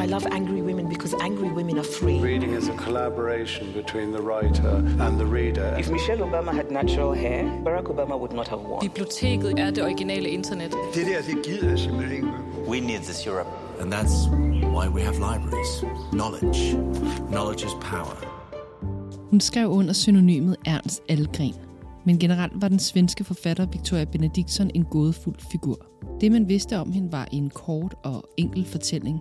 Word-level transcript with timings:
I 0.00 0.06
love 0.06 0.26
angry 0.30 0.62
women 0.62 0.88
because 0.88 1.14
angry 1.20 1.50
women 1.50 1.78
are 1.78 1.84
free. 2.00 2.18
Reading 2.20 2.54
is 2.54 2.68
a 2.68 2.72
collaboration 2.72 3.70
between 3.72 4.12
the 4.12 4.22
writer 4.22 4.76
and 4.76 5.18
the 5.20 5.26
reader. 5.26 5.76
If 5.78 5.90
Michelle 5.90 6.20
Obama 6.28 6.54
had 6.54 6.70
natural 6.70 7.12
hair, 7.12 7.44
Barack 7.64 7.84
Obama 7.94 8.18
would 8.18 8.32
not 8.32 8.48
have 8.48 8.60
won. 8.60 8.80
Biblioteket 8.80 9.58
er 9.58 9.70
det 9.70 9.84
originale 9.84 10.28
internet. 10.28 10.74
Det 10.94 11.06
der, 11.06 11.22
det 11.22 11.44
gider 11.44 11.68
jeg 11.68 11.78
simpelthen 11.78 12.16
ikke. 12.16 12.28
We 12.68 12.80
need 12.80 13.00
this 13.00 13.26
Europe. 13.26 13.48
And 13.80 13.92
that's 13.92 14.28
why 14.76 14.88
we 14.88 15.02
have 15.02 15.14
libraries. 15.14 15.84
Knowledge. 16.12 16.76
Knowledge 17.28 17.66
is 17.66 17.72
power. 17.80 18.16
Hun 19.30 19.40
skrev 19.40 19.68
under 19.68 19.92
synonymet 19.92 20.56
Ernst 20.66 21.02
Algren. 21.08 21.54
Men 22.04 22.18
generelt 22.18 22.52
var 22.62 22.68
den 22.68 22.78
svenske 22.78 23.24
forfatter 23.24 23.66
Victoria 23.66 24.04
Benediktsson 24.04 24.70
en 24.74 24.84
gådefuld 24.84 25.36
figur. 25.52 25.76
Det 26.20 26.32
man 26.32 26.48
vidste 26.48 26.78
om 26.78 26.92
hende 26.92 27.12
var 27.12 27.28
en 27.32 27.50
kort 27.50 27.94
og 28.04 28.24
enkel 28.36 28.66
fortælling. 28.66 29.20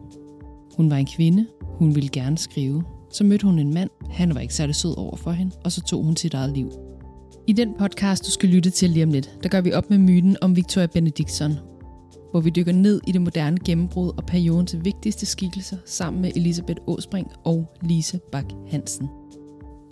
Hun 0.78 0.90
var 0.90 0.98
en 0.98 1.06
kvinde, 1.06 1.48
hun 1.62 1.96
ville 1.96 2.10
gerne 2.10 2.38
skrive. 2.38 2.84
Så 3.12 3.24
mødte 3.24 3.46
hun 3.46 3.60
en 3.60 3.74
mand, 3.74 3.90
han 4.10 4.36
var 4.36 4.42
ikke 4.42 4.54
særlig 4.54 4.76
sød 4.76 4.98
over 4.98 5.16
for 5.16 5.32
hende, 5.32 5.56
og 5.64 5.72
så 5.72 5.82
tog 5.82 6.04
hun 6.04 6.16
sit 6.16 6.34
eget 6.34 6.54
liv. 6.54 6.72
I 7.48 7.54
den 7.54 7.74
podcast, 7.80 8.26
du 8.26 8.32
skal 8.32 8.50
lytte 8.50 8.70
til 8.70 8.90
lige 8.90 9.04
om 9.04 9.12
lidt, 9.12 9.38
der 9.44 9.50
gør 9.50 9.62
vi 9.62 9.74
op 9.74 9.90
med 9.90 9.98
myten 9.98 10.38
om 10.42 10.56
Victoria 10.56 10.88
Benediktsson, 10.88 11.54
hvor 12.32 12.40
vi 12.40 12.50
dykker 12.50 12.74
ned 12.74 13.02
i 13.08 13.12
det 13.12 13.22
moderne 13.22 13.58
gennembrud 13.66 14.12
og 14.18 14.26
perioden 14.26 14.66
til 14.66 14.86
vigtigste 14.86 15.26
skikkelser 15.26 15.78
sammen 15.86 16.22
med 16.22 16.32
Elisabeth 16.36 16.82
Åspring 16.88 17.28
og 17.44 17.78
Lise 17.82 18.20
Bak 18.32 18.46
Hansen. 18.72 19.10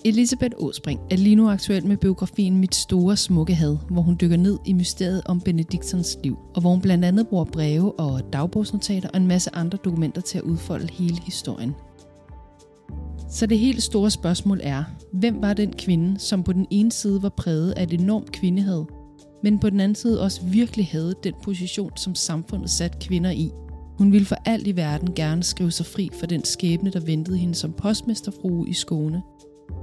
Elisabeth 0.05 0.55
Åsbring 0.57 0.99
er 1.11 1.17
lige 1.17 1.35
nu 1.35 1.49
aktuel 1.49 1.87
med 1.87 1.97
biografien 1.97 2.57
Mit 2.57 2.75
store 2.75 3.17
smukke 3.17 3.55
had, 3.55 3.77
hvor 3.89 4.01
hun 4.01 4.17
dykker 4.21 4.37
ned 4.37 4.57
i 4.65 4.73
mysteriet 4.73 5.21
om 5.25 5.41
Benediktsons 5.41 6.17
liv, 6.23 6.37
og 6.55 6.61
hvor 6.61 6.69
hun 6.69 6.81
blandt 6.81 7.05
andet 7.05 7.27
bruger 7.27 7.43
breve 7.43 7.99
og 7.99 8.33
dagbogsnotater 8.33 9.09
og 9.09 9.17
en 9.17 9.27
masse 9.27 9.55
andre 9.55 9.77
dokumenter 9.77 10.21
til 10.21 10.37
at 10.37 10.43
udfolde 10.43 10.87
hele 10.93 11.17
historien. 11.25 11.75
Så 13.29 13.45
det 13.45 13.59
helt 13.59 13.83
store 13.83 14.11
spørgsmål 14.11 14.59
er, 14.63 14.83
hvem 15.13 15.41
var 15.41 15.53
den 15.53 15.73
kvinde, 15.73 16.19
som 16.19 16.43
på 16.43 16.53
den 16.53 16.67
ene 16.69 16.91
side 16.91 17.23
var 17.23 17.29
præget 17.29 17.71
af 17.71 17.83
et 17.83 17.93
enormt 17.93 18.31
kvindehad, 18.31 18.85
men 19.43 19.59
på 19.59 19.69
den 19.69 19.79
anden 19.79 19.95
side 19.95 20.21
også 20.21 20.41
virkelig 20.45 20.87
havde 20.91 21.15
den 21.23 21.33
position, 21.43 21.91
som 21.95 22.15
samfundet 22.15 22.69
satte 22.69 22.97
kvinder 23.01 23.31
i. 23.31 23.51
Hun 23.97 24.11
ville 24.11 24.25
for 24.25 24.37
alt 24.45 24.67
i 24.67 24.75
verden 24.75 25.13
gerne 25.13 25.43
skrive 25.43 25.71
sig 25.71 25.85
fri 25.85 26.09
for 26.19 26.25
den 26.25 26.43
skæbne, 26.43 26.91
der 26.91 26.99
ventede 26.99 27.37
hende 27.37 27.55
som 27.55 27.73
postmesterfrue 27.73 28.69
i 28.69 28.73
Skåne, 28.73 29.21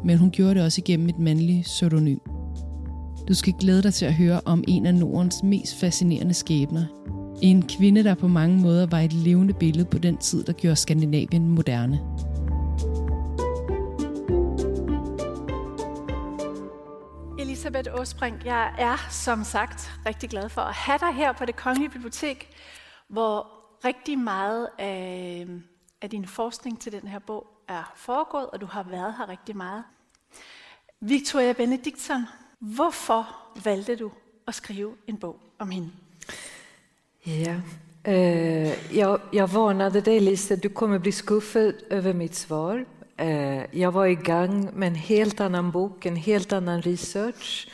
men 0.05 0.19
hun 0.19 0.31
gjorde 0.31 0.55
det 0.55 0.63
også 0.63 0.81
igennem 0.81 1.09
et 1.09 1.19
mandligt 1.19 1.65
pseudonym. 1.65 2.19
Du 3.29 3.35
skal 3.35 3.55
glæde 3.61 3.83
dig 3.83 3.95
til 3.95 4.07
at 4.07 4.15
høre 4.15 4.41
om 4.45 4.65
en 4.69 4.87
af 4.87 4.95
Nordens 4.95 5.43
mest 5.43 5.81
fascinerende 5.81 6.35
skæbner. 6.35 6.85
En 7.43 7.69
kvinde, 7.69 8.05
der 8.05 8.15
på 8.15 8.29
mange 8.29 8.61
måder 8.61 8.87
var 8.87 9.01
et 9.01 9.13
levende 9.13 9.55
billede 9.55 9.85
på 9.85 9.99
den 9.99 10.17
tid, 10.17 10.45
der 10.45 10.53
gjorde 10.53 10.77
Skandinavien 10.77 11.49
moderne. 11.49 12.01
Elisabeth 17.39 18.01
Åsbrink, 18.01 18.45
jeg 18.45 18.75
er 18.79 19.07
som 19.11 19.45
sagt 19.45 19.93
rigtig 20.07 20.31
glad 20.31 20.49
for 20.49 20.61
at 20.61 20.75
have 20.75 20.99
dig 20.99 21.15
her 21.15 21.33
på 21.33 21.45
det 21.45 21.57
Kongelige 21.57 21.91
Bibliotek, 21.91 22.49
hvor 23.09 23.47
rigtig 23.85 24.19
meget 24.19 24.69
af, 24.79 25.47
af 26.03 26.11
din 26.11 26.27
forskning 26.27 26.81
til 26.81 26.93
den 26.93 27.09
her 27.09 27.19
bog 27.19 27.54
er 27.69 27.93
foregået, 27.97 28.51
og 28.51 28.61
du 28.61 28.67
har 28.67 28.83
været 28.83 29.15
her 29.19 29.29
rigtig 29.29 29.57
meget. 29.57 29.85
Victoria 31.01 31.53
Benediktsson, 31.53 32.23
hvorfor 32.59 33.37
valgte 33.65 33.97
du 33.97 34.11
at 34.47 34.55
skrive 34.55 34.95
en 35.07 35.17
bog 35.17 35.41
om 35.59 35.71
hende? 35.71 35.91
Ja, 37.27 37.61
øh, 38.09 38.15
eh, 38.15 38.97
jag, 38.97 39.21
jag 39.33 39.55
varnade 39.55 40.01
dig 40.01 40.23
Lise, 40.23 40.57
du 40.57 40.69
kommer 40.69 40.99
bli 40.99 41.13
skuffad 41.13 41.75
över 41.91 42.13
mitt 42.13 42.37
svar. 42.37 42.85
Øh, 43.21 43.27
eh, 43.27 43.81
jag 43.81 43.95
var 43.95 44.05
i 44.05 44.15
gang 44.15 44.79
med 44.79 44.89
en 44.89 44.97
helt 44.97 45.41
annan 45.41 45.73
bok, 45.73 46.07
en 46.07 46.17
helt 46.17 46.53
annan 46.53 46.81
research. 46.81 47.69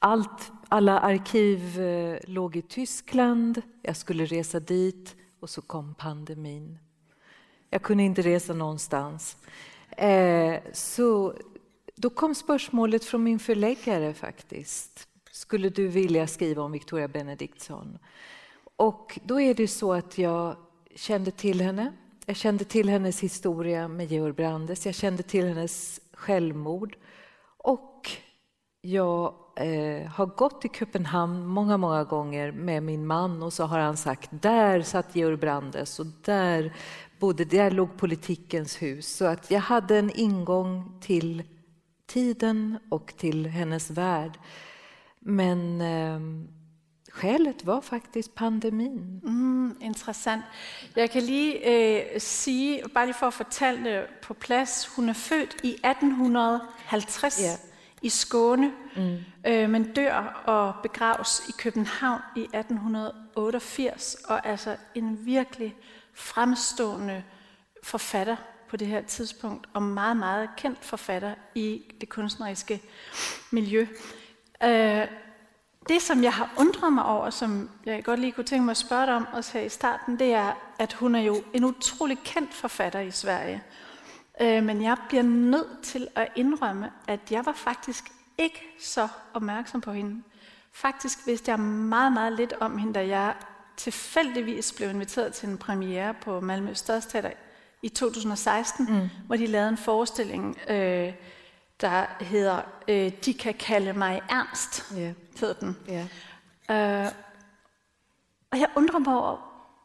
Allt, 0.00 0.52
alla 0.70 0.98
arkiv 0.98 1.80
eh, 1.80 2.18
låg 2.26 2.56
i 2.56 2.62
Tyskland, 2.62 3.62
jag 3.82 3.96
skulle 3.96 4.24
resa 4.24 4.60
dit 4.60 5.16
och 5.40 5.50
så 5.50 5.62
kom 5.62 5.94
pandemin. 5.94 6.78
Jag 7.72 7.82
kunde 7.82 8.02
inte 8.02 8.22
resa 8.22 8.52
någonstans. 8.52 9.36
Eh, 9.90 10.54
så 10.72 11.34
då 11.94 12.10
kom 12.10 12.34
spörsmålet 12.34 13.04
från 13.04 13.22
min 13.22 13.38
förläggare 13.38 14.14
faktiskt. 14.14 15.08
Skulle 15.30 15.68
du 15.68 15.88
vilja 15.88 16.26
skriva 16.26 16.62
om 16.62 16.72
Victoria 16.72 17.08
Benediktsson? 17.08 17.98
Och 18.76 19.18
då 19.24 19.40
är 19.40 19.54
det 19.54 19.68
så 19.68 19.92
att 19.92 20.18
jag 20.18 20.56
kände 20.94 21.30
till 21.30 21.60
henne. 21.60 21.92
Jag 22.26 22.36
kände 22.36 22.64
till 22.64 22.88
hennes 22.88 23.20
historia 23.20 23.88
med 23.88 24.06
Georg 24.06 24.32
Brandes. 24.32 24.86
Jag 24.86 24.94
kände 24.94 25.22
till 25.22 25.46
hennes 25.46 26.00
självmord. 26.12 26.96
Och 27.56 28.10
jag 28.80 29.34
eh, 29.62 30.10
har 30.10 30.26
gått 30.26 30.60
till 30.60 30.70
Köpenhamn 30.70 31.46
många, 31.46 31.76
många 31.76 32.04
gånger 32.04 32.52
med 32.52 32.82
min 32.82 33.06
man 33.06 33.42
och 33.42 33.52
så 33.52 33.64
har 33.64 33.78
han 33.78 33.96
sagt 33.96 34.30
där 34.30 34.82
satt 34.82 35.16
Georg 35.16 35.36
Brandes 35.36 36.00
och 36.00 36.06
där 36.24 36.72
bodde, 37.18 37.44
där 37.44 37.70
låg 37.70 37.96
politikens 37.96 38.82
hus. 38.82 39.16
Så 39.16 39.24
att 39.24 39.50
jag 39.50 39.60
hade 39.60 39.98
en 39.98 40.10
ingång 40.14 40.98
till 41.00 41.42
tiden 42.06 42.78
och 42.90 43.14
till 43.16 43.46
hennes 43.46 43.90
värld. 43.90 44.38
Men 45.20 45.80
eh, 45.80 46.20
skälet 47.12 47.64
var 47.64 47.80
faktiskt 47.80 48.34
pandemin. 48.34 49.20
Mm, 49.24 49.76
interessant. 49.80 50.44
Jeg 50.96 51.10
kan 51.10 51.22
lige 51.22 51.58
øh, 51.64 52.20
sige, 52.20 52.82
bare 52.94 53.06
lige 53.06 53.14
for 53.14 53.26
at 53.26 53.34
fortælle 53.34 53.84
det 53.84 54.06
på 54.22 54.34
plads, 54.34 54.86
hun 54.96 55.08
er 55.08 55.12
født 55.12 55.56
i 55.62 55.68
1850 55.84 57.40
ja. 57.40 57.71
I 58.02 58.08
Skåne, 58.08 58.72
mm. 58.96 59.18
øh, 59.46 59.70
men 59.70 59.92
dør 59.92 60.42
og 60.44 60.74
begraves 60.82 61.42
i 61.48 61.52
København 61.58 62.20
i 62.36 62.40
1888, 62.40 64.16
og 64.24 64.46
altså 64.46 64.76
en 64.94 65.26
virkelig 65.26 65.76
fremstående 66.14 67.22
forfatter 67.82 68.36
på 68.68 68.76
det 68.76 68.86
her 68.86 69.02
tidspunkt, 69.02 69.68
og 69.72 69.82
meget, 69.82 70.16
meget 70.16 70.48
kendt 70.56 70.84
forfatter 70.84 71.34
i 71.54 71.82
det 72.00 72.08
kunstneriske 72.08 72.82
miljø. 73.50 73.86
Øh, 74.64 75.06
det, 75.88 76.02
som 76.02 76.22
jeg 76.22 76.32
har 76.32 76.54
undret 76.58 76.92
mig 76.92 77.04
over, 77.04 77.30
som 77.30 77.70
jeg 77.86 78.04
godt 78.04 78.20
lige 78.20 78.32
kunne 78.32 78.44
tænke 78.44 78.64
mig 78.64 78.70
at 78.70 78.76
spørge 78.76 79.06
dig 79.06 79.14
om 79.14 79.26
også 79.32 79.58
her 79.58 79.64
i 79.64 79.68
starten, 79.68 80.18
det 80.18 80.32
er, 80.32 80.52
at 80.78 80.92
hun 80.92 81.14
er 81.14 81.20
jo 81.20 81.42
en 81.52 81.64
utrolig 81.64 82.18
kendt 82.24 82.54
forfatter 82.54 83.00
i 83.00 83.10
Sverige. 83.10 83.62
Øh, 84.40 84.64
men 84.64 84.82
jeg 84.82 84.96
bliver 85.08 85.22
nødt 85.22 85.82
til 85.82 86.08
at 86.14 86.28
indrømme, 86.36 86.90
at 87.08 87.20
jeg 87.30 87.46
var 87.46 87.52
faktisk 87.52 88.04
ikke 88.38 88.62
så 88.80 89.08
opmærksom 89.34 89.80
på 89.80 89.92
hende. 89.92 90.22
Faktisk 90.72 91.26
vidste 91.26 91.50
jeg 91.50 91.60
meget, 91.60 92.12
meget 92.12 92.32
lidt 92.32 92.52
om 92.60 92.78
hende, 92.78 92.94
da 92.94 93.06
jeg 93.06 93.34
tilfældigvis 93.76 94.72
blev 94.72 94.90
inviteret 94.90 95.34
til 95.34 95.48
en 95.48 95.58
premiere 95.58 96.14
på 96.14 96.40
Malmø 96.40 96.74
Stadsteater 96.74 97.30
i 97.82 97.88
2016, 97.88 98.86
mm. 98.90 99.08
hvor 99.26 99.36
de 99.36 99.46
lavede 99.46 99.68
en 99.68 99.76
forestilling, 99.76 100.58
øh, 100.68 101.12
der 101.80 102.24
hedder 102.24 102.62
øh, 102.88 103.12
De 103.24 103.34
kan 103.34 103.54
kalde 103.54 103.92
mig 103.92 104.22
Ernst, 104.30 104.92
yeah. 104.98 105.14
hedder 105.40 105.54
den. 105.54 105.76
Yeah. 106.68 107.04
Øh, 107.04 107.12
og 108.50 108.60
jeg 108.60 108.68
undrer 108.76 108.98
mig 108.98 109.16
over, 109.16 109.36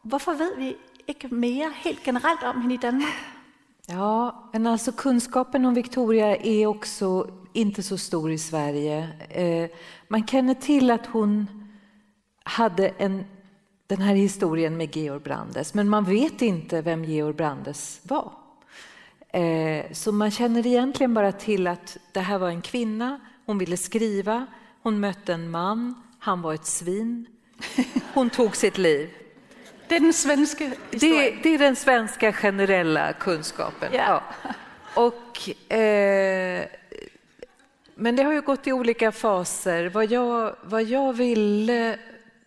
hvorfor 0.04 0.32
ved 0.32 0.56
vi 0.56 0.76
ikke 1.06 1.28
mere 1.28 1.70
helt 1.74 2.02
generellt 2.02 2.42
om 2.42 2.60
henne 2.60 2.74
i 2.74 2.76
Danmark? 2.76 3.12
Ja, 3.90 4.50
men 4.52 4.66
alltså 4.66 4.92
kunskapen 4.92 5.64
om 5.64 5.74
Victoria 5.74 6.36
är 6.36 6.66
också 6.66 7.30
inte 7.52 7.82
så 7.82 7.98
stor 7.98 8.30
i 8.30 8.38
Sverige. 8.38 9.08
Eh, 9.28 9.70
man 10.08 10.26
känner 10.26 10.54
till 10.54 10.90
att 10.90 11.06
hon 11.06 11.46
hade 12.44 12.88
en 12.88 13.24
den 13.86 14.00
här 14.00 14.14
historien 14.14 14.76
med 14.76 14.96
Georg 14.96 15.20
Brandes, 15.20 15.74
men 15.74 15.88
man 15.88 16.04
vet 16.04 16.42
inte 16.42 16.82
vem 16.82 17.04
Georg 17.04 17.34
Brandes 17.34 18.00
var. 18.02 18.32
Eh, 19.28 19.92
så 19.92 20.12
man 20.12 20.30
känner 20.30 20.66
egentligen 20.66 21.14
bara 21.14 21.32
till 21.32 21.66
att 21.66 21.96
det 22.12 22.20
här 22.20 22.38
var 22.38 22.48
en 22.48 22.62
kvinna, 22.62 23.20
hon 23.46 23.58
ville 23.58 23.76
skriva, 23.76 24.46
hon 24.82 25.00
mötte 25.00 25.34
en 25.34 25.50
man, 25.50 25.94
han 26.18 26.42
var 26.42 26.54
ett 26.54 26.66
svin, 26.66 27.26
hon 28.14 28.30
tog 28.30 28.56
sitt 28.56 28.78
liv. 28.78 29.10
Det 29.88 29.96
är 29.96 30.00
den 30.00 30.12
svenska 30.12 30.70
det, 30.90 31.30
det, 31.42 31.54
är 31.54 31.58
den 31.58 31.76
svenska 31.76 32.32
generella 32.32 33.12
kunskapen. 33.12 33.94
Yeah. 33.94 34.22
Ja. 34.42 34.52
Och, 34.94 35.72
eh, 35.72 36.64
men 37.94 38.16
det 38.16 38.22
har 38.22 38.32
ju 38.32 38.40
gått 38.40 38.66
i 38.66 38.72
olika 38.72 39.12
faser. 39.12 39.88
Vad 39.88 40.10
jag, 40.10 40.56
vad 40.62 40.82
jag 40.82 41.12
ville 41.12 41.98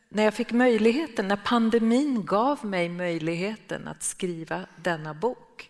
när 0.09 0.23
jag 0.23 0.33
fick 0.33 0.51
möjligheten, 0.51 1.27
när 1.27 1.35
pandemin 1.35 2.25
gav 2.25 2.65
mig 2.65 2.89
möjligheten 2.89 3.87
att 3.87 4.03
skriva 4.03 4.61
denna 4.75 5.13
bok. 5.13 5.69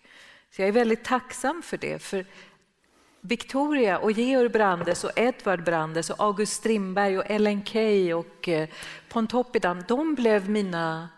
Så 0.56 0.62
jag 0.62 0.70
är 0.70 0.74
väldigt 0.74 1.04
tacksam 1.04 1.62
för 1.62 1.78
det. 1.78 2.00
För 2.00 2.26
Victoria 3.22 3.98
och 3.98 4.12
Georg 4.12 4.50
Brandes 4.50 5.04
och 5.04 5.12
Edvard 5.16 5.64
Brandes 5.64 6.10
och 6.10 6.20
August 6.20 6.54
Strindberg 6.54 7.18
och 7.18 7.26
Ellen 7.28 7.66
Key 7.66 8.14
och 8.14 8.50
eh, 8.50 8.70
Pontoppidan, 9.10 9.84
de 9.88 10.16
blev 10.16 10.50
mina 10.50 11.10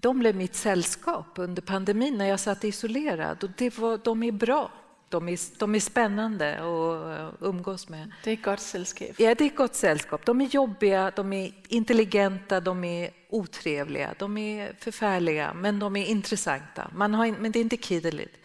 de 0.00 0.18
blev 0.18 0.36
mitt 0.36 0.54
sällskap 0.54 1.26
under 1.34 1.62
pandemin 1.62 2.18
när 2.18 2.26
jag 2.26 2.40
satt 2.40 2.64
isolerad. 2.64 3.44
Och 3.44 3.50
det 3.56 3.78
var, 3.78 3.98
de 3.98 4.22
är 4.22 4.32
bra. 4.32 4.70
De 5.08 5.28
är, 5.28 5.58
de 5.58 5.74
är 5.74 5.80
spännande 5.80 6.54
att 6.54 7.34
umgås 7.40 7.88
med. 7.88 8.12
Det 8.24 8.30
är 8.30 8.34
ett 8.34 8.42
gott 8.42 8.60
sällskap. 8.60 9.08
Ja, 9.16 9.34
det 9.34 9.44
är 9.44 9.48
ett 9.48 9.56
gott 9.56 9.74
sällskap. 9.74 10.26
De 10.26 10.40
är 10.40 10.46
jobbiga, 10.46 11.12
de 11.16 11.32
är 11.32 11.52
intelligenta, 11.68 12.60
de 12.60 12.84
är 12.84 13.10
otrevliga, 13.28 14.14
de 14.18 14.38
är 14.38 14.76
förfärliga, 14.78 15.54
men 15.54 15.78
de 15.78 15.96
är 15.96 16.04
intressanta. 16.04 16.90
Man 16.94 17.14
har, 17.14 17.26
men 17.40 17.52
det 17.52 17.58
är 17.58 17.60
inte 17.60 17.76
kiddeligt. 17.76 18.36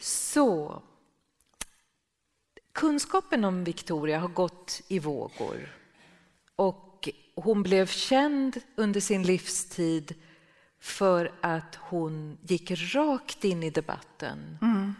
Så 0.00 0.82
kunskapen 2.72 3.44
om 3.44 3.64
Victoria 3.64 4.18
har 4.18 4.28
gått 4.28 4.82
i 4.88 4.98
vågor. 4.98 5.68
Och 6.56 7.08
hon 7.34 7.62
blev 7.62 7.86
känd 7.86 8.56
under 8.76 9.00
sin 9.00 9.22
livstid 9.22 10.14
för 10.86 11.32
att 11.40 11.74
hon 11.80 12.38
gick 12.42 12.70
rakt 12.94 13.44
in 13.44 13.62
i 13.62 13.70
debatten. 13.70 14.58
Mm. 14.62 14.94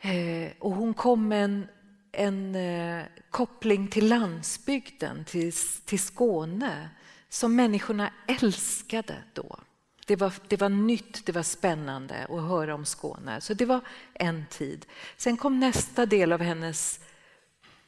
Eh, 0.00 0.52
och 0.58 0.72
hon 0.72 0.94
kom 0.94 1.28
med 1.28 1.44
en, 1.44 1.68
en 2.12 2.54
eh, 2.54 3.04
koppling 3.30 3.88
till 3.88 4.08
landsbygden, 4.08 5.24
till, 5.24 5.52
till 5.84 6.00
Skåne, 6.00 6.90
som 7.28 7.56
människorna 7.56 8.12
älskade 8.26 9.14
då. 9.32 9.58
Det 10.06 10.16
var, 10.16 10.32
det 10.48 10.60
var 10.60 10.68
nytt, 10.68 11.26
det 11.26 11.32
var 11.32 11.42
spännande 11.42 12.24
att 12.24 12.42
höra 12.42 12.74
om 12.74 12.84
Skåne. 12.84 13.40
Så 13.40 13.54
det 13.54 13.66
var 13.66 13.80
en 14.14 14.46
tid. 14.50 14.86
Sen 15.16 15.36
kom 15.36 15.60
nästa 15.60 16.06
del 16.06 16.32
av 16.32 16.40
hennes 16.40 17.00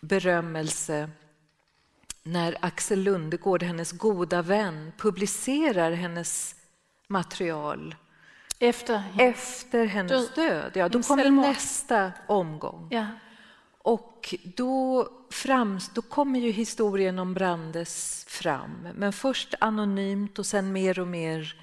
berömmelse 0.01 1.11
när 2.23 2.57
Axel 2.61 3.03
Lundegård, 3.03 3.63
hennes 3.63 3.93
goda 3.93 4.43
vän, 4.43 4.93
publicerar 4.97 5.93
hennes 5.93 6.58
material 7.09 7.95
efter, 8.59 9.03
efter 9.19 9.85
hennes 9.87 10.35
död. 10.35 10.51
död. 10.51 10.71
Ja, 10.75 10.89
då 10.89 11.03
kommer 11.03 11.31
nästa 11.31 12.13
omgång. 12.27 12.89
Ja. 12.91 13.07
Och 13.79 14.35
då, 14.57 15.09
fram, 15.31 15.79
då 15.95 16.03
kommer 16.03 16.41
ju 16.41 16.51
historien 16.51 17.19
om 17.19 17.35
Brandes 17.35 18.25
fram, 18.29 18.89
men 18.95 19.13
först 19.13 19.55
anonymt 19.61 20.39
och 20.39 20.47
sen 20.47 20.73
mer 20.73 20.99
och 20.99 21.09
mer 21.09 21.55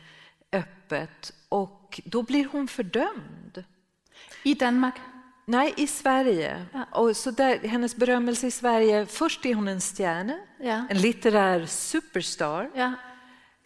öppet. 0.51 1.33
Och 1.49 2.01
då 2.05 2.23
blir 2.23 2.47
hon 2.51 2.67
fördömd. 2.67 3.63
I 4.43 4.53
Danmark? 4.53 4.95
Nej, 5.45 5.73
i 5.77 5.87
Sverige. 5.87 6.65
Ja. 6.73 6.85
Och 6.91 7.17
så 7.17 7.31
där, 7.31 7.59
hennes 7.67 7.95
berömmelse 7.95 8.47
i 8.47 8.51
Sverige, 8.51 9.05
först 9.05 9.45
är 9.45 9.55
hon 9.55 9.67
en 9.67 9.81
stjärna, 9.81 10.39
ja. 10.59 10.87
en 10.89 10.97
litterär 10.97 11.65
superstar. 11.65 12.71
Ja. 12.75 12.93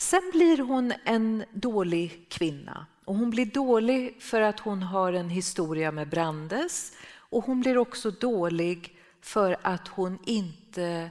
Sen 0.01 0.31
blir 0.31 0.57
hon 0.57 0.93
en 1.03 1.45
dålig 1.53 2.25
kvinna. 2.29 2.85
Och 3.05 3.15
hon 3.15 3.29
blir 3.29 3.45
dålig 3.45 4.21
för 4.21 4.41
att 4.41 4.59
hon 4.59 4.83
har 4.83 5.13
en 5.13 5.29
historia 5.29 5.91
med 5.91 6.09
Brandes 6.09 6.93
och 7.15 7.45
hon 7.45 7.61
blir 7.61 7.77
också 7.77 8.11
dålig 8.11 8.97
för 9.21 9.57
att 9.61 9.87
hon 9.87 10.19
inte 10.25 11.09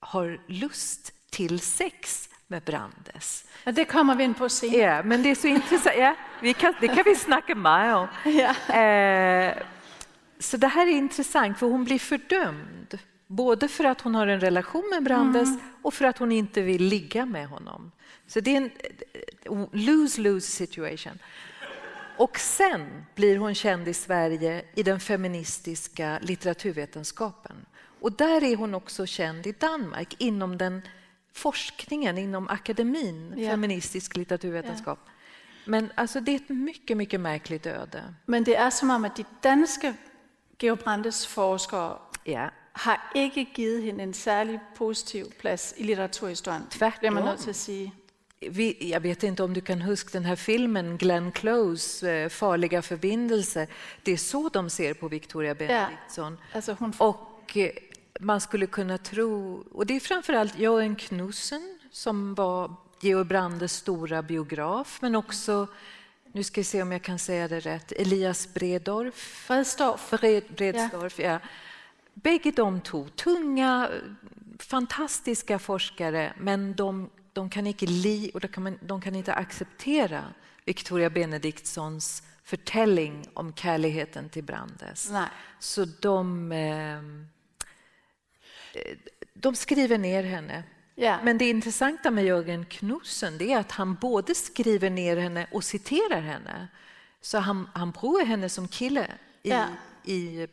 har 0.00 0.40
lust 0.46 1.12
till 1.30 1.60
sex 1.60 2.28
med 2.46 2.62
Brandes. 2.62 3.44
Det 3.64 3.84
kommer 3.84 4.14
vi 4.14 4.24
in 4.24 4.34
på 4.34 4.48
senare. 4.48 4.78
Ja, 4.78 5.02
men 5.02 5.22
det 5.22 5.30
är 5.30 5.34
så 5.34 5.46
intressant. 5.46 5.96
Ja, 5.98 6.14
vi 6.40 6.54
kan, 6.54 6.74
det 6.80 6.88
kan 6.88 7.02
vi 7.04 7.14
snacka 7.16 7.54
mer 7.54 7.94
om. 7.94 8.08
Ja. 8.24 8.74
Eh, 8.74 9.54
så 10.38 10.56
det 10.56 10.68
här 10.68 10.86
är 10.86 10.90
intressant, 10.90 11.58
för 11.58 11.66
hon 11.66 11.84
blir 11.84 11.98
fördömd. 11.98 12.81
Både 13.32 13.68
för 13.68 13.84
att 13.84 14.00
hon 14.00 14.14
har 14.14 14.26
en 14.26 14.40
relation 14.40 14.90
med 14.90 15.02
Brandes 15.02 15.48
mm. 15.48 15.60
och 15.82 15.94
för 15.94 16.04
att 16.04 16.18
hon 16.18 16.32
inte 16.32 16.62
vill 16.62 16.84
ligga 16.84 17.26
med 17.26 17.48
honom. 17.48 17.92
Så 18.26 18.40
det 18.40 18.56
är 18.56 18.56
en 18.56 18.70
lose-lose 19.72 20.50
situation. 20.50 21.18
Och 22.16 22.38
sen 22.38 23.04
blir 23.14 23.38
hon 23.38 23.54
känd 23.54 23.88
i 23.88 23.94
Sverige 23.94 24.64
i 24.74 24.82
den 24.82 25.00
feministiska 25.00 26.18
litteraturvetenskapen. 26.22 27.66
Och 28.00 28.12
där 28.12 28.44
är 28.44 28.56
hon 28.56 28.74
också 28.74 29.06
känd 29.06 29.46
i 29.46 29.52
Danmark 29.52 30.14
inom 30.18 30.58
den 30.58 30.82
forskningen, 31.32 32.18
inom 32.18 32.48
akademin, 32.48 33.34
ja. 33.36 33.50
feministisk 33.50 34.16
litteraturvetenskap. 34.16 34.98
Ja. 35.04 35.10
Men 35.64 35.92
alltså, 35.94 36.20
det 36.20 36.32
är 36.32 36.36
ett 36.36 36.48
mycket, 36.48 36.96
mycket 36.96 37.20
märkligt 37.20 37.66
öde. 37.66 38.14
Men 38.26 38.44
det 38.44 38.56
är 38.56 38.70
som 38.70 38.90
om 38.90 39.04
att 39.04 39.16
de 39.16 39.24
danska 39.40 39.94
Georg 40.58 40.82
Brandes 40.84 41.26
forskare 41.26 41.98
ja. 42.24 42.50
Har 42.72 43.00
inte 43.14 43.46
givit 43.54 43.84
henne 43.84 44.02
en 44.02 44.14
särskilt 44.14 44.74
positiv 44.74 45.24
plats 45.40 45.74
i 45.76 45.84
litteraturhistorien. 45.84 46.62
Tvärtom. 46.70 47.14
man 47.14 47.28
att 47.28 47.56
säga. 47.56 47.90
Vi, 48.40 48.90
jag 48.90 49.00
vet 49.00 49.22
inte 49.22 49.42
om 49.42 49.54
du 49.54 49.60
kan 49.60 49.80
huska 49.80 50.10
den 50.12 50.24
här 50.24 50.36
filmen 50.36 50.96
Glenn 50.98 51.32
Close, 51.32 52.10
eh, 52.10 52.28
Farliga 52.28 52.82
förbindelser. 52.82 53.68
Det 54.02 54.12
är 54.12 54.16
så 54.16 54.48
de 54.48 54.70
ser 54.70 54.94
på 54.94 55.08
Victoria 55.08 55.54
Benediktsson. 55.54 56.38
Ja, 56.40 56.56
alltså 56.56 56.76
hon... 56.78 56.92
Och 56.98 57.56
eh, 57.56 57.70
man 58.20 58.40
skulle 58.40 58.66
kunna 58.66 58.98
tro, 58.98 59.64
och 59.72 59.86
det 59.86 59.96
är 59.96 60.00
framförallt 60.00 60.58
Jörgen 60.58 60.96
Knussen 60.96 61.78
som 61.90 62.34
var 62.34 62.74
Georg 63.00 63.24
Brandes 63.24 63.72
stora 63.72 64.22
biograf, 64.22 64.98
men 65.02 65.16
också 65.16 65.66
nu 66.32 66.44
ska 66.44 66.60
vi 66.60 66.64
se 66.64 66.82
om 66.82 66.92
jag 66.92 67.02
kan 67.02 67.18
säga 67.18 67.48
det 67.48 67.60
rätt. 67.60 67.92
Elias 67.92 68.54
Bredorf. 68.54 69.14
Fredsdorf. 69.14 70.10
Bred, 70.10 70.42
Bredsdorf, 70.56 71.18
ja. 71.18 71.30
ja. 71.30 71.38
Bägge 72.14 72.50
de 72.50 72.80
två, 72.80 73.08
tunga, 73.08 73.90
fantastiska 74.58 75.58
forskare, 75.58 76.32
men 76.38 76.74
de 76.74 77.10
de 77.32 77.50
kan 77.50 77.66
inte 77.66 77.86
li 77.86 78.30
och 78.34 78.40
de 78.40 78.48
kan, 78.48 78.78
de 78.80 79.00
kan 79.00 79.14
inte 79.14 79.34
acceptera 79.34 80.24
Victoria 80.64 81.10
Benediktssons 81.10 82.22
förtälling 82.44 83.24
om 83.34 83.54
kärleken 83.54 84.28
till 84.28 84.44
Brandes. 84.44 85.10
Nej. 85.10 85.28
Så 85.58 85.84
de, 85.84 86.52
eh, 86.52 87.02
de 89.34 89.54
skriver 89.54 89.98
ner 89.98 90.22
henne. 90.22 90.62
Ja. 90.94 91.18
Men 91.22 91.38
det 91.38 91.50
intressanta 91.50 92.10
med 92.10 92.24
Jörgen 92.24 92.64
Knussen 92.64 93.42
är 93.42 93.58
att 93.58 93.72
han 93.72 93.94
både 93.94 94.34
skriver 94.34 94.90
ner 94.90 95.16
henne 95.16 95.46
och 95.52 95.64
citerar 95.64 96.20
henne. 96.20 96.68
Så 97.20 97.38
han, 97.38 97.68
han 97.74 97.92
provar 97.92 98.24
henne 98.24 98.48
som 98.48 98.68
kille 98.68 99.06
i, 99.42 99.50
ja. 99.50 99.66
i 100.04 100.46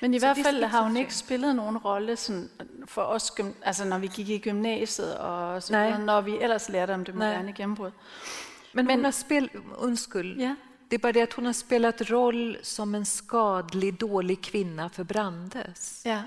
men 0.00 0.14
i 0.14 0.20
så 0.20 0.26
hvert 0.26 0.38
fald 0.44 0.64
har 0.64 0.82
hun 0.82 0.96
ikke 0.96 1.14
spillet 1.14 1.56
nogen 1.56 1.78
rolle 1.78 2.16
sådan 2.16 2.48
for 2.86 3.02
os, 3.02 3.32
altså 3.62 3.84
når 3.84 3.98
vi 3.98 4.06
gik 4.06 4.28
i 4.28 4.38
gymnasiet 4.38 5.18
og 5.18 5.62
så 5.62 5.72
videre, 5.72 5.98
når 5.98 6.20
vi 6.20 6.38
ellers 6.40 6.68
lærte 6.68 6.94
om 6.94 7.04
det 7.04 7.14
moderne 7.14 7.52
gennembrud. 7.52 7.90
Men, 8.72 8.86
Men 8.86 8.96
hon 8.96 9.04
har 9.04 9.10
spelat, 9.10 9.50
undskyld, 9.76 10.40
ja. 10.40 10.54
det 10.90 10.96
är 10.96 10.98
bara 10.98 11.12
det 11.12 11.22
att 11.22 11.32
hon 11.32 11.46
har 11.46 11.52
spelat 11.52 12.10
roll 12.10 12.58
som 12.62 12.94
en 12.94 13.06
skadlig, 13.06 13.98
dålig 13.98 14.42
kvinna 14.42 14.88
för 14.88 15.04
Brandes. 15.04 16.02
Ja. 16.06 16.22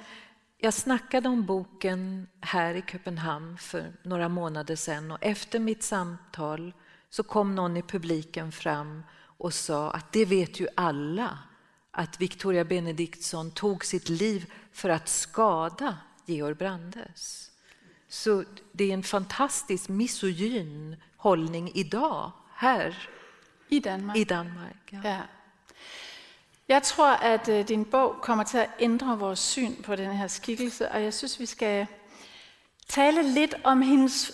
Jag 0.61 0.73
snackade 0.73 1.29
om 1.29 1.45
boken 1.45 2.27
här 2.41 2.75
i 2.75 2.81
Köpenhamn 2.81 3.57
för 3.57 3.93
några 4.03 4.29
månader 4.29 4.75
sedan 4.75 5.11
och 5.11 5.17
efter 5.21 5.59
mitt 5.59 5.83
samtal 5.83 6.73
så 7.09 7.23
kom 7.23 7.55
någon 7.55 7.77
i 7.77 7.81
publiken 7.81 8.51
fram 8.51 9.03
och 9.37 9.53
sa 9.53 9.91
att 9.91 10.11
det 10.11 10.25
vet 10.25 10.59
ju 10.59 10.67
alla 10.75 11.37
att 11.99 12.21
Victoria 12.21 12.63
Benediktsson 12.63 13.51
tog 13.51 13.85
sitt 13.85 14.09
liv 14.09 14.53
för 14.71 14.89
att 14.89 15.07
skada 15.07 15.97
Georg 16.25 16.55
Brandes. 16.55 17.51
Så 18.07 18.43
det 18.71 18.83
är 18.83 18.93
en 18.93 19.03
fantastisk 19.03 19.89
misogyn 19.89 20.95
hållning 21.17 21.71
idag, 21.73 22.31
här 22.53 23.09
i 23.69 23.79
Danmark. 23.79 24.17
I 24.17 24.23
Danmark 24.23 24.77
ja. 24.89 24.99
Ja. 25.03 25.17
Jag 26.65 26.83
tror 26.83 27.07
att 27.07 27.49
uh, 27.49 27.65
din 27.65 27.83
bok 27.83 28.21
kommer 28.21 28.43
till 28.43 28.59
att 28.59 28.81
ändra 28.81 29.15
vår 29.15 29.35
syn 29.35 29.75
på 29.83 29.95
den 29.95 30.11
här 30.11 30.27
skikkelse, 30.27 30.91
och 30.93 31.01
jag 31.01 31.13
syns 31.13 31.39
vi 31.39 31.47
ska 31.47 31.85
tala 32.87 33.21
lite 33.21 33.59
om 33.63 33.81
hennes 33.81 34.31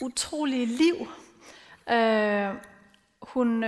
otroliga 0.00 0.66
liv. 0.66 1.06
Uh, 1.90 2.56
hon 3.18 3.64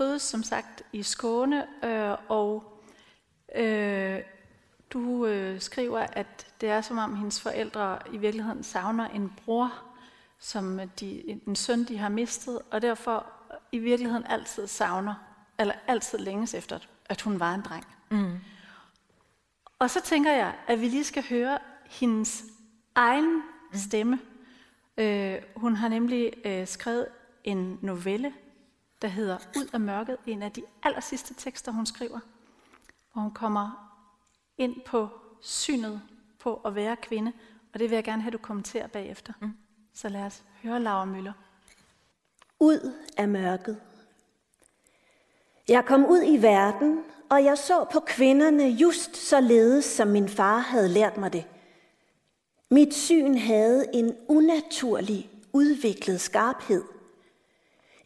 uh, 0.00 0.06
föds 0.06 0.22
som 0.22 0.42
sagt 0.42 0.82
i 0.92 1.02
Skåne, 1.02 1.66
øh, 1.84 2.16
og 2.28 2.82
øh, 3.54 4.20
du 4.90 5.26
øh, 5.26 5.60
skriver, 5.60 6.06
at 6.12 6.46
det 6.60 6.68
er 6.68 6.80
som 6.80 6.98
om 6.98 7.16
hendes 7.16 7.40
forældre 7.40 7.98
i 8.12 8.16
virkeligheden 8.16 8.62
savner 8.62 9.08
en 9.08 9.32
bror, 9.44 9.72
som 10.38 10.80
de, 11.00 11.40
en 11.46 11.56
søn, 11.56 11.84
de 11.84 11.98
har 11.98 12.08
mistet, 12.08 12.60
og 12.70 12.82
derfor 12.82 13.26
i 13.72 13.78
virkeligheden 13.78 14.26
altid 14.26 14.66
savner, 14.66 15.14
eller 15.58 15.74
altid 15.86 16.18
længes 16.18 16.54
efter, 16.54 16.78
at 17.06 17.20
hun 17.20 17.40
var 17.40 17.54
en 17.54 17.62
dreng. 17.62 17.86
Mm. 18.10 18.38
Og 19.78 19.90
så 19.90 20.00
tænker 20.02 20.32
jeg, 20.32 20.54
at 20.66 20.80
vi 20.80 20.88
lige 20.88 21.04
skal 21.04 21.24
høre 21.28 21.58
hendes 21.84 22.44
egen 22.94 23.34
mm. 23.34 23.42
stemme. 23.78 24.18
Øh, 24.98 25.36
hun 25.56 25.76
har 25.76 25.88
nemlig 25.88 26.32
øh, 26.44 26.66
skrevet 26.66 27.06
en 27.44 27.78
novelle, 27.82 28.32
der 29.02 29.08
hedder 29.08 29.38
Ud 29.56 29.68
af 29.72 29.80
mørket, 29.80 30.16
en 30.26 30.42
af 30.42 30.52
de 30.52 30.62
aller 30.82 31.00
sidste 31.00 31.34
tekster, 31.34 31.72
hun 31.72 31.86
skriver, 31.86 32.20
hvor 33.12 33.22
hun 33.22 33.30
kommer 33.30 33.94
ind 34.58 34.80
på 34.86 35.08
synet 35.40 36.02
på 36.38 36.54
at 36.54 36.74
være 36.74 36.96
kvinde, 36.96 37.32
og 37.72 37.78
det 37.78 37.90
vil 37.90 37.96
jeg 37.96 38.04
gerne 38.04 38.22
have, 38.22 38.30
du 38.30 38.38
kommenterer 38.38 38.86
bagefter. 38.86 39.32
Mm. 39.40 39.52
Så 39.94 40.08
lad 40.08 40.22
os 40.22 40.42
høre 40.62 40.80
Laura 40.80 41.04
Møller. 41.04 41.32
Ud 42.60 42.94
af 43.16 43.28
mørket. 43.28 43.80
Jeg 45.68 45.84
kom 45.84 46.06
ud 46.06 46.22
i 46.26 46.42
verden, 46.42 47.04
og 47.28 47.44
jeg 47.44 47.58
så 47.58 47.84
på 47.92 48.00
kvinderne 48.00 48.64
just 48.64 49.16
således, 49.16 49.84
som 49.84 50.08
min 50.08 50.28
far 50.28 50.58
havde 50.58 50.88
lært 50.88 51.16
mig 51.16 51.32
det. 51.32 51.46
Mit 52.70 52.94
syn 52.94 53.34
havde 53.34 53.86
en 53.94 54.16
unaturlig, 54.28 55.30
udviklet 55.52 56.20
skarphed. 56.20 56.84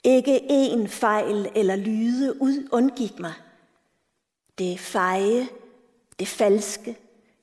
Ikke 0.05 0.41
en 0.51 0.89
fejl 0.89 1.51
eller 1.55 1.77
lyde 1.77 2.43
undgik 2.73 3.19
mig. 3.19 3.33
Det 4.59 4.81
feje, 4.81 5.49
det 6.19 6.29
falske, 6.29 6.99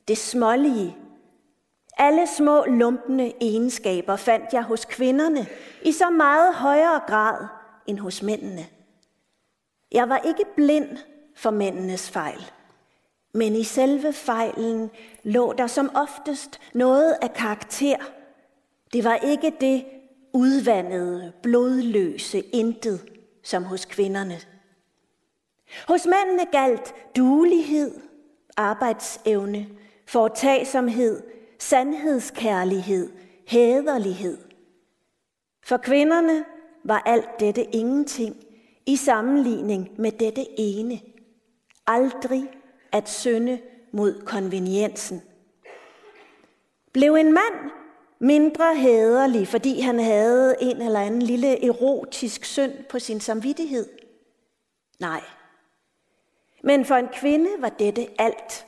det 0.08 0.18
smålige. 0.18 0.96
Alle 1.96 2.26
små 2.26 2.64
lumpende 2.64 3.32
egenskaber 3.40 4.16
fandt 4.16 4.52
jeg 4.52 4.62
hos 4.62 4.84
kvinderne 4.84 5.46
i 5.82 5.92
så 5.92 6.10
meget 6.10 6.54
højere 6.54 7.00
grad 7.06 7.46
end 7.86 7.98
hos 7.98 8.22
mændene. 8.22 8.66
Jeg 9.92 10.08
var 10.08 10.18
ikke 10.18 10.44
blind 10.56 10.98
for 11.36 11.50
mændenes 11.50 12.10
fejl, 12.10 12.50
men 13.34 13.56
i 13.56 13.64
selve 13.64 14.12
fejlen 14.12 14.90
lå 15.22 15.52
der 15.52 15.66
som 15.66 15.90
oftest 15.94 16.60
noget 16.74 17.16
af 17.22 17.32
karakter. 17.32 17.96
Det 18.92 19.04
var 19.04 19.16
ikke 19.16 19.52
det 19.60 19.84
udvandede, 20.32 21.32
blodløse 21.42 22.40
intet 22.40 23.00
som 23.42 23.64
hos 23.64 23.84
kvinderne. 23.84 24.40
Hos 25.88 26.06
mændene 26.06 26.46
galt 26.52 26.94
duelighed, 27.16 28.00
arbejdsevne, 28.56 29.68
foretagsomhed, 30.06 31.22
sandhedskærlighed, 31.58 33.10
hæderlighed. 33.46 34.38
For 35.62 35.76
kvinderne 35.76 36.44
var 36.84 37.02
alt 37.06 37.40
dette 37.40 37.62
ingenting 37.62 38.36
i 38.86 38.96
sammenligning 38.96 39.90
med 39.98 40.12
dette 40.12 40.46
ene. 40.60 41.00
Aldrig 41.86 42.50
at 42.92 43.08
synde 43.08 43.60
mod 43.92 44.22
konveniensen. 44.24 45.22
Blev 46.92 47.14
en 47.14 47.32
mand 47.32 47.70
mindre 48.20 48.76
hæderlig, 48.76 49.48
fordi 49.48 49.80
han 49.80 50.00
havde 50.00 50.56
en 50.60 50.82
eller 50.82 51.00
anden 51.00 51.22
lille 51.22 51.64
erotisk 51.64 52.44
synd 52.44 52.84
på 52.84 52.98
sin 52.98 53.20
samvittighed? 53.20 53.88
Nej. 54.98 55.20
Men 56.62 56.84
for 56.84 56.94
en 56.94 57.08
kvinde 57.08 57.50
var 57.58 57.68
dette 57.68 58.08
alt. 58.18 58.66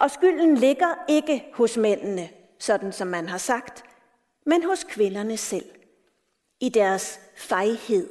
Og 0.00 0.10
skylden 0.10 0.56
ligger 0.56 1.04
ikke 1.08 1.44
hos 1.52 1.76
mændene, 1.76 2.28
sådan 2.58 2.92
som 2.92 3.08
man 3.08 3.28
har 3.28 3.38
sagt, 3.38 3.84
men 4.46 4.64
hos 4.64 4.84
kvinderne 4.84 5.36
selv. 5.36 5.70
I 6.60 6.68
deres 6.68 7.20
fejhed, 7.36 8.10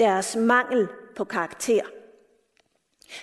deres 0.00 0.36
mangel 0.36 0.88
på 1.16 1.24
karakter. 1.24 1.82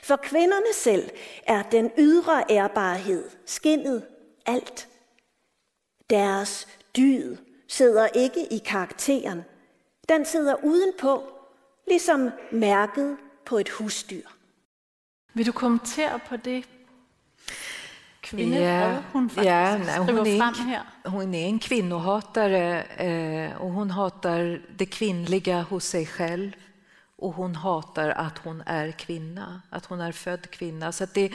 For 0.03 0.15
kvinderne 0.15 0.73
selv 0.73 1.09
er 1.43 1.63
den 1.63 1.91
ydre 1.97 2.43
ærbarhed, 2.49 3.29
skinnet, 3.45 4.07
alt. 4.45 4.87
Deres 6.09 6.67
dyd 6.95 7.37
sidder 7.67 8.07
ikke 8.15 8.53
i 8.53 8.57
karakteren. 8.57 9.43
Den 10.09 10.25
sidder 10.25 10.55
udenpå, 10.63 11.23
ligesom 11.87 12.29
mærket 12.51 13.17
på 13.45 13.57
et 13.57 13.69
husdyr. 13.69 14.27
Vil 15.33 15.45
du 15.45 15.51
kommentere 15.51 16.19
på 16.29 16.37
det, 16.37 16.63
kvinde 18.21 18.57
ja, 18.57 19.01
hun 19.13 19.29
faktisk 19.29 19.45
ja, 19.45 19.77
nej, 19.77 19.97
hon, 19.97 20.09
är 20.09 20.37
frem 20.39 20.53
en, 20.59 20.67
her? 20.67 20.81
hon 21.05 21.33
är 21.33 21.47
en 21.47 21.59
kvinnohatare 21.59 22.83
eh, 22.83 23.61
och 23.61 23.71
hon 23.71 23.91
hatar 23.91 24.61
det 24.77 24.85
kvinnliga 24.85 25.61
hos 25.61 25.85
sig 25.85 26.05
själv 26.05 26.51
och 27.17 27.33
hon 27.33 27.55
hatar 27.55 28.09
att 28.09 28.37
hon 28.37 28.63
är 28.65 28.91
kvinna, 28.91 29.61
att 29.69 29.85
hon 29.85 30.01
är 30.01 30.11
född 30.11 30.51
kvinna. 30.51 30.91
Så 30.91 31.03
att 31.03 31.13
det, 31.13 31.31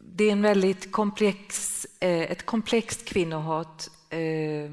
det 0.00 0.24
är 0.24 0.32
en 0.32 0.42
väldigt 0.42 0.92
komplex, 0.92 1.86
eh, 2.00 2.22
ett 2.22 2.46
komplext 2.46 3.04
kvinnohat. 3.04 3.90
Eh, 4.12 4.70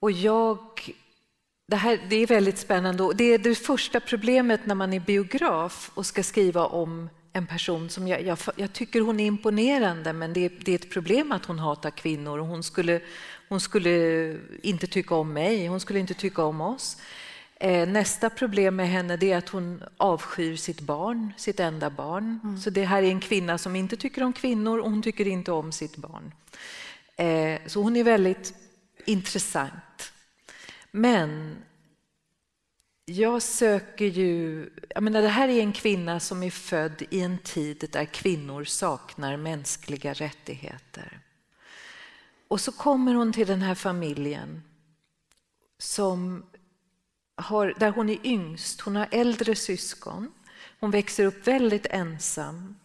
och 0.00 0.12
jag 0.12 0.58
det, 1.68 1.76
här, 1.76 2.00
det 2.08 2.16
är 2.16 2.26
väldigt 2.26 2.58
spännande. 2.58 3.14
Det 3.14 3.24
är 3.24 3.38
det 3.38 3.54
första 3.54 4.00
problemet 4.00 4.66
när 4.66 4.74
man 4.74 4.92
är 4.92 5.00
biograf 5.00 5.90
och 5.94 6.06
ska 6.06 6.22
skriva 6.22 6.66
om 6.66 7.08
en 7.32 7.46
person 7.46 7.90
som 7.90 8.08
jag, 8.08 8.22
jag, 8.22 8.38
jag 8.56 8.72
tycker 8.72 9.00
hon 9.00 9.20
är 9.20 9.26
imponerande 9.26 10.12
men 10.12 10.32
det 10.32 10.44
är, 10.44 10.52
det 10.60 10.72
är, 10.72 10.74
ett 10.74 10.90
problem 10.90 11.32
att 11.32 11.44
hon 11.44 11.58
hatar 11.58 11.90
kvinnor 11.90 12.38
och 12.38 12.46
hon 12.46 12.62
skulle, 12.62 13.00
hon 13.48 13.60
skulle 13.60 14.36
inte 14.62 14.86
tycka 14.86 15.14
om 15.14 15.32
mig, 15.32 15.66
hon 15.66 15.80
skulle 15.80 15.98
inte 15.98 16.14
tycka 16.14 16.44
om 16.44 16.60
oss. 16.60 16.96
Eh, 17.60 17.88
nästa 17.88 18.30
problem 18.30 18.76
med 18.76 18.88
henne 18.88 19.18
är 19.20 19.36
att 19.36 19.48
hon 19.48 19.82
avskyr 19.96 20.56
sitt 20.56 20.80
barn, 20.80 21.32
sitt 21.36 21.60
enda 21.60 21.90
barn. 21.90 22.40
Mm. 22.44 22.58
Så 22.58 22.70
det 22.70 22.84
här 22.84 23.02
är 23.02 23.10
en 23.10 23.20
kvinna 23.20 23.58
som 23.58 23.76
inte 23.76 23.96
tycker 23.96 24.22
om 24.22 24.32
kvinnor 24.32 24.78
och 24.78 24.90
hon 24.90 25.02
tycker 25.02 25.28
inte 25.28 25.52
om 25.52 25.72
sitt 25.72 25.96
barn. 25.96 26.32
Eh, 27.16 27.60
så 27.66 27.82
hon 27.82 27.96
är 27.96 28.04
väldigt 28.04 28.54
intressant. 29.04 30.12
Men 30.90 31.56
jag 33.04 33.42
söker 33.42 34.04
ju... 34.04 34.70
Jag 34.88 35.02
menar, 35.02 35.22
det 35.22 35.28
här 35.28 35.48
är 35.48 35.60
en 35.60 35.72
kvinna 35.72 36.20
som 36.20 36.42
är 36.42 36.50
född 36.50 37.02
i 37.10 37.20
en 37.20 37.38
tid 37.38 37.88
där 37.92 38.04
kvinnor 38.04 38.64
saknar 38.64 39.36
mänskliga 39.36 40.12
rättigheter. 40.12 41.20
Och 42.48 42.60
så 42.60 42.72
kommer 42.72 43.14
hon 43.14 43.32
till 43.32 43.46
den 43.46 43.62
här 43.62 43.74
familjen 43.74 44.62
som 45.78 46.46
har, 47.36 47.74
där 47.78 47.90
hon 47.90 48.08
är 48.08 48.26
yngst. 48.26 48.80
Hon 48.80 48.96
har 48.96 49.08
äldre 49.10 49.54
syskon. 49.54 50.32
Hon 50.80 50.90
växer 50.90 51.24
upp 51.24 51.46
väldigt 51.46 51.86
ensam. 51.86 52.76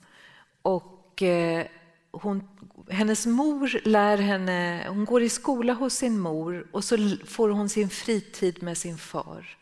Och 0.61 1.21
eh, 1.21 1.67
hon, 2.11 2.47
hennes 2.89 3.25
mor 3.25 3.87
lär 3.87 4.17
henne, 4.17 4.85
hon 4.87 5.05
går 5.05 5.21
i 5.23 5.29
skola 5.29 5.73
hos 5.73 5.93
sin 5.93 6.19
mor 6.19 6.67
och 6.71 6.83
så 6.83 7.17
får 7.25 7.49
hon 7.49 7.69
sin 7.69 7.89
fritid 7.89 8.63
med 8.63 8.77
sin 8.77 8.97
far. 8.97 9.57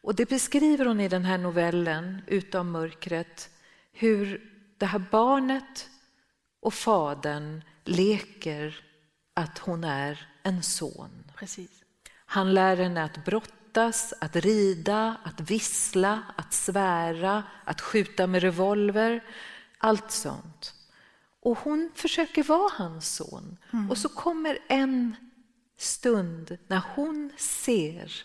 Och 0.00 0.14
det 0.14 0.28
beskriver 0.28 0.84
hon 0.84 1.00
i 1.00 1.08
den 1.08 1.24
här 1.24 1.38
novellen, 1.38 2.22
Utom 2.26 2.70
mörkret, 2.70 3.50
hur 3.92 4.50
det 4.78 4.86
här 4.86 5.02
barnet 5.10 5.88
och 6.60 6.74
fadern 6.74 7.62
leker 7.84 8.84
att 9.34 9.58
hon 9.58 9.84
är 9.84 10.28
en 10.42 10.62
son. 10.62 11.24
Precis. 11.36 11.70
Han 12.26 12.54
lär 12.54 12.76
henne 12.76 13.04
att 13.04 13.24
brottas, 13.24 14.14
att 14.20 14.36
rida, 14.36 15.16
att 15.24 15.40
vissla, 15.40 16.22
att 16.36 16.52
svära, 16.52 17.42
att 17.64 17.80
skjuta 17.80 18.26
med 18.26 18.42
revolver. 18.42 19.24
Allt 19.78 20.10
sånt. 20.10 20.74
Och 21.48 21.58
hon 21.58 21.90
försöker 21.94 22.42
vara 22.42 22.70
hans 22.72 23.14
son. 23.14 23.56
Mm. 23.72 23.90
Och 23.90 23.98
så 23.98 24.08
kommer 24.08 24.58
en 24.68 25.16
stund 25.76 26.58
när 26.66 26.82
hon 26.94 27.32
ser 27.38 28.24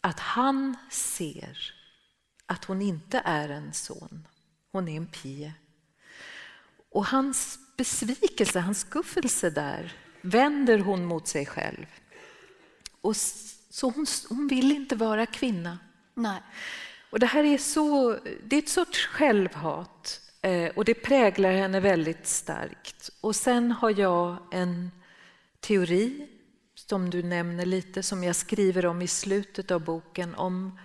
att 0.00 0.20
han 0.20 0.76
ser 0.90 1.74
att 2.46 2.64
hon 2.64 2.82
inte 2.82 3.22
är 3.24 3.48
en 3.48 3.72
son. 3.72 4.28
Hon 4.72 4.88
är 4.88 4.96
en 4.96 5.06
pie. 5.06 5.52
Och 6.90 7.06
hans 7.06 7.58
besvikelse, 7.76 8.60
hans 8.60 8.80
skuffelse 8.80 9.50
där 9.50 9.92
vänder 10.20 10.78
hon 10.78 11.04
mot 11.04 11.28
sig 11.28 11.46
själv. 11.46 11.86
Och 13.00 13.16
så 13.16 13.90
hon, 13.90 14.06
hon 14.28 14.48
vill 14.48 14.72
inte 14.72 14.96
vara 14.96 15.26
kvinna. 15.26 15.78
Nej. 16.14 16.42
Och 17.10 17.18
det 17.18 17.26
här 17.26 17.44
är, 17.44 17.58
så, 17.58 18.18
det 18.44 18.56
är 18.56 18.62
ett 18.62 18.68
sorts 18.68 19.06
självhat 19.06 20.29
Eh, 20.42 20.70
och 20.74 20.84
det 20.84 20.94
präglar 20.94 21.52
henne 21.52 21.80
väldigt 21.80 22.26
starkt. 22.26 23.10
Och 23.20 23.36
sen 23.36 23.72
har 23.72 24.00
jag 24.00 24.36
en 24.52 24.90
teori 25.60 26.28
som 26.74 27.10
du 27.10 27.22
nämner 27.22 27.66
lite, 27.66 28.02
som 28.02 28.24
jag 28.24 28.36
skriver 28.36 28.86
om 28.86 29.02
i 29.02 29.06
slutet 29.06 29.70
av 29.70 29.84
boken, 29.84 30.34
om 30.34 30.78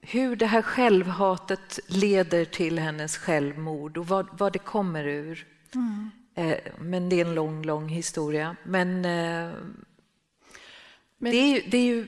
hur 0.00 0.36
det 0.36 0.46
här 0.46 0.62
självhatet 0.62 1.80
leder 1.86 2.44
till 2.44 2.78
hennes 2.78 3.16
självmord 3.16 3.96
och 3.96 4.06
vad, 4.06 4.38
vad 4.38 4.52
det 4.52 4.58
kommer 4.58 5.04
ur. 5.04 5.46
Mm. 5.74 6.10
Eh, 6.34 6.58
men 6.78 7.08
det 7.08 7.20
är 7.20 7.24
en 7.24 7.34
lång, 7.34 7.62
lång 7.62 7.88
historia. 7.88 8.56
Men, 8.64 9.04
eh, 9.04 9.52
men... 11.18 11.32
Det, 11.32 11.36
är, 11.36 11.70
det, 11.70 11.78
är 11.78 11.84
ju, 11.84 12.06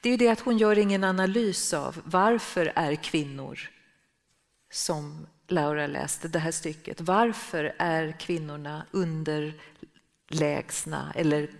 det 0.00 0.08
är 0.08 0.10
ju 0.10 0.16
det 0.16 0.28
att 0.28 0.40
hon 0.40 0.58
gör 0.58 0.78
ingen 0.78 1.04
analys 1.04 1.74
av 1.74 2.02
varför 2.04 2.72
är 2.74 2.94
kvinnor 2.94 3.70
som 4.70 5.26
Laura 5.48 5.86
läste 5.86 6.28
det 6.28 6.38
här 6.38 6.50
stycket. 6.50 7.00
Varför 7.00 7.74
är 7.78 8.12
kvinnorna 8.12 8.86
underlägsna 8.90 11.12
eller 11.14 11.50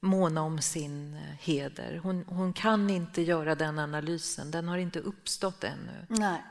måna 0.00 0.42
om 0.42 0.60
sin 0.60 1.14
eh, 1.14 1.20
heder? 1.40 2.00
Hon, 2.02 2.24
hon, 2.26 2.52
kan 2.52 2.90
inte 2.90 3.22
göra 3.22 3.54
den 3.54 3.78
analysen, 3.78 4.50
den 4.50 4.68
har 4.68 4.78
inte 4.78 5.00
uppstått 5.00 5.64
ännu. 5.64 6.06
Nej. 6.08 6.42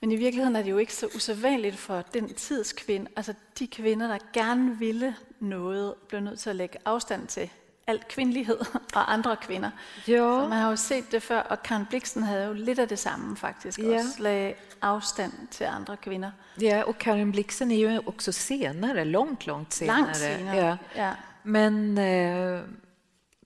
Men 0.00 0.12
i 0.12 0.16
virkeligheden 0.16 0.56
er 0.56 0.62
det 0.62 0.70
jo 0.70 0.78
ikke 0.78 0.94
så 0.94 1.06
usædvanligt 1.06 1.76
for 1.76 2.04
den 2.12 2.34
tids 2.34 2.72
kvinde, 2.72 3.10
altså 3.16 3.34
de 3.58 3.66
kvinder, 3.66 4.08
der 4.08 4.18
gerne 4.32 4.78
ville 4.78 5.14
noget, 5.38 5.94
blev 6.08 6.20
nødt 6.20 6.38
til 6.38 6.50
at 6.50 6.56
lægge 6.56 6.78
afstand 6.84 7.26
til 7.26 7.50
al 7.86 8.04
kvindelighed 8.08 8.58
og 8.96 9.12
andre 9.12 9.36
kvinder. 9.36 9.70
Ja. 10.08 10.16
Så 10.16 10.48
man 10.48 10.58
har 10.58 10.70
jo 10.70 10.76
set 10.76 11.12
det 11.12 11.22
før, 11.22 11.40
og 11.40 11.62
Karen 11.62 11.86
Bliksen 11.86 12.22
havde 12.22 12.44
jo 12.44 12.52
lidt 12.52 12.78
af 12.78 12.88
det 12.88 12.98
samme 12.98 13.36
faktisk. 13.36 13.78
Ja. 13.78 13.94
Også 13.94 14.22
lagde 14.22 14.54
afstand 14.82 15.32
til 15.50 15.64
andre 15.64 15.96
kvinder. 15.96 16.30
Ja, 16.60 16.84
och 16.84 16.98
Karin 16.98 17.32
Blixen 17.32 17.70
är 17.70 17.76
ju 17.76 17.98
också 18.06 18.32
senare, 18.32 19.04
långt, 19.04 19.46
långt 19.46 19.72
senare. 19.72 19.98
Langt 19.98 20.16
senere. 20.16 20.56
Ja. 20.56 20.76
Ja. 20.96 21.12
Men 21.42 21.98
eh, 21.98 22.60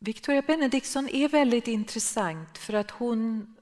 Victoria 0.00 0.42
Benediktsson 0.42 1.08
är 1.08 1.28
väldigt 1.28 1.68
intressant 1.68 2.58
för 2.58 2.72
att 2.74 2.90
hon, 2.90 3.56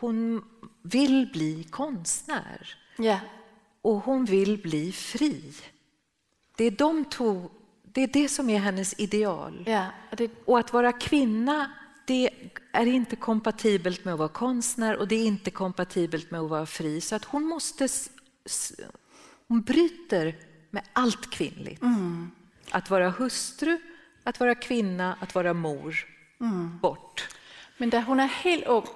hon 0.00 0.44
vill 0.82 1.30
bli 1.32 1.64
konstnär 1.64 2.76
ja. 2.98 3.20
och 3.82 3.96
hon 4.04 4.24
vill 4.24 4.58
bli 4.62 4.92
fri. 4.92 5.54
Det 6.56 6.64
är 6.64 6.70
de 6.70 7.04
två, 7.04 7.50
det 7.92 8.00
är 8.02 8.06
det 8.06 8.28
som 8.28 8.50
är 8.50 8.58
hennes 8.58 8.94
ideal. 9.00 9.64
Ja, 9.66 9.86
det, 10.16 10.30
Och 10.44 10.58
att 10.58 10.72
vara 10.72 10.92
kvinna, 10.92 11.70
det 12.04 12.30
är 12.72 12.86
inte 12.86 13.16
kompatibelt 13.16 14.04
med 14.04 14.14
att 14.14 14.18
vara 14.18 14.28
konstnär 14.28 14.96
och 14.96 15.08
det 15.08 15.14
är 15.16 15.24
inte 15.26 15.50
kompatibelt 15.50 16.30
med 16.30 16.40
att 16.40 16.50
vara 16.50 16.66
fri. 16.66 17.00
Så 17.00 17.14
att 17.16 17.24
hon 17.24 17.44
måste... 17.44 17.88
Hon 19.48 19.60
bryter 19.62 20.36
med 20.70 20.82
allt 20.92 21.30
kvinnligt. 21.30 21.82
Att 22.70 22.90
vara 22.90 23.10
hustru, 23.10 23.78
att 24.24 24.40
vara 24.40 24.54
kvinna, 24.54 25.16
att 25.20 25.34
vara 25.34 25.54
mor. 25.54 25.94
Bort. 26.80 27.28
men 27.78 27.90
da 27.90 28.00
hun 28.00 28.20
er 28.20 28.26
helt 28.44 28.66
ung, 28.68 28.86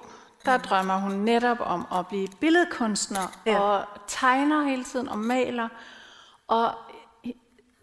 der 0.45 0.57
drømmer 0.57 0.97
hun 0.99 1.25
netop 1.25 1.59
om 1.61 1.85
at 1.91 2.07
blive 2.07 2.27
billedkunstner 2.39 3.27
Ja. 3.45 3.59
og 3.59 3.85
tegner 4.07 4.63
hele 4.63 4.83
tiden 4.83 5.09
og 5.09 5.17
maler. 5.17 5.69
Og 6.47 6.71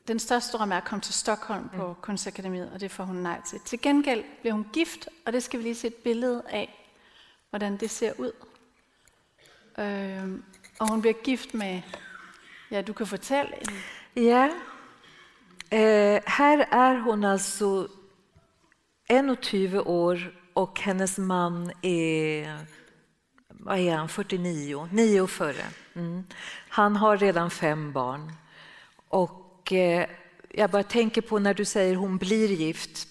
den 0.08 0.18
største 0.18 0.56
drøm 0.56 0.72
er 0.72 0.76
at 0.76 0.84
komme 0.84 1.02
til 1.02 1.14
Stockholm 1.14 1.68
på 1.68 1.96
Kunstakademiet, 2.00 2.70
og 2.74 2.80
det 2.80 2.90
får 2.90 3.04
hun 3.04 3.16
nej 3.16 3.40
til. 3.46 3.60
Til 3.60 3.80
gengæld 3.80 4.24
bliver 4.40 4.54
hun 4.54 4.66
gift, 4.72 5.08
og 5.26 5.32
det 5.32 5.42
skal 5.42 5.58
vi 5.58 5.64
lige 5.64 5.74
se 5.74 5.86
et 5.86 5.94
billede 5.94 6.42
af, 6.48 6.92
hvordan 7.50 7.76
det 7.76 7.90
ser 7.90 8.12
ud. 8.18 8.32
Øhm, 9.78 10.44
og 10.78 10.88
hun 10.88 11.00
bliver 11.00 11.14
gift 11.24 11.54
med, 11.54 11.82
ja, 12.70 12.82
du 12.82 12.92
kan 12.92 13.06
fortælle, 13.06 13.52
Ja. 14.16 14.50
Eh, 15.70 16.20
här 16.26 16.66
är 16.70 16.96
hon 16.96 17.24
alltså 17.24 17.88
21 19.08 19.80
år 19.86 20.34
och 20.54 20.80
hennes 20.80 21.18
man 21.18 21.72
är, 21.82 22.58
vad 23.48 23.78
är 23.78 23.96
han, 23.96 24.08
49, 24.08 24.88
nio 24.92 25.26
före. 25.26 25.64
Mm. 25.94 26.24
Han 26.68 26.96
har 26.96 27.16
redan 27.16 27.50
fem 27.50 27.92
barn. 27.92 28.32
Och 29.08 29.41
eh, 29.72 30.06
jag 30.50 30.70
bara 30.70 30.82
tänker 30.82 31.20
på 31.20 31.38
när 31.38 31.54
du 31.54 31.64
säger 31.64 31.94
hon 31.96 32.16
blir 32.18 32.48
gift. 32.48 33.08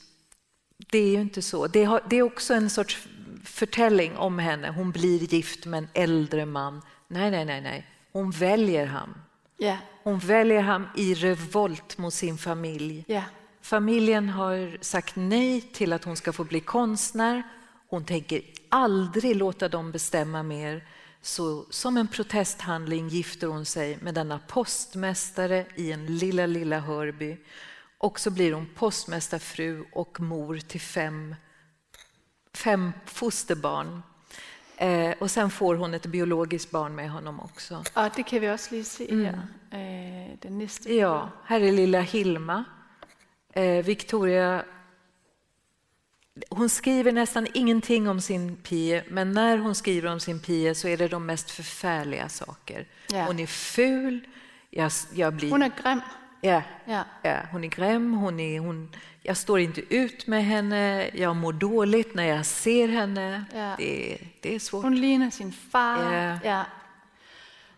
Det 0.92 0.98
är 0.98 1.08
ju 1.10 1.22
inte 1.22 1.42
så. 1.42 1.68
Det, 1.68 1.84
har, 1.84 2.02
det 2.10 2.16
är 2.16 2.24
också 2.24 2.54
en 2.54 2.70
sorts 2.70 3.08
förtälling 3.46 4.18
om 4.18 4.40
henne. 4.40 4.70
Hon 4.70 4.92
blir 4.92 5.20
gift 5.34 5.66
med 5.66 5.78
en 5.78 5.88
äldre 5.94 6.46
man. 6.46 6.82
Nej, 7.08 7.32
nej, 7.32 7.46
nej, 7.46 7.62
nej. 7.62 7.88
Hon 8.12 8.32
väljer 8.32 8.86
han. 8.86 9.14
ja, 9.58 9.78
Hon 10.04 10.20
väljer 10.20 10.62
han 10.62 10.88
i 10.96 11.14
revolt 11.14 11.98
mot 11.98 12.14
sin 12.14 12.38
familj. 12.38 13.04
ja, 13.08 13.24
Familjen 13.62 14.30
har 14.30 14.78
sagt 14.82 15.16
nej 15.16 15.62
till 15.62 15.94
att 15.94 16.04
hon 16.04 16.16
ska 16.18 16.34
få 16.34 16.44
bli 16.44 16.60
konstnär. 16.60 17.44
Hon 17.90 18.06
tänker 18.06 18.42
aldrig 18.70 19.36
låta 19.36 19.70
dem 19.70 19.92
bestämma 19.92 20.44
mer. 20.44 20.84
Så 21.22 21.66
som 21.70 21.98
en 21.98 22.08
protesthandling 22.08 23.08
gifter 23.08 23.48
hon 23.48 23.66
sig 23.66 23.98
med 24.02 24.14
denna 24.14 24.40
postmästare 24.40 25.66
i 25.76 25.92
en 25.92 26.06
lilla, 26.06 26.46
lilla 26.46 26.80
Hörby. 26.80 27.38
Och 27.98 28.20
så 28.20 28.32
blir 28.32 28.54
hon 28.54 28.68
postmästarfru 28.76 29.86
och 29.94 30.20
mor 30.20 30.58
till 30.58 30.82
fem, 30.82 31.36
fem 32.54 32.92
fosterbarn. 33.06 34.02
Eh, 34.78 35.14
och 35.20 35.32
sen 35.32 35.50
får 35.50 35.76
hon 35.76 35.94
ett 35.94 36.06
biologiskt 36.06 36.72
barn 36.72 36.96
med 36.96 37.10
honom 37.10 37.40
också. 37.40 37.84
og 37.96 38.10
det 38.16 38.24
kan 38.26 38.42
vi 38.42 38.50
også 38.50 38.68
lige 38.72 38.84
se 38.84 39.16
her, 39.16 39.48
øh, 39.74 40.38
den 40.44 40.58
næste. 40.58 40.96
Ja, 40.96 41.30
här 41.46 41.62
är 41.62 41.72
lilla 41.72 42.02
Hilma. 42.02 42.64
Eh, 43.54 43.86
Victoria 43.86 44.64
hon 46.50 46.70
skriver 46.70 47.12
nästan 47.12 47.48
ingenting 47.54 48.10
om 48.10 48.22
sin 48.22 48.56
pie, 48.56 49.04
men 49.10 49.32
när 49.32 49.58
hon 49.58 49.76
skriver 49.76 50.10
om 50.12 50.20
sin 50.20 50.40
pie 50.40 50.76
så 50.76 50.88
är 50.88 50.98
det 50.98 51.08
de 51.08 51.26
mest 51.26 51.52
förfärliga 51.52 52.30
saker. 52.30 52.86
Ja. 53.12 53.24
Hon 53.26 53.40
är 53.40 53.48
ful, 53.48 54.28
jag, 54.70 54.92
jag 55.14 55.34
blir... 55.34 55.52
Hun 55.52 55.64
er 55.64 55.72
grim. 55.84 56.02
ja, 56.42 56.62
Ja. 56.86 57.04
ja, 57.22 57.38
hon 57.52 57.64
är 57.64 57.68
gräm, 57.68 58.14
hon 58.14 58.40
är, 58.40 58.60
hon, 58.60 58.96
jag 59.24 59.38
står 59.38 59.60
inte 59.60 59.82
ut 59.96 60.28
med 60.28 60.46
henne, 60.46 61.10
jag 61.14 61.36
mår 61.36 61.54
dåligt 61.54 62.16
när 62.16 62.24
jag 62.24 62.46
ser 62.46 62.88
henne. 62.88 63.46
Ja. 63.54 63.76
Det, 63.78 64.18
det 64.42 64.56
är 64.56 64.60
svårt. 64.60 64.84
Hun 64.84 64.96
ligner 65.02 65.30
sin 65.30 65.52
far. 65.72 66.40
Ja. 66.44 66.66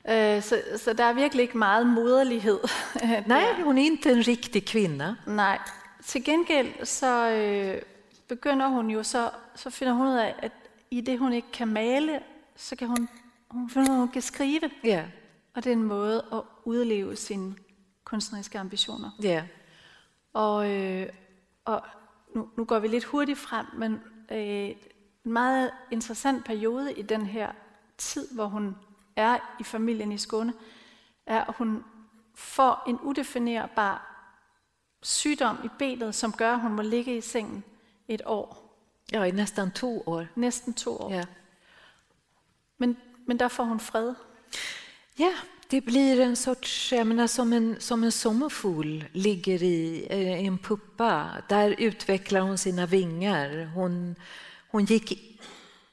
Øh, 0.06 0.44
så, 0.44 0.56
så 0.80 0.94
der 0.94 1.04
er 1.04 1.14
virkelig 1.14 1.42
ikke 1.44 1.58
meget 1.58 1.88
moderlighed. 1.88 2.60
Nej, 3.26 3.62
hon 3.64 3.78
är 3.78 3.84
inte 3.86 4.12
en 4.12 4.24
riktig 4.24 4.66
kvinna. 4.68 5.16
Nej. 5.28 5.58
Til 6.06 6.24
gengæld 6.24 6.86
så 6.86 7.30
øh, 7.30 7.82
begynder 8.36 8.68
hun 8.68 8.90
jo 8.90 9.04
så, 9.04 9.32
så 9.56 9.70
finder 9.70 9.94
hun 9.94 10.08
ud 10.08 10.16
af, 10.16 10.36
at 10.40 10.52
i 10.92 11.02
det 11.02 11.20
hun 11.20 11.34
ikke 11.34 11.52
kan 11.52 11.68
male, 11.68 12.20
så 12.56 12.76
kan 12.76 12.88
hun, 12.88 13.10
hun 13.50 13.70
finder 13.70 13.90
ud 13.90 13.94
af, 13.94 13.98
at 13.98 14.00
hun 14.00 14.08
kan 14.08 14.22
skrive. 14.22 14.72
Ja, 14.84 15.06
Og 15.54 15.64
det 15.64 15.70
er 15.70 15.74
en 15.74 15.84
måde 15.84 16.26
at 16.34 16.42
udleve 16.66 17.16
sine 17.16 17.56
kunstneriske 18.04 18.60
ambitioner. 18.60 19.12
ja. 19.22 19.44
Og, 20.34 20.72
øh, 20.72 21.10
og 21.66 21.82
nu, 22.36 22.50
nu 22.58 22.66
går 22.66 22.80
vi 22.80 22.88
lidt 22.88 23.04
hurtigt 23.04 23.40
frem, 23.40 23.66
men 23.78 24.02
øh, 24.32 24.76
en 25.26 25.32
meget 25.32 25.72
interessant 25.92 26.46
periode 26.46 26.94
i 26.94 27.02
den 27.02 27.26
her 27.26 27.52
tid, 27.98 28.28
hvor 28.32 28.46
hun 28.46 28.76
er 29.16 29.56
i 29.60 29.64
familien 29.64 30.12
i 30.12 30.18
Skåne, 30.18 30.54
er, 31.26 31.44
at 31.44 31.56
hun 31.58 31.84
får 32.36 32.84
en 32.88 33.00
udefinerbar 33.00 34.10
sygdom 35.04 35.58
i 35.64 35.68
benet, 35.80 36.16
som 36.16 36.32
gør, 36.32 36.54
at 36.54 36.62
hun 36.62 36.74
må 36.74 36.82
ligge 36.82 37.18
i 37.18 37.22
sengen 37.22 37.64
et 38.14 38.26
år. 38.26 38.58
Ja, 39.12 39.28
i 39.28 39.32
nästan 39.32 39.72
två 39.72 40.04
år. 40.06 40.28
Næsten 40.36 40.74
to 40.74 40.98
år. 40.98 41.14
Ja. 41.14 41.26
Men, 42.78 42.96
men 43.28 43.38
der 43.40 43.48
får 43.50 43.64
hun 43.64 43.80
fred. 43.80 44.16
Ja, 45.16 45.34
det 45.68 45.82
blir 45.82 46.20
en 46.20 46.36
sorts, 46.36 46.92
jag 46.92 47.08
menar 47.08 47.28
som 47.28 47.54
en, 47.54 47.76
som 47.80 48.04
en 48.04 48.12
sommarfugl 48.12 49.04
ligger 49.12 49.64
i, 49.64 50.08
eh, 50.10 50.42
i 50.44 50.46
en 50.46 50.58
puppa. 50.58 51.30
Där 51.50 51.76
utvecklar 51.78 52.42
hon 52.42 52.58
sina 52.58 52.86
vingar. 52.86 53.66
Hon, 53.66 54.16
hon 54.72 54.86
gick, 54.86 55.40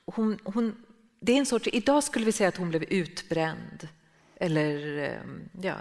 hon, 0.04 0.38
hon, 0.44 0.84
det 1.20 1.32
är 1.32 1.36
en 1.36 1.46
sorts, 1.46 1.68
idag 1.72 2.04
skulle 2.04 2.24
vi 2.24 2.32
säga 2.32 2.48
att 2.48 2.56
hon 2.56 2.68
blev 2.68 2.82
utbränd. 2.82 3.88
Eller 4.36 4.98
eh, 4.98 5.20
ja, 5.62 5.74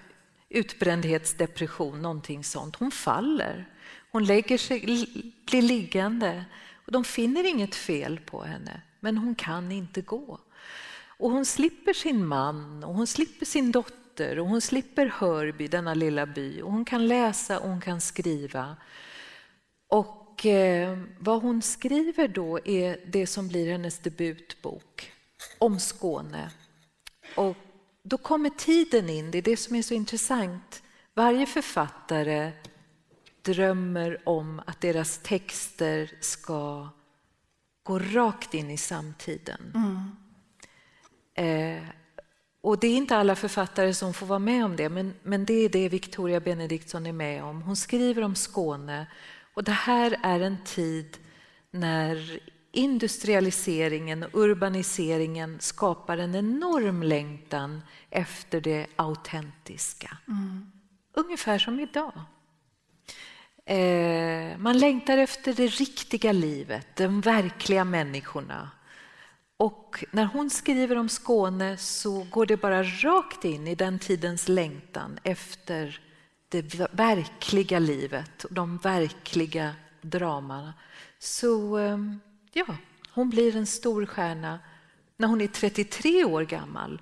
utbrändhetsdepression, 0.49 2.01
någonting 2.01 2.43
sånt. 2.43 2.75
Hon 2.75 2.91
faller. 2.91 3.65
Hon 4.11 4.25
lägger 4.25 4.57
sig, 4.57 4.79
blir 5.45 5.61
liggande. 5.61 6.45
Och 6.85 6.91
de 6.91 7.03
finner 7.03 7.43
inget 7.43 7.75
fel 7.75 8.19
på 8.19 8.43
henne, 8.43 8.81
men 8.99 9.17
hon 9.17 9.35
kan 9.35 9.71
inte 9.71 10.01
gå. 10.01 10.39
Och 11.19 11.31
hon 11.31 11.45
slipper 11.45 11.93
sin 11.93 12.25
man 12.25 12.83
och 12.83 12.95
hon 12.95 13.07
slipper 13.07 13.45
sin 13.45 13.71
dotter 13.71 14.39
och 14.39 14.47
hon 14.47 14.61
slipper 14.61 15.05
Hörby, 15.05 15.67
denna 15.67 15.93
lilla 15.93 16.25
by. 16.25 16.61
Och 16.61 16.71
hon 16.71 16.85
kan 16.85 17.07
läsa 17.07 17.59
och 17.59 17.69
hon 17.69 17.81
kan 17.81 18.01
skriva. 18.01 18.75
Och 19.87 20.45
eh, 20.45 20.99
vad 21.19 21.41
hon 21.41 21.61
skriver 21.61 22.27
då 22.27 22.59
är 22.65 22.99
det 23.05 23.27
som 23.27 23.47
blir 23.47 23.71
hennes 23.71 23.99
debutbok 23.99 25.11
om 25.57 25.79
Skåne. 25.79 26.51
Och 27.35 27.57
då 28.03 28.17
kommer 28.17 28.49
tiden 28.49 29.09
in, 29.09 29.31
det 29.31 29.37
är 29.37 29.41
det 29.41 29.57
som 29.57 29.75
är 29.75 29.81
så 29.81 29.93
intressant. 29.93 30.83
Varje 31.13 31.45
författare 31.45 32.51
drömmer 33.41 34.21
om 34.25 34.61
att 34.65 34.81
deras 34.81 35.17
texter 35.17 36.11
ska 36.19 36.89
gå 37.83 37.99
rakt 37.99 38.53
in 38.53 38.71
i 38.71 38.77
samtiden. 38.77 39.73
Eh, 41.33 41.83
och 42.61 42.79
det 42.79 42.87
är 42.87 42.97
inte 42.97 43.17
alla 43.17 43.35
författare 43.35 43.93
som 43.93 44.13
får 44.13 44.25
vara 44.25 44.39
med 44.39 44.65
om 44.65 44.75
det, 44.75 44.89
men, 44.89 45.13
men 45.23 45.45
det 45.45 45.53
är 45.53 45.69
det 45.69 45.89
Victoria 45.89 46.39
Benediktsson 46.39 47.05
är 47.05 47.13
med 47.13 47.43
om. 47.43 47.61
Hon 47.61 47.75
skriver 47.75 48.21
om 48.21 48.35
Skåne 48.35 49.07
och 49.53 49.63
det 49.63 49.71
här 49.71 50.17
är 50.23 50.39
en 50.39 50.57
tid 50.63 51.17
när 51.71 52.39
industrialiseringen 52.71 54.23
och 54.23 54.39
urbaniseringen 54.39 55.59
skapar 55.59 56.17
en 56.17 56.35
enorm 56.35 57.03
längtan 57.03 57.81
efter 58.09 58.61
det 58.61 58.87
autentiska. 58.95 60.17
Ungefär 61.13 61.59
som 61.59 61.79
idag. 61.79 62.21
Eh, 63.69 64.57
man 64.57 64.77
längtar 64.77 65.17
efter 65.17 65.53
det 65.53 65.67
riktiga 65.67 66.31
livet, 66.31 66.95
de 66.95 67.21
verkliga 67.21 67.83
människorna. 67.83 68.69
Och 69.57 70.03
när 70.11 70.25
hon 70.25 70.49
skriver 70.49 70.97
om 70.97 71.09
Skåne 71.09 71.77
så 71.77 72.23
går 72.23 72.45
det 72.45 72.57
bara 72.57 72.83
rakt 72.83 73.45
in 73.45 73.67
i 73.67 73.75
den 73.75 73.99
tidens 73.99 74.47
längtan 74.47 75.19
efter 75.23 75.99
det 76.49 76.79
verkliga 76.91 77.79
livet 77.79 78.43
och 78.43 78.53
de 78.53 78.77
verkliga 78.77 79.75
drama. 80.01 80.73
Så 81.19 81.77
ehm, 81.77 82.19
ja, 82.53 82.65
hon 83.11 83.29
blir 83.29 83.55
en 83.55 83.67
stor 83.67 84.05
stjärna 84.05 84.59
när 85.17 85.27
hon 85.27 85.41
är 85.41 85.47
33 85.47 86.25
år 86.25 86.41
gammal 86.43 87.01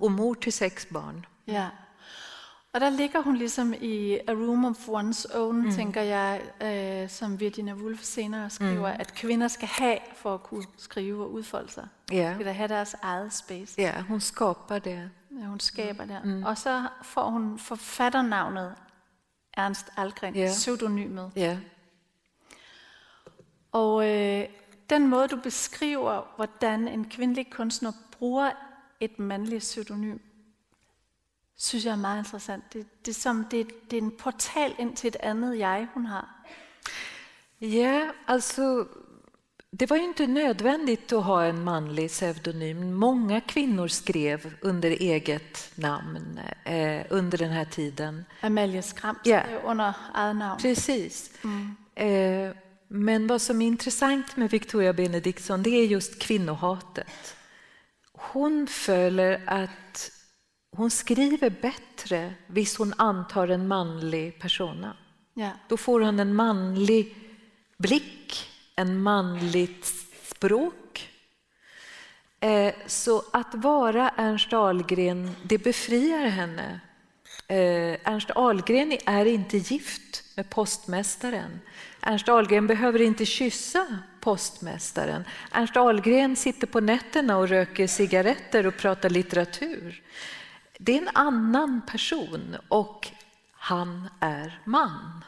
och 0.00 0.10
mor 0.10 0.34
till 0.34 0.52
sex 0.52 0.88
barn. 0.88 1.26
Ja. 1.44 1.66
Og 2.72 2.80
der 2.80 2.90
ligger 2.90 3.22
hun 3.22 3.36
ligesom 3.36 3.74
i 3.80 4.18
A 4.28 4.32
Room 4.32 4.64
of 4.64 4.88
One's 4.88 5.36
Own, 5.36 5.64
mm. 5.64 5.70
tænker 5.72 6.02
jeg, 6.02 6.42
øh, 6.62 7.08
som 7.08 7.40
Virginia 7.40 7.74
Woolf 7.74 8.02
senere 8.02 8.50
skriver, 8.50 8.92
mm. 8.94 9.00
at 9.00 9.14
kvinder 9.14 9.48
skal 9.48 9.68
have 9.68 9.98
for 10.14 10.34
at 10.34 10.42
kunne 10.42 10.64
skrive 10.78 11.22
og 11.24 11.32
udfolde 11.32 11.70
sig. 11.70 11.88
Ja. 12.12 12.28
De 12.28 12.34
skal 12.34 12.46
da 12.46 12.52
have 12.52 12.68
deres 12.68 12.96
eget 13.02 13.32
space. 13.32 13.74
Ja, 13.78 14.00
hon 14.00 14.20
skapar 14.20 14.78
det. 14.78 15.10
Ja, 15.40 15.44
hun 15.46 15.60
skaber 15.60 16.04
der. 16.04 16.22
Mm. 16.24 16.42
Og 16.42 16.58
så 16.58 16.86
får 17.02 17.30
hun 17.30 17.58
forfatternavnet 17.58 18.74
Ernst 19.54 19.86
Algren, 19.96 20.34
Ja. 20.34 20.46
pseudonymet. 20.46 21.30
Ja. 21.36 21.58
Og 23.72 24.08
øh, 24.08 24.44
den 24.90 25.06
måde, 25.08 25.28
du 25.28 25.36
beskriver, 25.36 26.32
hvordan 26.36 26.88
en 26.88 27.04
kvindelig 27.04 27.50
kunstner 27.50 27.92
bruger 28.18 28.50
et 29.00 29.18
mandligt 29.18 29.60
pseudonym, 29.60 30.18
synes 31.60 31.84
jeg 31.84 31.92
er 31.92 31.96
meget 31.96 32.18
interessant. 32.18 32.72
Det, 32.72 32.86
det, 33.06 33.16
som, 33.16 33.44
det, 33.50 33.90
det 33.90 33.98
er 33.98 34.02
en 34.02 34.16
portal 34.18 34.74
ind 34.78 34.96
til 34.96 35.08
et 35.08 35.16
andet 35.20 35.58
jeg, 35.58 35.88
hun 35.94 36.06
har. 36.06 36.28
Ja, 37.60 38.10
alltså 38.26 38.86
det 39.70 39.90
var 39.90 39.96
ju 39.96 40.02
inte 40.02 40.26
nödvändigt 40.26 41.12
att 41.12 41.24
ha 41.24 41.44
en 41.44 41.64
manlig 41.64 42.08
pseudonym. 42.10 42.94
Många 42.94 43.40
kvinnor 43.40 43.88
skrev 43.88 44.54
under 44.60 44.90
eget 44.90 45.72
namn 45.74 46.40
eh, 46.64 47.02
under 47.10 47.38
den 47.38 47.50
här 47.50 47.64
tiden. 47.64 48.24
Amalie 48.40 48.82
Skram 48.82 49.16
skrev 49.20 49.60
under 49.64 49.94
eget 50.14 50.36
navn. 50.36 50.60
Precis. 50.60 51.30
Eh, 51.94 52.50
men 52.88 53.26
vad 53.26 53.42
som 53.42 53.62
är 53.62 53.66
intressant 53.66 54.36
med 54.36 54.50
Victoria 54.50 54.92
Benediktsson 54.92 55.62
det 55.62 55.70
är 55.70 55.86
just 55.86 56.18
kvinnohatet. 56.18 57.36
Hon 58.12 58.66
följer 58.66 59.42
att 59.46 60.10
hon 60.76 60.90
skriver 60.90 61.50
bättre 61.50 62.34
hvis 62.46 62.76
hon 62.76 62.94
antar 62.96 63.48
en 63.48 63.68
manlig 63.68 64.38
persona. 64.38 64.96
Ja. 65.34 65.50
Då 65.68 65.76
får 65.76 66.00
hon 66.00 66.20
en 66.20 66.34
manlig 66.34 67.16
blick, 67.76 68.50
en 68.76 69.02
manligt 69.02 69.92
språk. 70.22 71.08
Eh, 72.40 72.74
så 72.86 73.22
att 73.32 73.54
vara 73.54 74.08
Ernst 74.16 74.52
Ahlgren, 74.52 75.30
det 75.42 75.58
befriar 75.58 76.26
henne. 76.26 76.80
Eh, 77.48 78.12
Ernst 78.12 78.30
Ahlgren 78.30 78.98
är 79.06 79.26
inte 79.26 79.56
gift 79.56 80.24
med 80.36 80.50
postmästaren. 80.50 81.60
Ernst 82.00 82.28
Ahlgren 82.28 82.66
behöver 82.66 83.02
inte 83.02 83.26
kyssa 83.26 83.86
postmästaren. 84.20 85.24
Ernst 85.50 85.76
Ahlgren 85.76 86.36
sitter 86.36 86.66
på 86.66 86.80
nätterna 86.80 87.36
och 87.36 87.48
röker 87.48 87.86
cigaretter 87.86 88.66
och 88.66 88.76
pratar 88.76 89.10
litteratur. 89.10 90.02
Det 90.82 90.92
är 90.92 90.98
en 91.02 91.08
annan 91.14 91.82
person 91.86 92.56
och 92.68 93.08
han 93.52 94.08
är 94.20 94.60
man. 94.64 95.24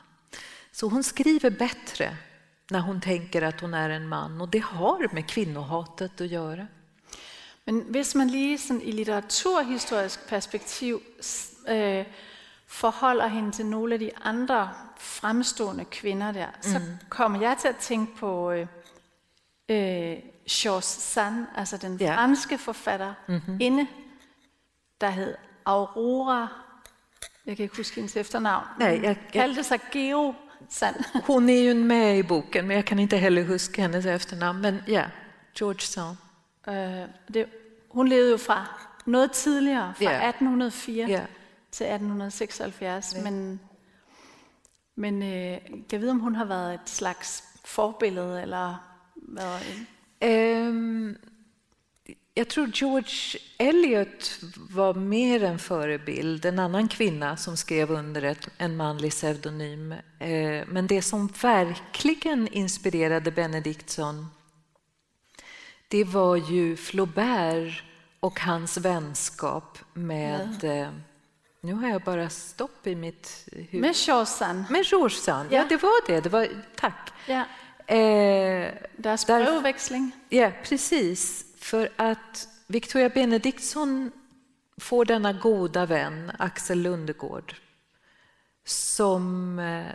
Så 0.72 0.88
hon 0.88 1.02
skriver 1.02 1.50
bättre 1.50 2.16
när 2.70 2.80
hon 2.80 3.00
tänker 3.00 3.42
att 3.42 3.60
hon 3.60 3.74
är 3.74 3.90
en 3.90 4.08
man 4.08 4.40
och 4.40 4.48
det 4.48 4.58
har 4.58 5.14
med 5.14 5.28
kvinnohatet 5.28 6.20
att 6.20 6.30
göra. 6.30 6.66
Men 7.64 7.84
hvis 7.88 8.14
man 8.14 8.58
sådan 8.58 8.82
i 8.82 8.92
litteraturhistorisk 8.92 10.28
perspektiv 10.28 11.00
øh, 11.68 12.04
forholder 12.66 13.26
hende 13.26 13.52
til 13.52 13.66
nogle 13.66 13.94
af 13.94 13.98
de 13.98 14.10
andre 14.22 14.70
fremstående 14.98 15.84
kvinder 15.84 16.32
der, 16.32 16.46
så 16.60 16.80
kommer 17.08 17.40
jeg 17.40 17.56
til 17.60 17.68
at 17.68 17.76
tænke 17.76 18.16
på 18.16 18.50
øh, 18.52 18.66
øh, 19.68 20.16
Georges 20.50 20.84
Sand, 20.84 21.46
altså 21.56 21.76
den 21.76 21.96
Ja. 21.96 22.14
franske 22.16 22.58
forfatter 22.58 23.14
inde, 23.60 23.86
der 25.02 25.10
hed 25.10 25.34
Aurora, 25.64 26.48
jeg 27.46 27.56
kan 27.56 27.62
ikke 27.64 27.76
huske 27.76 27.94
hendes 27.94 28.16
efternavn, 28.16 28.64
Nej, 28.78 28.88
jeg- 28.88 29.02
jeg- 29.02 29.16
kaldte 29.32 29.62
sig 29.64 29.80
Geo 29.92 30.34
Sand. 30.68 30.96
Hon 31.26 31.48
är 31.48 31.62
ju 31.62 31.74
med 31.74 32.18
i 32.18 32.22
boken, 32.22 32.66
men 32.66 32.76
jag 32.76 32.84
kan 32.84 32.98
inte 32.98 33.16
heller 33.16 33.44
huska 33.44 33.82
hennes 33.82 34.06
efternamn. 34.06 34.60
Men 34.62 34.78
ja, 34.88 35.04
George 35.58 35.80
Sand. 35.80 36.16
Øh, 36.68 37.08
det, 37.34 37.46
hun 37.90 38.08
levede 38.08 38.30
jo 38.30 38.36
fra 38.36 38.66
noget 39.06 39.32
tidligere, 39.32 39.94
fra 39.96 40.04
Ja. 40.04 40.28
1804 40.28 41.06
Ja. 41.08 41.26
til 41.70 41.84
1876, 41.86 43.16
men, 43.24 43.60
men 44.96 45.22
øh, 45.22 45.58
jeg 45.92 46.00
ved, 46.00 46.10
om 46.10 46.18
hun 46.20 46.34
har 46.34 46.44
været 46.44 46.74
et 46.74 46.80
slags 46.90 47.44
forbillede, 47.64 48.42
eller 48.42 48.74
været 49.16 49.86
en... 50.20 51.16
jag 52.34 52.48
tror 52.48 52.70
George 52.74 53.38
Eliot 53.58 54.38
var 54.56 54.94
mer 54.94 55.44
en 55.44 55.58
förebild, 55.58 56.44
en 56.44 56.58
annan 56.58 56.88
kvinna 56.88 57.36
som 57.36 57.56
skrev 57.56 57.90
under 57.90 58.22
ett, 58.22 58.48
en 58.58 58.76
manlig 58.76 59.10
pseudonym. 59.12 59.92
Eh, 60.18 60.66
men 60.66 60.86
det 60.86 61.02
som 61.02 61.26
verkligen 61.42 62.48
inspirerade 62.48 63.30
Benediktsson 63.30 64.26
det 65.88 66.04
var 66.04 66.36
ju 66.36 66.76
Flaubert 66.76 67.82
och 68.20 68.40
hans 68.40 68.76
vänskap 68.76 69.78
med... 69.94 70.64
Eh, 70.64 70.90
nu 71.60 71.72
har 71.74 71.88
jag 71.88 72.02
bara 72.02 72.30
stopp 72.30 72.86
i 72.86 72.94
mitt 72.94 73.48
huvud. 73.52 73.80
Med 73.80 73.96
Sand. 73.96 74.64
Med 74.70 74.86
Sand, 75.12 75.52
ja. 75.52 75.58
Ja. 75.58 75.64
det 75.68 75.76
var 75.82 76.06
det. 76.06 76.20
det 76.20 76.28
var, 76.28 76.48
tack. 76.76 77.10
Ja, 77.26 77.44
Eh, 77.86 78.74
deres 78.96 79.24
Där- 79.24 79.44
brevväxling. 79.44 80.10
Ja, 80.28 80.50
precis. 80.64 81.44
För 81.62 81.88
att 81.96 82.48
Victoria 82.66 83.08
Benediktsson 83.08 84.12
får 84.80 85.04
denna 85.04 85.32
goda 85.32 85.86
vän, 85.86 86.32
Axel 86.38 86.82
Lundegård, 86.82 87.54
som 88.64 89.58
eh, 89.58 89.86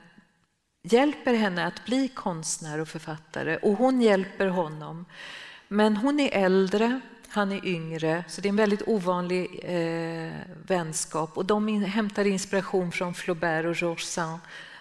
hjälper 0.83 1.33
henne 1.33 1.65
att 1.65 1.85
bli 1.85 2.07
konstnär 2.07 2.79
och 2.79 2.87
författare. 2.87 3.57
Och 3.57 3.73
hon 3.73 4.01
hjälper 4.01 4.47
honom. 4.47 5.05
Men 5.67 5.97
hon 5.97 6.19
är 6.19 6.29
äldre, 6.45 6.99
han 7.27 7.51
är 7.51 7.65
yngre, 7.65 8.23
så 8.27 8.41
det 8.41 8.47
är 8.47 8.49
en 8.49 8.55
väldigt 8.55 8.87
ovanlig 8.87 9.59
eh, 9.63 10.33
vänskap. 10.67 11.37
Och 11.37 11.45
de 11.45 11.69
in, 11.69 11.83
hämtar 11.83 12.27
inspiration 12.27 12.91
från 12.91 13.13
Flaubert 13.13 13.65
och 13.65 13.75
Georges 13.75 14.19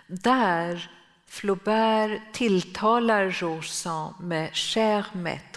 Där 0.07 0.91
Flaubert 1.27 2.21
tilltalar 2.33 3.37
Georges 3.41 3.87
med 4.21 4.55
cher 4.55 5.07
maître 5.13 5.56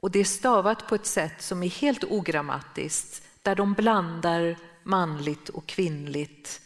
och 0.00 0.10
det 0.10 0.18
är 0.18 0.24
stavat 0.24 0.88
på 0.88 0.94
ett 0.94 1.06
sätt 1.06 1.42
som 1.42 1.62
är 1.62 1.68
helt 1.68 2.04
ogrammatiskt 2.04 3.22
där 3.42 3.54
de 3.54 3.72
blandar 3.72 4.56
manligt 4.82 5.48
och 5.48 5.66
kvinnligt 5.66 6.60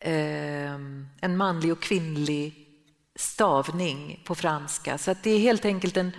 eh, 0.00 0.72
en 1.20 1.36
manlig 1.36 1.72
och 1.72 1.82
kvinnlig 1.82 2.68
stavning 3.16 4.22
på 4.24 4.34
franska. 4.34 4.98
Så 4.98 5.10
att 5.10 5.22
det 5.22 5.30
är 5.30 5.38
helt 5.38 5.64
enkelt 5.64 5.96
en 5.96 6.12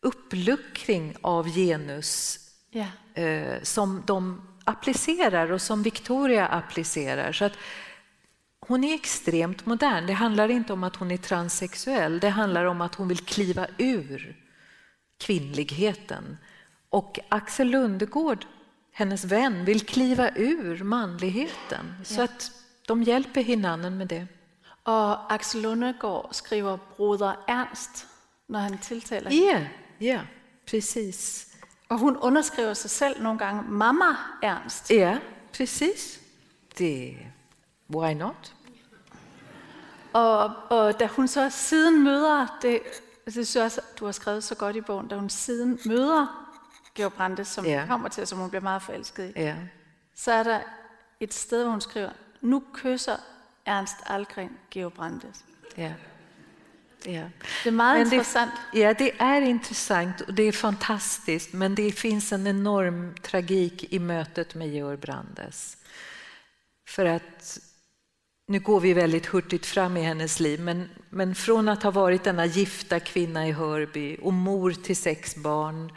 uppluckring 0.00 1.16
av 1.20 1.48
genus 1.48 2.38
Ja. 2.70 2.86
eh, 3.22 3.62
som 3.62 4.02
de 4.06 4.48
applicerar 4.64 5.52
och 5.52 5.62
som 5.62 5.82
Victoria 5.82 6.46
applicerar. 6.46 7.32
Så 7.32 7.44
att 7.44 7.52
hon 8.60 8.84
är 8.84 8.94
extremt 8.94 9.66
modern. 9.66 10.06
Det 10.06 10.12
handlar 10.12 10.48
inte 10.48 10.72
om 10.72 10.84
att 10.84 10.96
hon 10.96 11.10
är 11.10 11.16
transsexuell. 11.16 12.20
Det 12.20 12.28
handlar 12.28 12.64
om 12.64 12.80
att 12.80 12.94
hon 12.94 13.08
vill 13.08 13.18
kliva 13.18 13.66
ur 13.78 14.41
kvinnligheten. 15.26 16.38
Och 16.90 17.18
Axel 17.28 17.70
Lundegård, 17.70 18.46
hennes 18.92 19.24
vän, 19.24 19.64
vill 19.64 19.86
kliva 19.86 20.30
ur 20.36 20.84
manligheten. 20.84 21.94
Så 22.04 22.22
att 22.22 22.50
de 22.86 23.02
hjälper 23.02 23.42
hinanden 23.42 23.98
med 23.98 24.08
det. 24.08 24.26
Og 24.84 25.32
Axel 25.32 25.62
Lundegård 25.62 26.28
skriver 26.30 26.78
broder 26.96 27.44
Ernst, 27.48 28.06
når 28.48 28.58
han 28.58 28.78
tiltaler 28.78 29.30
hende. 29.30 29.46
Ja, 29.46 29.66
ja, 30.00 30.20
precis. 30.70 31.48
Og 31.88 31.98
hun 31.98 32.16
underskriver 32.16 32.74
sig 32.74 32.90
selv 32.90 33.22
nogle 33.22 33.38
gange 33.38 33.62
Mamma 33.62 34.16
Ernst. 34.42 34.90
Ja, 34.90 35.18
precis. 35.52 36.20
Det, 36.78 37.16
why 37.94 38.12
not? 38.12 38.54
Og, 40.12 40.50
og 40.70 41.00
da 41.00 41.06
hun 41.06 41.28
så 41.28 41.50
siden 41.50 42.04
møder, 42.04 42.58
det, 42.62 42.80
det 43.24 43.32
synes 43.32 43.56
jeg 43.56 43.64
også, 43.64 43.80
du 43.98 44.04
har 44.04 44.12
skrevet 44.12 44.44
så 44.44 44.54
godt 44.54 44.76
i 44.76 44.80
bogen, 44.80 45.08
da 45.08 45.14
hun 45.16 45.30
siden 45.30 45.78
møder 45.86 46.48
Georg 46.94 47.12
Brandes, 47.12 47.48
som 47.48 47.64
Ja. 47.66 47.84
kommer 47.88 48.08
til, 48.08 48.26
som 48.26 48.38
hun 48.38 48.48
bliver 48.50 48.62
meget 48.62 48.82
forelsket 48.82 49.32
i, 49.36 49.40
Ja. 49.40 49.56
så 50.14 50.32
er 50.32 50.42
der 50.42 50.60
et 51.20 51.34
sted, 51.34 51.62
hvor 51.62 51.70
hun 51.70 51.80
skriver, 51.80 52.10
nu 52.40 52.62
kysser 52.74 53.16
Ernst 53.66 53.96
Algren 54.06 54.50
Georg 54.70 54.92
Brandes. 54.92 55.44
Ja. 55.76 55.92
Ja. 57.06 57.24
Det 57.64 57.66
er 57.66 57.70
meget 57.70 57.98
Men 57.98 58.06
det- 58.06 58.12
interessant. 58.12 58.50
Ja, 58.74 58.92
det 58.98 59.10
är 59.18 59.40
intressant 59.40 60.20
och 60.20 60.34
det 60.34 60.48
är 60.48 60.52
fantastiskt 60.52 61.52
men 61.54 61.74
det 61.76 61.92
finns 61.98 62.32
en 62.32 62.46
enorm 62.46 63.14
tragik 63.22 63.84
i 63.92 63.98
mötet 63.98 64.54
med 64.54 64.68
Georg 64.68 64.98
Brandes. 64.98 65.76
För 66.88 67.04
att 67.06 67.58
nu 68.52 68.60
går 68.60 68.80
vi 68.80 68.92
väldigt 68.92 69.26
hurtigt 69.26 69.66
fram 69.66 69.96
i 69.96 70.02
hennes 70.02 70.40
liv, 70.40 70.60
men, 70.60 70.88
men 71.10 71.34
från 71.34 71.68
att 71.68 71.82
ha 71.82 71.90
varit 71.90 72.24
denna 72.24 72.46
gifta 72.46 73.00
kvinna 73.00 73.48
i 73.48 73.52
Hörby 73.52 74.16
och 74.22 74.32
mor 74.32 74.72
till 74.72 74.96
sex 74.96 75.36
barn 75.36 75.92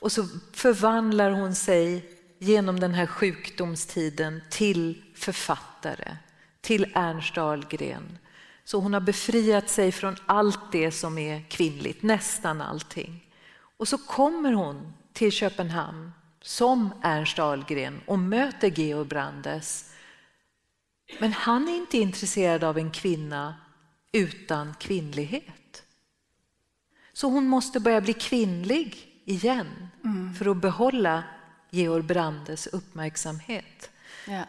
och 0.00 0.12
så 0.12 0.26
förvandlar 0.52 1.30
hon 1.30 1.54
sig 1.54 2.04
genom 2.38 2.80
den 2.80 2.94
här 2.94 3.06
sjukdomstiden 3.06 4.42
till 4.50 5.02
författare, 5.14 6.16
till 6.60 6.92
Ernst 6.94 7.38
Ahlgren. 7.38 8.18
Så 8.64 8.80
hon 8.80 8.94
har 8.94 9.00
befriat 9.00 9.70
sig 9.70 9.92
från 9.92 10.16
allt 10.26 10.72
det 10.72 10.90
som 10.90 11.18
är 11.18 11.42
kvinnligt, 11.48 12.02
nästan 12.02 12.60
allting. 12.60 13.26
Och 13.76 13.88
så 13.88 13.98
kommer 13.98 14.52
hon 14.52 14.92
till 15.12 15.32
Köpenhamn 15.32 16.12
som 16.42 16.90
Ernst 17.02 17.38
Ahlgren 17.38 18.00
och 18.06 18.18
möter 18.18 18.68
Georg 18.68 19.08
Brandes. 19.08 19.91
Men 21.18 21.32
han 21.32 21.68
är 21.68 21.76
inte 21.76 21.98
intresserad 21.98 22.64
av 22.64 22.78
en 22.78 22.90
kvinna 22.90 23.54
utan 24.12 24.74
kvinnlighet. 24.74 25.82
Så 27.12 27.28
hon 27.28 27.46
måste 27.46 27.80
börja 27.80 28.00
bli 28.00 28.12
kvinnlig 28.12 29.08
igen 29.24 29.88
mm. 30.04 30.34
för 30.34 30.50
att 30.50 30.56
behålla 30.56 31.24
Georg 31.70 32.02
Brandes 32.02 32.66
uppmärksamhet. 32.66 33.90
Ja. 34.26 34.44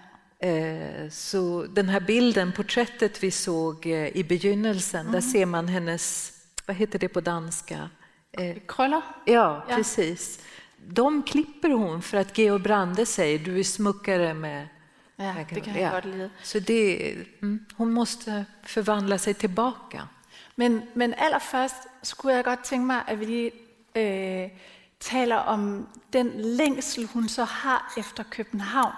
Eh, 0.47 1.10
så 1.10 1.65
den 1.69 1.89
här 1.89 1.99
bilden, 1.99 2.52
porträttet 2.52 3.23
vi 3.23 3.32
såg 3.32 3.86
eh, 3.86 4.17
i 4.17 4.23
begynnelsen, 4.23 4.99
mm. 4.99 5.12
där 5.12 5.21
ser 5.21 5.45
man 5.45 5.67
hennes, 5.67 6.34
vad 6.65 6.76
heter 6.76 6.99
det 6.99 7.08
på 7.08 7.21
danska? 7.21 7.89
Eh, 8.32 8.58
Kröller? 8.67 9.02
Ja, 9.26 9.65
ja, 9.69 9.76
precis. 9.76 10.39
De 10.88 11.23
klipper 11.23 11.69
hon 11.69 12.02
för 12.02 12.17
att 12.17 12.38
Georg 12.38 12.63
Brande 12.63 13.06
säger 13.06 13.39
du 13.39 13.60
är 13.60 13.63
smuckare 13.63 14.34
med 14.34 14.67
Ja, 15.24 15.46
det 15.50 15.62
kan 15.62 15.76
jag 15.76 15.94
ja. 15.94 16.00
lide. 16.00 16.30
Så 16.44 16.60
det, 16.60 17.16
mm, 17.42 17.66
hon 17.76 17.94
måste 17.94 18.46
förvandla 18.64 19.18
sig 19.18 19.34
tillbaka. 19.34 20.08
Men, 20.56 20.82
men 20.94 21.14
allra 21.18 21.40
först 21.40 21.76
skulle 22.02 22.34
jag 22.34 22.46
gott 22.46 22.64
tänka 22.64 22.86
mig 22.86 23.02
att 23.08 23.18
vi 23.18 23.52
äh, 23.94 24.52
talar 25.00 25.46
om 25.46 25.88
den 26.10 26.32
längsel 26.58 27.08
hon 27.14 27.30
så 27.30 27.44
har 27.44 27.82
efter 27.98 28.24
Köpenhamn. 28.24 28.96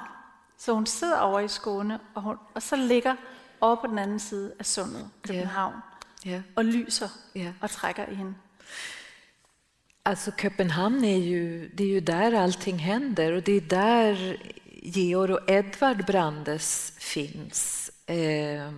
Så 0.58 0.74
hon 0.74 0.86
sidder 0.86 1.22
over 1.22 1.40
i 1.40 1.48
Skåne, 1.48 2.00
og, 2.14 2.22
hun, 2.22 2.38
og 2.54 2.64
så 2.64 2.76
ligger 2.76 3.16
over 3.62 3.76
på 3.76 3.88
den 3.88 4.00
anden 4.00 4.20
side 4.20 4.54
af 4.60 4.66
sundet, 4.66 5.10
København, 5.22 5.74
yeah. 6.28 6.42
Og 6.56 6.66
lyser 6.66 7.10
yeah. 7.38 7.54
og 7.62 7.70
trækker 7.70 8.06
i 8.06 8.16
hende. 8.16 8.34
Alltså 10.06 10.32
Köpenhamn 10.32 11.04
är 11.04 11.18
ju, 11.18 11.70
det 11.70 11.84
är 11.84 11.88
ju 11.88 12.00
där 12.00 12.34
allting 12.34 12.78
händer 12.78 13.32
och 13.32 13.44
det 13.44 13.52
är 13.52 13.62
där 13.62 14.38
Georg 14.86 15.34
och 15.34 15.50
Edvard 15.50 16.06
Brandes 16.06 16.93
finns. 16.98 17.91
Eh, 18.06 18.71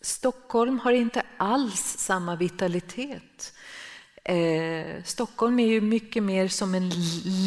Stockholm 0.00 0.78
har 0.78 0.92
inte 0.92 1.22
alls 1.36 1.96
samma 1.98 2.36
vitalitet. 2.36 3.52
Eh, 4.24 5.02
Stockholm 5.04 5.60
är 5.60 5.66
ju 5.66 5.80
mycket 5.80 6.22
mer 6.22 6.48
som 6.48 6.74
en 6.74 6.90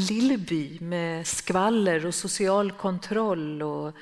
lillby 0.10 0.80
med 0.80 1.28
skvaller 1.28 2.06
och 2.06 2.16
social 2.16 2.72
kontroll. 2.72 3.62
Och 3.62 3.96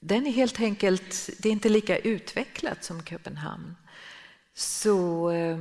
den 0.00 0.26
är 0.26 0.32
helt 0.32 0.60
enkelt, 0.60 1.30
det 1.38 1.48
är 1.48 1.52
inte 1.52 1.68
lika 1.68 1.98
utvecklat 1.98 2.84
som 2.84 3.02
Köpenhamn. 3.02 3.76
Så 4.54 5.30
eh, 5.30 5.58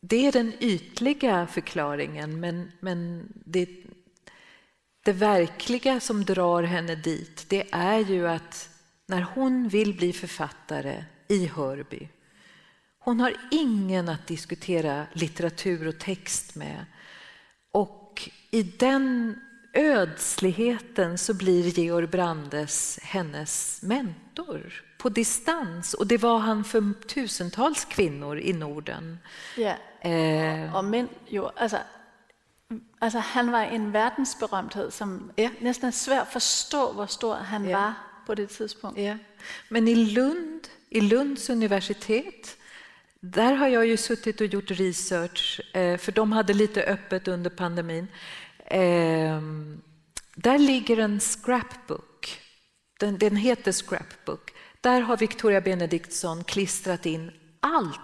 det 0.00 0.26
är 0.26 0.32
den 0.32 0.52
ytliga 0.60 1.46
förklaringen, 1.46 2.40
men, 2.40 2.72
men 2.80 3.28
det, 3.34 3.68
det 5.08 5.12
verkliga 5.12 6.00
som 6.00 6.24
drar 6.24 6.62
henne 6.62 6.94
dit, 6.94 7.44
det 7.48 7.66
är 7.70 7.98
ju 7.98 8.28
att 8.28 8.68
när 9.06 9.22
hon 9.22 9.68
vill 9.68 9.94
bli 9.94 10.12
författare 10.12 11.04
i 11.28 11.46
Hörby 11.46 12.08
hon 13.08 13.20
har 13.20 13.34
ingen 13.50 14.08
att 14.08 14.26
diskutera 14.26 15.06
litteratur 15.12 15.88
och 15.88 15.98
text 15.98 16.54
med. 16.54 16.84
Och 17.72 18.30
i 18.50 18.62
den 18.62 19.40
ödsligheten 19.72 21.18
så 21.18 21.34
blir 21.34 21.64
Georg 21.64 22.06
Brandes 22.06 22.98
hennes 23.02 23.82
mentor 23.82 24.84
på 24.98 25.08
distans. 25.08 25.94
Och 25.94 26.06
det 26.06 26.18
var 26.18 26.38
han 26.38 26.64
för 26.64 27.02
tusentals 27.08 27.84
kvinnor 27.84 28.38
i 28.38 28.52
Norden. 28.52 29.18
Ja, 29.56 29.74
eh. 30.10 30.76
och 30.76 30.84
män, 30.84 31.08
jo, 31.28 31.50
alltså, 31.56 31.78
alltså 32.98 33.18
han 33.18 33.50
var 33.50 33.62
en 33.62 33.92
världsberömdhet 33.92 34.94
som 34.94 35.32
ja. 35.36 35.50
nästan 35.60 35.92
svårt 35.92 36.18
att 36.18 36.32
förstå 36.32 36.92
hur 36.92 37.06
stor 37.06 37.34
han 37.34 37.68
ja. 37.68 37.78
var 37.78 37.92
på 38.26 38.34
det 38.34 38.46
tidspunkt. 38.46 38.98
Ja. 38.98 39.16
Men 39.68 39.88
i 39.88 39.94
Lund, 39.94 40.68
i 40.90 41.00
Lunds 41.00 41.50
universitet 41.50 42.58
där 43.20 43.52
har 43.52 43.68
jag 43.68 43.86
ju 43.86 43.96
suttit 43.96 44.40
och 44.40 44.46
gjort 44.46 44.70
research, 44.70 45.60
eh, 45.76 45.98
för 45.98 46.12
de 46.12 46.32
hade 46.32 46.54
lite 46.54 46.82
öppet 46.82 47.28
under 47.28 47.50
pandemin. 47.50 48.06
Ehm, 48.66 49.80
där 50.34 50.58
ligger 50.58 50.98
en 50.98 51.20
scrapbook. 51.20 52.40
Den, 53.00 53.18
den 53.18 53.36
heter 53.36 53.72
Scrapbook. 53.72 54.52
Där 54.80 55.00
har 55.00 55.16
Victoria 55.16 55.60
Benediktsson 55.60 56.44
klistrat 56.44 57.06
in 57.06 57.30
allt 57.60 58.00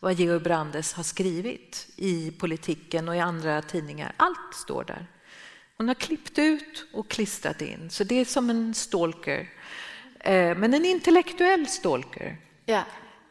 vad 0.00 0.14
Georg 0.14 0.40
Brandes 0.40 0.92
har 0.92 1.02
skrivit 1.02 1.88
i 1.96 2.30
politiken 2.30 3.08
och 3.08 3.16
i 3.16 3.20
andra 3.20 3.62
tidningar. 3.62 4.12
Allt 4.16 4.54
står 4.54 4.84
där. 4.84 5.06
Hon 5.76 5.88
har 5.88 5.94
klippt 5.94 6.38
ut 6.38 6.86
och 6.92 7.08
klistrat 7.08 7.62
in, 7.62 7.90
så 7.90 8.04
det 8.04 8.14
är 8.14 8.24
som 8.24 8.50
en 8.50 8.74
stalker. 8.74 9.48
Eh, 10.20 10.56
men 10.56 10.74
en 10.74 10.84
intellektuell 10.84 11.66
stalker. 11.66 12.36
Ja. 12.66 12.82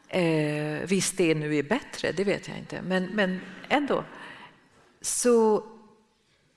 Eh, 0.07 0.87
visst 0.87 1.17
det 1.17 1.35
nu 1.35 1.55
är 1.55 1.63
bättre, 1.63 2.11
det 2.11 2.23
vet 2.23 2.47
jag 2.47 2.57
inte, 2.57 2.81
men, 2.81 3.05
men 3.05 3.41
ändå. 3.69 4.03
Så 5.01 5.63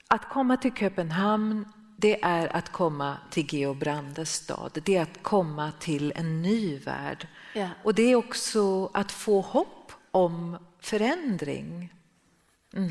att 0.09 0.29
komma 0.29 0.57
till 0.57 0.73
Köpenhamn, 0.73 1.69
det 1.97 2.23
är 2.23 2.57
att 2.57 2.73
komma 2.73 3.17
till 3.31 3.55
Georg 3.55 3.79
Brandes 3.79 4.33
stad. 4.33 4.79
Det 4.85 4.97
är 4.97 5.03
att 5.03 5.23
komma 5.23 5.73
till 5.79 6.13
en 6.17 6.43
ny 6.43 6.79
värld. 6.79 7.29
Ja. 7.55 7.69
Och 7.83 7.95
det 7.95 8.03
är 8.03 8.17
också 8.17 8.91
att 8.95 9.13
få 9.13 9.41
hopp 9.41 9.82
om 10.13 10.57
förändring. 10.81 11.95
Mm. 12.73 12.91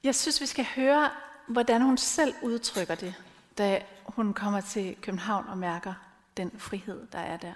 Jag 0.00 0.14
syns 0.14 0.42
vi 0.42 0.46
ska 0.46 0.62
höra 0.62 1.10
hur 1.46 1.80
hon 1.80 1.96
själv 1.96 2.32
uttrycker 2.42 2.96
det 2.96 3.14
när 3.56 3.86
hon 4.04 4.34
kommer 4.34 4.62
till 4.62 4.94
Köpenhamn 4.94 5.48
och 5.48 5.58
märker 5.58 5.94
den 6.34 6.50
frihet 6.58 7.12
där 7.12 7.24
är 7.24 7.38
där. 7.38 7.54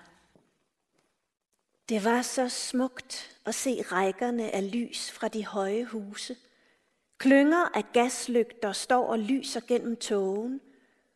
Det 1.86 1.98
var 1.98 2.22
så 2.22 2.48
smukt 2.48 3.30
at 3.44 3.54
se 3.54 3.82
rækkerne 3.82 4.50
af 4.50 4.62
lys 4.62 5.10
fra 5.10 5.28
de 5.28 5.44
høje 5.44 5.84
huse. 5.84 6.36
Klynger 7.18 7.66
af 7.74 7.84
gaslygter 7.92 8.72
står 8.72 9.06
og 9.06 9.18
lyser 9.18 9.60
gennem 9.68 9.96
tågen. 9.96 10.60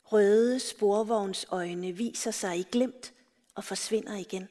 Røde 0.05 0.61
sporvognsøjne 0.61 1.93
viser 1.93 2.31
sig 2.31 2.59
i 2.59 2.67
glimt 2.73 3.13
og 3.55 3.65
forsvinder 3.65 4.17
igen. 4.17 4.49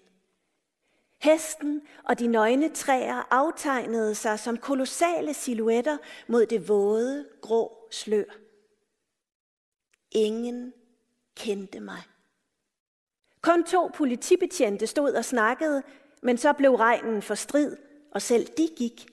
Hesten 1.23 1.81
og 2.03 2.19
de 2.19 2.27
nøgne 2.27 2.69
træer 2.69 3.27
aftegnede 3.31 4.15
sig 4.15 4.39
som 4.39 4.57
kolossale 4.57 5.33
silhuetter 5.33 5.97
mod 6.27 6.45
det 6.45 6.69
våde, 6.69 7.29
grå 7.41 7.87
slør. 7.91 8.23
Ingen 10.11 10.73
kendte 11.35 11.79
mig. 11.79 12.01
Kun 13.41 13.63
to 13.63 13.91
politibetjente 13.95 14.87
stod 14.87 15.13
og 15.13 15.25
snakkede, 15.25 15.83
men 16.21 16.37
så 16.37 16.53
blev 16.53 16.75
regnen 16.75 17.21
for 17.21 17.35
strid, 17.35 17.77
og 18.11 18.21
selv 18.21 18.47
de 18.57 18.69
gik. 18.77 19.07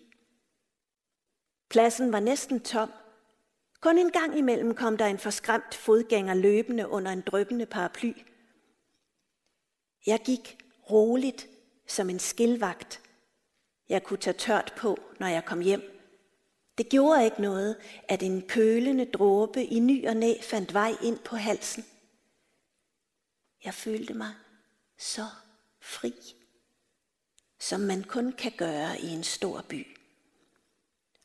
Pladsen 1.68 2.12
var 2.12 2.20
næsten 2.20 2.60
tom. 2.60 2.92
Kun 3.80 3.98
en 3.98 4.10
gang 4.10 4.38
imellem 4.38 4.74
kom 4.74 4.96
der 4.96 5.06
en 5.06 5.18
forskræmt 5.18 5.74
fodgænger 5.74 6.34
løbende 6.34 6.88
under 6.88 7.12
en 7.12 7.20
drøbende 7.20 7.66
paraply. 7.66 8.12
Jeg 10.06 10.20
gik 10.24 10.58
roligt 10.90 11.48
som 11.90 12.10
en 12.10 12.18
skilvagt. 12.18 13.00
Jeg 13.88 14.02
kunne 14.02 14.18
tage 14.18 14.38
tørt 14.38 14.72
på, 14.76 14.98
når 15.18 15.26
jeg 15.26 15.44
kom 15.44 15.60
hjem. 15.60 15.82
Det 16.78 16.88
gjorde 16.88 17.24
ikke 17.24 17.42
noget, 17.42 17.76
at 18.08 18.22
en 18.22 18.42
kølende 18.42 19.04
dråbe 19.04 19.64
i 19.64 19.80
ny 19.80 20.08
og 20.08 20.16
næ 20.16 20.34
fandt 20.42 20.74
vej 20.74 20.94
ind 21.02 21.18
på 21.18 21.36
halsen. 21.36 21.84
Jeg 23.64 23.74
følte 23.74 24.14
mig 24.14 24.34
så 24.98 25.26
fri 25.80 26.14
som 27.60 27.80
man 27.80 28.02
kun 28.02 28.32
kan 28.32 28.52
gøre 28.56 29.00
i 29.00 29.08
en 29.08 29.24
stor 29.24 29.64
by. 29.68 29.86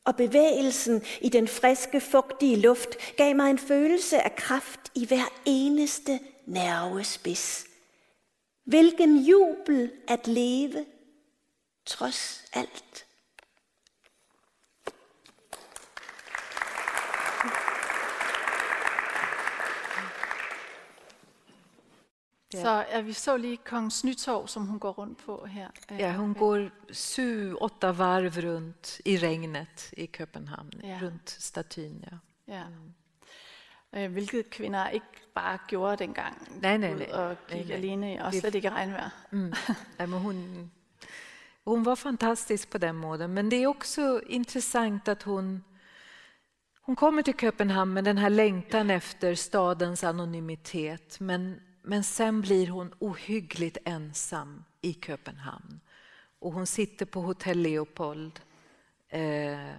Og 0.04 0.16
bevægelsen 0.16 1.02
i 1.20 1.28
den 1.28 1.48
friske, 1.48 2.00
fugtige 2.00 2.56
luft 2.56 3.16
gav 3.16 3.36
mig 3.36 3.50
en 3.50 3.58
følelse 3.58 4.22
af 4.22 4.36
kraft 4.36 4.80
i 4.94 5.06
hver 5.06 5.40
eneste 5.44 6.20
nervespids. 6.46 7.65
Hvilken 8.66 9.16
jubel 9.16 9.92
at 10.08 10.26
leve, 10.26 10.86
trods 11.84 12.44
alt. 12.52 13.06
Så 22.52 22.84
ja, 22.92 23.00
vi 23.00 23.12
så 23.12 23.36
lige 23.36 23.56
Kongens 23.56 24.04
Nytorv, 24.04 24.46
som 24.46 24.66
hon 24.68 24.78
går 24.78 24.92
runt 24.92 25.18
på 25.26 25.46
här. 25.46 25.70
Ja, 25.98 26.12
hon 26.12 26.34
går 26.34 26.70
sju, 26.92 27.54
åtta 27.54 27.92
varv 27.92 28.40
runt 28.40 29.00
i 29.04 29.16
regnet 29.18 29.92
i 29.96 30.06
Köpenhamn, 30.06 30.70
Ja. 30.82 30.98
runt 31.02 31.28
statyn. 31.28 32.04
Ja. 32.10 32.18
Ja. 32.54 32.62
Øh, 33.96 34.12
hvilket 34.12 34.50
kvinder 34.50 34.88
ikke 34.88 35.06
bare 35.34 35.58
gjorde 35.68 35.96
dengang. 35.96 36.60
Nej, 36.62 36.76
nej, 36.76 36.94
nej. 36.94 37.10
Og 37.12 37.36
Nej, 37.48 37.58
gik 37.58 37.68
nej. 37.68 37.76
alene, 37.76 38.24
og 38.24 38.34
slet 38.34 38.54
ikke 38.54 38.70
regnvejr. 38.70 39.10
Mm. 39.30 39.52
Nej, 39.98 40.06
men 40.06 40.20
hon, 40.20 40.70
hon 41.64 41.84
var 41.84 41.94
fantastisk 41.94 42.70
på 42.70 42.78
den 42.78 42.96
måten. 42.96 43.34
Men 43.34 43.50
det 43.50 43.56
är 43.56 43.66
också 43.66 44.20
intressant 44.26 45.08
att 45.08 45.22
hon, 45.22 45.64
hon 46.80 46.96
kommer 46.96 47.22
till 47.22 47.34
Köpenhamn 47.34 47.94
med 47.94 48.04
den 48.04 48.18
här 48.18 48.30
längtan 48.30 48.90
efter 48.90 49.34
stadens 49.34 50.04
anonymitet. 50.04 51.20
Men, 51.20 51.60
men 51.82 52.04
sen 52.04 52.40
blir 52.40 52.68
hon 52.68 52.94
ohyggligt 52.98 53.78
ensam 53.84 54.64
i 54.82 54.94
Köpenhamn. 54.94 55.80
Och 56.38 56.52
hon 56.52 56.66
sitter 56.66 57.06
på 57.06 57.20
Hotell 57.20 57.58
Leopold. 57.58 58.40
Eh, 59.08 59.70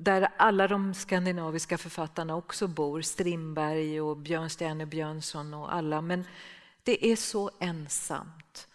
där 0.00 0.28
alla 0.36 0.68
de 0.68 0.94
skandinaviska 0.94 1.78
författarna 1.78 2.36
också 2.36 2.68
bor. 2.68 3.02
Strindberg 3.02 4.00
och 4.00 4.16
Björnstjerne 4.16 4.86
Björnsson 4.86 5.54
och 5.54 5.74
alla. 5.74 6.00
Men 6.00 6.24
det 6.82 7.12
är 7.12 7.16
så 7.16 7.50
ensamt. 7.60 8.68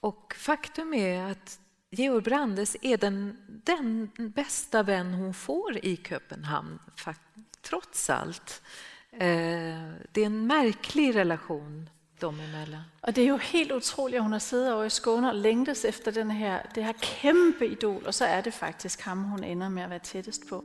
Och 0.00 0.34
faktum 0.38 0.94
är 0.94 1.30
att 1.30 1.60
Georg 1.90 2.22
Brandes 2.22 2.76
är 2.82 2.96
den, 2.96 3.36
den 3.48 4.10
bästa 4.16 4.82
vän 4.82 5.14
hon 5.14 5.34
får 5.34 5.76
i 5.84 5.96
Köpenhamn, 5.96 6.78
trots 7.60 8.10
allt. 8.10 8.62
Eh, 9.10 9.92
det 10.12 10.20
är 10.20 10.26
en 10.26 10.46
märklig 10.46 11.14
relation 11.14 11.90
dem 12.20 12.28
emellan. 12.28 12.80
Og 13.02 13.16
det 13.16 13.24
er 13.24 13.28
jo 13.28 13.36
helt 13.36 13.72
utroligt, 13.72 14.16
at 14.16 14.22
hun 14.22 14.32
har 14.32 14.38
siddet 14.38 14.72
over 14.72 14.84
i 14.84 14.90
Skåne 14.90 15.28
og 15.28 15.34
længtes 15.34 15.84
efter 15.84 16.10
den 16.10 16.30
her, 16.30 16.62
det 16.74 16.84
her 16.84 16.92
kæmpe 17.02 17.66
idol, 17.66 18.06
og 18.06 18.14
så 18.14 18.24
er 18.24 18.40
det 18.40 18.54
faktisk 18.54 19.00
ham, 19.00 19.22
hun 19.22 19.44
ender 19.44 19.68
med 19.68 19.82
at 19.82 19.90
være 19.90 19.98
tættest 19.98 20.48
på. 20.48 20.64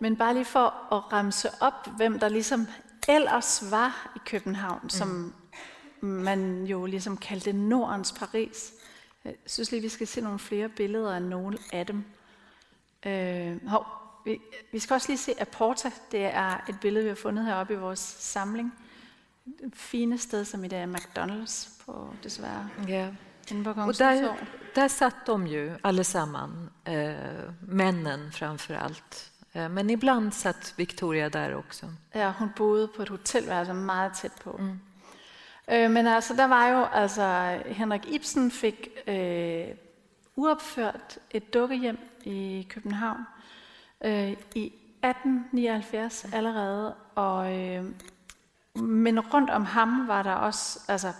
Men 0.00 0.16
bare 0.16 0.34
lige 0.34 0.44
for 0.44 0.94
at 0.94 1.12
ramse 1.12 1.48
op, 1.60 1.88
hvem 1.96 2.18
der 2.18 2.28
ligesom 2.28 2.66
ellers 3.08 3.64
var 3.70 4.12
i 4.16 4.18
København, 4.26 4.80
mm. 4.82 4.88
som 4.88 5.34
man 6.00 6.64
jo 6.64 6.86
ligesom 6.86 7.16
kaldte 7.16 7.52
Nordens 7.52 8.12
Paris. 8.12 8.72
Jeg 9.24 9.34
synes 9.46 9.70
lige, 9.70 9.82
vi 9.82 9.88
skal 9.88 10.06
se 10.06 10.20
nogle 10.20 10.38
flere 10.38 10.68
billeder 10.68 11.14
af 11.14 11.22
nogle 11.22 11.58
af 11.72 11.86
dem. 11.86 12.04
Øh, 13.06 13.68
hov, 13.68 13.86
vi, 14.24 14.40
vi 14.72 14.78
skal 14.78 14.94
også 14.94 15.08
lige 15.08 15.18
se 15.18 15.40
Aporta. 15.40 15.90
Det 16.12 16.24
er 16.24 16.64
et 16.68 16.80
billede, 16.80 17.04
vi 17.04 17.08
har 17.08 17.16
fundet 17.16 17.44
heroppe 17.44 17.74
i 17.74 17.76
vores 17.76 17.98
samling. 18.00 18.74
Det 19.44 19.74
fine 19.74 20.18
sted, 20.18 20.44
som 20.44 20.64
i 20.64 20.68
dag 20.68 20.82
er 20.82 20.86
McDonald's 20.86 21.84
på, 21.84 22.14
desværre. 22.24 22.70
Ja. 22.88 23.08
Och 23.76 23.94
där, 23.94 24.36
där 24.74 24.88
satt 24.88 25.26
de 25.26 25.46
ju 25.46 25.76
allesamman, 25.82 26.70
eh, 26.84 27.14
männen 27.60 28.32
framför 28.32 28.74
allt. 28.74 29.30
Eh, 29.52 29.68
men 29.68 29.90
ibland 29.90 30.34
satt 30.34 30.74
Victoria 30.76 31.28
där 31.28 31.54
också. 31.54 31.86
Ja, 32.12 32.32
hun 32.38 32.48
boede 32.56 32.88
på 32.88 33.02
et 33.02 33.08
hotelværelse 33.08 33.74
meget 33.74 34.12
tæt 34.14 34.32
på. 34.44 34.56
Mm. 34.58 34.80
Øh, 35.72 35.90
men 35.90 36.06
altså, 36.06 36.34
der 36.34 36.44
var 36.44 36.66
jo, 36.68 36.84
altså, 36.84 37.58
Henrik 37.66 38.06
Ibsen 38.06 38.50
fik 38.50 38.88
øh, 39.06 39.66
uopført 40.36 41.18
et 41.30 41.54
dukkehjem 41.54 41.98
i 42.24 42.66
København 42.70 43.18
øh, 44.04 44.30
i 44.54 44.72
1879 45.04 46.26
allerede, 46.32 46.94
og, 47.14 47.58
øh, 47.58 47.84
men 48.74 49.20
rundt 49.20 49.50
om 49.50 49.64
ham 49.64 50.08
var 50.08 50.22
der 50.22 50.32
også, 50.32 50.80
altså 50.88 51.12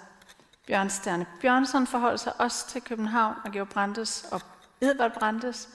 Bjørnstjerne 0.67 1.27
Bjørnsson 1.41 1.87
forholdt 1.87 2.21
sig 2.21 2.41
også 2.41 2.69
til 2.69 2.83
København, 2.83 3.35
og 3.45 3.53
Georg 3.53 3.69
Brandes 3.69 4.27
og 4.33 4.41
Edvard 4.81 5.13
Brandes, 5.13 5.69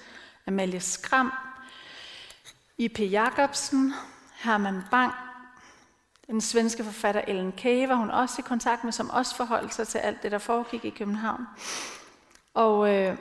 Amalie 0.48 0.80
Skram, 0.80 1.34
I.P. 2.78 3.00
Jacobsen, 3.00 3.94
Herman 4.36 4.84
Bang, 4.92 5.14
den 6.28 6.42
svenske 6.42 6.84
forfatter 6.84 7.22
Ellen 7.28 7.52
Kage 7.52 7.90
var 7.90 7.96
hun 7.96 8.12
også 8.12 8.36
i 8.40 8.48
kontakt 8.48 8.84
med, 8.84 8.92
som 8.92 9.10
også 9.10 9.36
forholdt 9.36 9.74
sig 9.74 9.88
til 9.88 9.98
alt 9.98 10.24
det, 10.24 10.32
der 10.32 10.38
foregik 10.38 10.86
i 10.86 10.90
København. 10.90 11.46
Og 12.54 12.96
øh, 12.96 13.18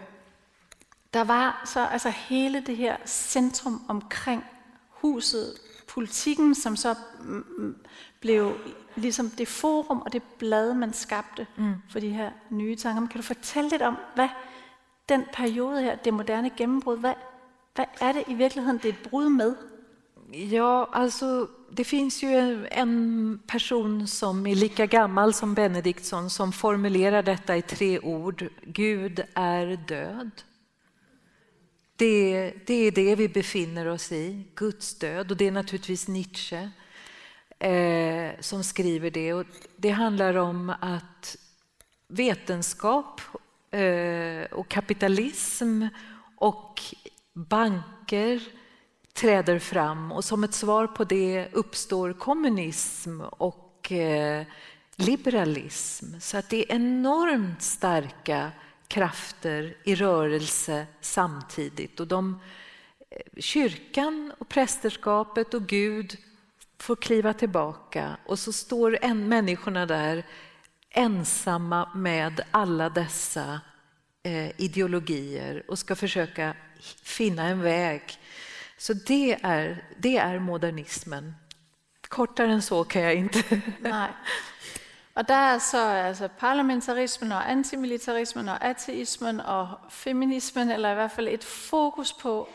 der 1.15 1.25
var 1.25 1.63
så 1.65 1.87
altså 1.87 2.11
hele 2.11 2.61
det 2.61 2.77
her 2.77 2.97
centrum 3.07 3.83
omkring 3.89 4.45
huset, 4.91 5.55
politikken, 5.89 6.55
som 6.55 6.77
så 6.77 6.95
mm, 7.21 7.45
mm, 7.59 7.77
blev 8.21 8.59
ligesom 8.97 9.31
det 9.31 9.49
forum 9.49 10.01
og 10.01 10.13
det 10.13 10.23
blad, 10.39 10.75
man 10.75 10.93
skabte 10.93 11.47
mm. 11.57 11.75
for 11.91 12.01
de 12.01 12.09
her 12.09 12.31
nye 12.51 12.77
tanker. 12.77 13.01
Men 13.01 13.09
kan 13.09 13.21
du 13.21 13.27
fortælle 13.27 13.71
lidt 13.71 13.83
om, 13.83 13.97
hvad 14.15 14.29
den 15.09 15.25
periode 15.33 15.83
her, 15.83 15.97
det 15.97 16.15
moderne 16.15 16.51
gennembrud, 16.51 16.99
hvad, 16.99 17.15
hvad 17.75 17.85
er 18.01 18.13
det 18.13 18.25
i 18.29 18.35
virkeligheden, 18.35 18.79
det 18.79 18.89
er 18.89 18.93
et 18.93 19.09
brud 19.11 19.29
med? 19.29 19.57
Ja, 20.33 20.85
alltså 20.93 21.47
det 21.71 21.85
finns 21.85 22.23
ju 22.23 22.67
en 22.67 23.41
person 23.47 24.07
som 24.07 24.47
är 24.47 24.55
lika 24.55 24.87
gammal 24.87 25.35
som 25.35 25.55
Benediktsson 25.55 26.31
som 26.31 26.53
formulerar 26.53 27.23
detta 27.23 27.57
i 27.57 27.63
tre 27.63 28.01
ord. 28.01 28.49
Gud 28.63 29.25
är 29.35 29.67
död. 29.89 30.31
Det, 31.97 32.53
det 32.67 32.75
är 32.75 32.91
det 32.91 33.17
vi 33.17 33.29
befinner 33.29 33.87
oss 33.87 34.13
i, 34.13 34.45
Guds 34.55 34.99
död. 34.99 35.31
Och 35.31 35.37
det 35.37 35.47
är 35.47 35.51
naturligtvis 35.51 36.09
Nietzsche 36.09 36.71
eh, 37.59 38.31
som 38.41 38.65
skriver 38.65 39.11
det. 39.11 39.35
Och 39.35 39.47
det 39.77 39.91
handlar 39.91 40.37
om 40.37 40.71
att 40.81 41.37
vetenskap 42.09 43.21
eh, 43.71 44.53
och 44.53 44.69
kapitalism 44.69 45.87
och 46.37 46.83
banker 47.33 48.43
träder 49.17 49.59
fram 49.59 50.13
och 50.13 50.25
som 50.25 50.45
ett 50.45 50.55
svar 50.55 50.87
på 50.87 51.05
det 51.05 51.49
uppstår 51.53 52.13
kommunism 52.13 53.21
och 53.21 53.93
eh, 53.93 54.47
liberalism. 54.97 56.07
Så 56.21 56.37
att 56.37 56.51
det 56.51 56.73
är 56.73 56.77
enormt 56.77 57.63
starka 57.63 58.51
krafter 58.89 59.77
i 59.85 59.95
rörelse 59.95 60.87
samtidigt. 61.01 62.01
Och 62.01 62.07
de, 62.07 62.41
eh, 63.11 63.41
kyrkan 63.41 64.33
och 64.39 64.49
prästerskapet 64.49 65.55
och 65.55 65.67
Gud 65.67 66.17
får 66.79 66.97
kliva 66.97 67.33
tillbaka 67.33 68.17
och 68.27 68.39
så 68.39 68.53
står 68.53 68.99
en, 69.03 69.29
människorna 69.29 69.87
där 69.87 70.27
ensamma 70.91 71.89
med 71.95 72.41
alla 72.51 72.91
dessa 72.91 73.61
eh, 74.23 74.61
ideologier 74.61 75.63
och 75.69 75.79
ska 75.79 75.95
försöka 75.95 76.55
finna 77.03 77.43
en 77.43 77.61
väg. 77.61 78.03
Så 78.79 78.95
det 78.95 79.39
är, 79.43 79.85
det 80.03 80.17
är 80.17 80.39
modernismen. 80.39 81.35
Kortare 82.09 82.53
än 82.53 82.63
så 82.63 82.85
kan 82.85 83.03
jag 83.03 83.15
inte. 83.15 83.63
Nej. 83.81 84.11
Der 85.29 85.35
er 85.55 85.59
så 85.59 85.89
altså 85.89 86.29
parlamentarismen 86.29 87.33
og 87.33 87.51
antimilitarismen 87.51 88.49
og 88.49 88.65
ateismen 88.65 89.41
og 89.41 89.69
feminismen, 89.91 90.71
eller 90.71 90.91
i 90.91 90.95
hvert 90.95 91.11
fald 91.11 91.29
et 91.29 91.45
fokus 91.45 92.13
på 92.13 92.49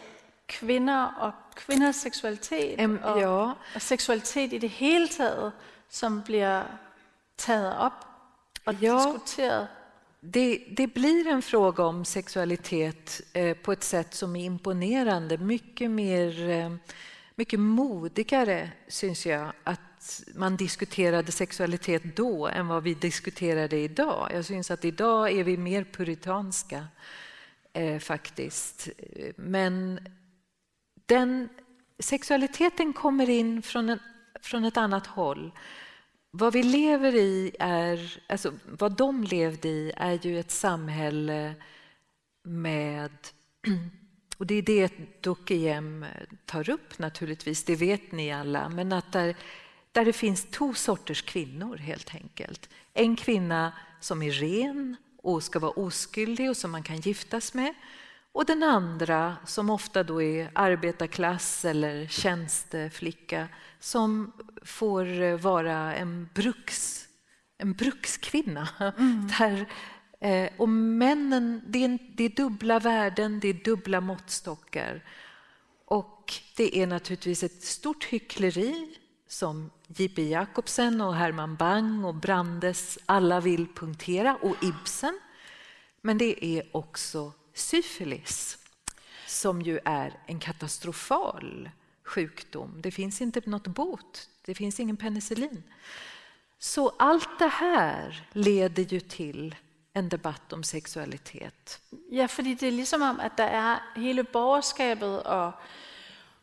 kvinder 0.48 1.06
og 1.06 1.32
kvinders 1.56 1.96
seksualitet 1.96 2.82
Em, 2.82 3.00
og, 3.04 3.20
ja. 3.20 3.28
og 3.76 3.82
seksualitet 3.82 4.54
i 4.54 4.58
det 4.58 4.70
hele 4.70 5.08
taget, 5.08 5.52
som 5.90 6.22
bliver 6.22 6.64
taget 7.38 7.78
op 7.78 8.08
og 8.66 8.74
Ja. 8.74 8.98
diskuteret. 8.98 9.68
Det, 10.24 10.64
det 10.70 10.88
blir 10.88 11.28
en 11.28 11.42
fråga 11.42 11.84
om 11.84 12.06
sexualitet 12.06 13.22
eh, 13.34 13.58
på 13.58 13.72
ett 13.72 13.84
sätt 13.84 14.14
som 14.14 14.36
är 14.36 14.46
imponerande. 14.46 15.38
Mycket 15.38 15.92
mer, 15.92 16.50
eh, 16.50 16.76
mycket 17.36 17.60
modigare 17.60 18.72
syns 18.88 19.26
jag 19.26 19.52
att 19.64 20.24
man 20.36 20.58
diskuterade 20.58 21.32
sexualitet 21.32 22.16
då 22.16 22.48
än 22.48 22.68
vad 22.68 22.84
vi 22.84 22.94
diskuterar 22.94 23.68
det 23.68 23.84
idag. 23.84 24.30
Jag 24.34 24.46
syns 24.46 24.72
att 24.72 24.86
idag 24.86 25.32
är 25.32 25.44
vi 25.44 25.58
mer 25.58 25.84
puritanska 25.84 26.88
eh, 27.74 28.00
faktiskt. 28.00 28.90
Men 29.36 30.00
den, 31.06 31.50
sexualiteten 32.00 32.94
kommer 32.94 33.30
in 33.30 33.62
från, 33.62 33.90
en, 33.90 34.00
från 34.42 34.66
ett 34.66 34.78
annat 34.78 35.08
håll. 35.08 35.52
Vad 36.34 36.54
vi 36.54 36.64
lever 36.64 37.16
i 37.16 37.56
är, 37.60 38.22
alltså 38.28 38.54
vad 38.66 38.98
de 38.98 39.24
levde 39.24 39.68
i 39.68 39.92
är 39.98 40.20
ju 40.28 40.40
ett 40.40 40.52
samhälle 40.52 41.54
med, 42.44 43.12
och 44.38 44.46
det 44.46 44.56
är 44.56 44.62
det 44.62 45.22
Dukejem 45.22 46.06
tar 46.46 46.70
upp 46.70 47.00
naturligtvis, 47.00 47.64
det 47.64 47.76
vet 47.76 48.12
ni 48.12 48.32
alla, 48.32 48.70
men 48.70 48.94
att 48.94 49.12
där, 49.12 49.36
där 49.92 50.06
det 50.06 50.14
finns 50.14 50.46
två 50.46 50.74
sorters 50.74 51.22
kvinnor 51.22 51.78
helt 51.78 52.16
enkelt. 52.16 52.70
En 52.94 53.16
kvinna 53.16 53.74
som 54.00 54.22
är 54.22 54.32
ren 54.32 54.96
och 55.18 55.44
ska 55.44 55.60
vara 55.60 55.72
oskyldig 55.72 56.50
och 56.50 56.58
som 56.58 56.72
man 56.72 56.84
kan 56.84 57.00
giftas 57.00 57.54
med. 57.54 57.74
Och 58.32 58.46
den 58.46 58.64
andra 58.64 59.36
som 59.46 59.70
ofta 59.70 60.04
då 60.04 60.22
är 60.22 60.52
arbetarklass 60.54 61.66
eller 61.66 62.08
tjänsteflicka 62.08 63.48
som 63.82 64.32
får 64.62 65.38
vara 65.38 65.96
en, 65.96 66.30
bruks, 66.34 67.08
en 67.58 67.74
brukskvinna. 67.74 68.68
Mm. 68.98 69.28
Där, 69.40 69.66
eh, 70.20 70.50
och 70.58 70.70
männen, 70.70 71.62
det 71.68 71.84
är, 71.84 72.00
det 72.16 72.24
är 72.24 72.30
dubbla 72.30 72.80
värden, 72.80 73.40
det 73.40 73.48
är 73.48 73.54
dubbla 73.54 74.02
måttstockar. 74.02 75.04
Och 75.86 76.34
det 76.56 76.78
är 76.78 76.88
naturligtvis 76.88 77.44
ett 77.44 77.64
stort 77.64 78.04
hyckleri 78.04 78.98
som 79.28 79.72
J.P. 79.88 80.30
Jacobsen 80.30 81.02
och 81.02 81.16
Herman 81.16 81.56
Bang 81.56 82.06
och 82.06 82.16
Brandes 82.16 83.00
alla 83.06 83.40
vill 83.40 83.68
punktera, 83.68 84.38
och 84.42 84.56
Ibsen. 84.64 85.20
Men 86.02 86.18
det 86.18 86.46
är 86.46 86.64
också 86.72 87.32
syfilis 87.54 88.58
som 89.28 89.62
ju 89.62 89.80
är 89.86 90.20
en 90.26 90.40
katastrofal 90.40 91.70
sjukdom. 92.12 92.82
Det 92.82 92.92
finns 92.92 93.22
inte 93.22 93.42
något 93.46 93.68
bot, 93.68 94.30
det 94.46 94.56
finns 94.56 94.80
ingen 94.80 94.98
penicillin. 94.98 95.64
Så 96.60 96.90
allt 97.00 97.40
det 97.40 97.48
här 97.48 98.28
leder 98.32 98.84
ju 98.84 99.00
till 99.00 99.56
en 99.94 100.10
debatt 100.10 100.54
om 100.54 100.64
sexualitet. 100.64 101.82
Ja, 102.10 102.28
för 102.28 102.44
det 102.44 102.64
är 102.64 102.72
liksom 102.72 103.02
om 103.02 103.20
att 103.20 103.38
det 103.38 103.44
är 103.44 103.80
hela 103.96 104.24
borgerskapet 104.24 105.26
och 105.26 105.54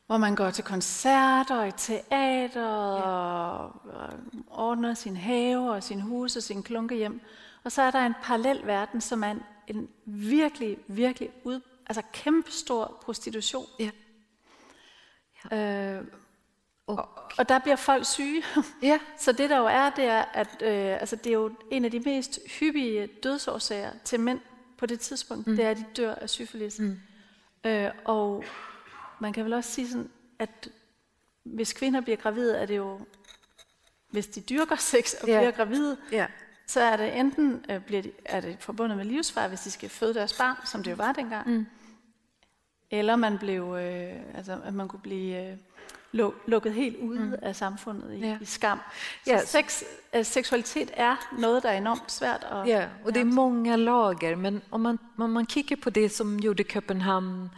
hvor 0.09 0.19
man 0.19 0.35
går 0.35 0.51
til 0.51 0.65
koncerter 0.65 1.57
og 1.57 1.69
i 1.69 1.73
teater 1.77 2.65
og 2.65 3.73
ordner 4.49 4.95
sin 4.95 5.17
have 5.17 5.71
og 5.71 5.83
sin 5.83 6.01
hus 6.01 6.37
og 6.37 6.43
sin 6.43 6.63
klunke 6.63 6.97
hjem. 6.97 7.21
Og 7.65 7.73
så 7.73 7.83
er 7.83 7.91
der 7.91 8.07
en 8.07 8.15
parallel 8.23 8.67
verden, 8.67 9.01
som 9.01 9.23
er 9.23 9.31
en, 9.31 9.43
en 9.67 9.89
virkelig, 10.05 10.79
virkelig 10.87 11.31
ud, 11.45 11.61
altså 11.87 12.03
kæmpestor 12.13 13.03
prostitution. 13.05 13.67
Ja. 13.79 13.91
Øh, 15.53 16.05
og, 16.87 17.09
og 17.39 17.49
der 17.49 17.59
bliver 17.59 17.77
folk 17.77 18.07
syge. 18.07 18.43
Ja. 18.83 18.99
så 19.19 19.33
det 19.33 19.51
der 19.51 19.59
jo 19.59 19.67
er, 19.67 19.91
det 19.91 20.05
er, 20.05 20.25
at 20.33 20.63
øh, 20.63 21.01
altså, 21.01 21.17
det 21.17 21.27
er 21.27 21.35
jo 21.35 21.51
en 21.71 21.85
af 21.85 21.91
de 21.91 22.01
mest 22.01 22.41
hyppige 22.61 23.07
dødsårsager 23.07 23.91
til 24.05 24.21
mænd 24.21 24.41
på 24.79 24.87
det 24.87 25.01
tidspunkt, 25.01 25.47
mm. 25.47 25.57
det 25.57 25.65
er, 25.65 25.71
at 25.71 25.77
de 25.77 25.85
dør 25.97 26.15
af 26.15 26.31
syfilis. 26.31 26.79
Mm. 26.79 27.01
Øh, 27.65 27.91
og 28.05 28.45
man 29.21 29.33
kan 29.33 29.45
vel 29.45 29.53
også 29.53 29.71
sige 29.71 29.89
sådan, 29.89 30.11
at 30.39 30.69
hvis 31.43 31.73
kvinder 31.73 32.01
bliver 32.01 32.17
gravide, 32.17 32.57
er 32.57 32.67
det 32.67 32.77
jo, 32.77 33.01
hvis 34.11 34.27
de 34.27 34.41
dyrker 34.41 34.77
sex 34.77 35.15
og 35.15 35.29
yeah. 35.29 35.41
bliver 35.41 35.51
gravide, 35.51 35.97
yeah. 36.13 36.29
så 36.67 36.81
er 36.81 36.97
det 36.97 37.19
enten 37.19 37.65
øh, 37.71 37.81
bliver 37.81 38.03
de, 38.03 38.13
er 38.25 38.41
det 38.41 38.57
forbundet 38.61 38.97
med 38.97 39.05
livsfare, 39.05 39.49
hvis 39.49 39.61
de 39.61 39.71
skal 39.71 39.89
føde 39.89 40.15
deres 40.15 40.33
barn, 40.39 40.57
som 40.67 40.83
det 40.83 40.91
jo 40.91 40.97
var 40.97 41.13
dengang, 41.13 41.51
mm. 41.51 41.67
Eller 42.91 43.17
man 43.17 43.39
blev, 43.39 43.63
øh, 43.63 44.13
altså, 44.35 44.59
at 44.65 44.75
man 44.75 44.89
kunne 44.89 45.01
blive 45.01 45.51
øh, 45.51 45.57
lukket 46.47 46.73
helt 46.73 46.97
ude 46.97 47.21
mm. 47.21 47.35
af 47.43 47.57
samfundet 47.57 48.15
i, 48.15 48.21
yeah. 48.21 48.43
i 48.43 48.45
skam. 48.45 48.79
Så 49.25 49.33
yes. 49.33 49.49
sex, 49.49 49.83
äh, 50.13 50.25
sexualitet 50.25 50.91
är 50.95 51.17
något 51.39 51.63
där 51.63 51.73
är 51.73 51.77
enormt 51.77 52.11
svårt. 52.11 52.45
Att, 52.51 52.69
ja, 52.69 52.85
och 53.05 53.13
det 53.13 53.21
är 53.21 53.25
många 53.25 53.77
lager, 53.77 54.37
men 54.37 54.61
om 54.71 54.83
man, 54.83 54.99
om 55.17 55.33
man 55.33 55.47
kikar 55.47 55.77
på 55.77 55.91
det 55.91 56.09
som 56.09 56.41
gjorde 56.41 56.65
Köpenhamn 56.65 57.51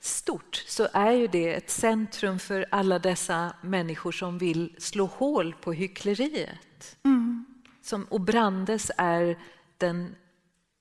stort 0.00 0.64
så 0.66 0.88
är 0.92 1.12
ju 1.12 1.26
det 1.26 1.54
ett 1.54 1.70
centrum 1.70 2.38
för 2.38 2.66
alla 2.70 2.98
dessa 2.98 3.52
människor 3.62 4.12
som 4.12 4.38
vill 4.38 4.74
slå 4.78 5.06
hål 5.06 5.54
på 5.60 5.72
hyckleriet. 5.72 6.96
Mm. 7.04 7.44
Som, 7.82 8.04
och 8.04 8.20
Brandes 8.20 8.90
är 8.96 9.38
den 9.78 10.16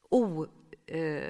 o, 0.09 0.47
eh, 0.87 1.21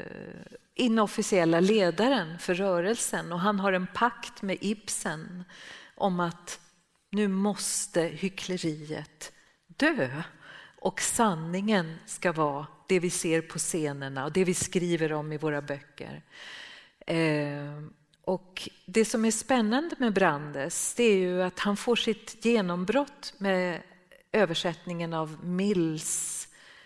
inofficiella 0.79 1.59
ledaren 1.59 2.39
för 2.39 2.53
rörelsen 2.53 3.33
och 3.33 3.39
han 3.39 3.59
har 3.59 3.73
en 3.73 3.87
pakt 3.87 4.41
med 4.41 4.57
Ibsen 4.61 5.43
om 5.95 6.19
att 6.19 6.59
nu 7.11 7.27
måste 7.27 8.01
hyckleriet 8.01 9.31
dö 9.67 10.21
och 10.81 11.01
sanningen 11.01 11.95
ska 12.05 12.31
vara 12.31 12.67
det 12.87 12.99
vi 12.99 13.09
ser 13.09 13.41
på 13.41 13.59
scenerna 13.59 14.25
och 14.25 14.31
det 14.31 14.43
vi 14.43 14.53
skriver 14.53 15.13
om 15.13 15.31
i 15.31 15.37
våra 15.37 15.61
böcker. 15.61 16.23
Eh, 17.07 17.83
och 18.21 18.69
det 18.85 19.05
som 19.05 19.25
är 19.25 19.31
spännande 19.31 19.95
med 19.99 20.13
Brandes 20.13 20.93
det 20.93 21.03
är 21.03 21.17
ju 21.17 21.43
att 21.43 21.59
han 21.59 21.77
får 21.77 21.95
sitt 21.95 22.45
genombrott 22.45 23.33
med 23.37 23.81
översättningen 24.31 25.13
av 25.13 25.37
Mills 25.45 26.38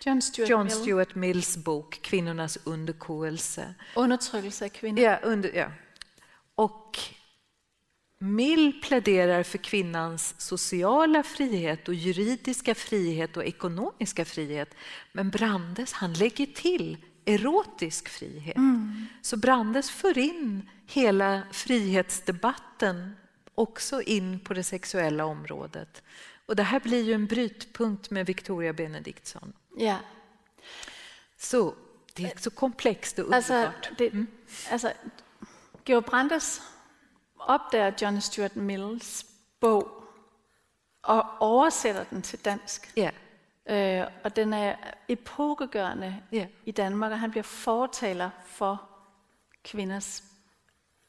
John 0.05 0.21
Stuart, 0.21 0.49
John 0.49 0.69
Stuart 0.69 1.15
Mill. 1.15 1.35
Mills 1.35 1.57
bok 1.57 1.99
Kvinnornas 2.01 2.57
underkoelse. 2.63 3.73
Undertryckelse 3.95 4.69
kvinnor. 4.69 4.99
Ja, 4.99 5.17
under, 5.17 5.55
ja. 5.55 5.71
Och 6.55 6.99
Mill 8.19 8.81
pläderar 8.81 9.43
för 9.43 9.57
kvinnans 9.57 10.35
sociala 10.37 11.23
frihet 11.23 11.87
och 11.87 11.93
juridiska 11.93 12.75
frihet 12.75 13.37
och 13.37 13.45
ekonomiska 13.45 14.25
frihet. 14.25 14.75
Men 15.11 15.29
Brandes 15.29 15.93
han 15.93 16.13
lägger 16.13 16.45
till 16.45 16.97
erotisk 17.25 18.09
frihet. 18.09 18.57
Mm. 18.57 19.05
Så 19.21 19.37
Brandes 19.37 19.91
för 19.91 20.17
in 20.17 20.69
hela 20.87 21.41
frihetsdebatten 21.51 23.15
också 23.55 24.01
in 24.01 24.39
på 24.39 24.53
det 24.53 24.63
sexuella 24.63 25.25
området. 25.25 26.03
Och 26.45 26.55
det 26.55 26.63
här 26.63 26.79
blir 26.79 27.03
ju 27.03 27.13
en 27.13 27.25
brytpunkt 27.25 28.09
med 28.09 28.25
Victoria 28.25 28.73
Benediktsson. 28.73 29.53
Ja. 29.75 29.97
Så 31.37 31.73
det 32.13 32.23
är 32.23 32.37
så 32.37 32.49
komplext 32.49 33.19
och 33.19 33.33
alltså, 33.33 33.53
underbart. 33.53 33.75
Alltså, 33.75 33.93
det, 33.97 34.07
mm. 34.07 34.27
alltså, 34.71 34.91
Georg 35.85 36.05
Brandes 36.05 36.61
uppdager 37.47 37.95
John 37.97 38.21
Stuart 38.21 38.55
Mills 38.55 39.25
bok 39.59 40.03
och 41.01 41.61
översätter 41.61 42.05
den 42.09 42.21
till 42.21 42.39
dansk. 42.39 42.91
Ja. 42.95 43.11
Øh, 43.69 44.07
og 44.23 44.35
den 44.35 44.53
är 44.53 44.75
epokegørende 45.07 46.21
yeah. 46.31 46.47
i 46.65 46.71
Danmark, 46.71 47.11
och 47.11 47.17
han 47.17 47.31
blir 47.31 47.43
fortaler 47.43 48.29
för 48.45 48.77
kvinnors 49.63 50.23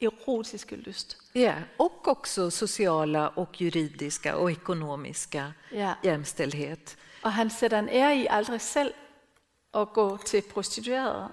erotiska 0.00 0.76
lust. 0.76 1.16
Ja, 1.32 1.54
och 1.76 2.08
också 2.08 2.50
sociala 2.50 3.28
och 3.28 3.60
juridiska 3.60 4.36
och 4.36 4.50
ekonomiska 4.50 5.52
ja. 5.70 5.94
jämställdhet. 6.02 6.96
Och 7.22 7.32
han 7.32 7.50
sätter 7.50 7.78
en 7.78 7.88
ära 7.88 8.14
i 8.14 8.28
aldrig 8.28 8.60
själv 8.62 8.92
att 9.70 9.94
gå 9.94 10.18
till 10.18 10.42
prostituerade. 10.42 11.28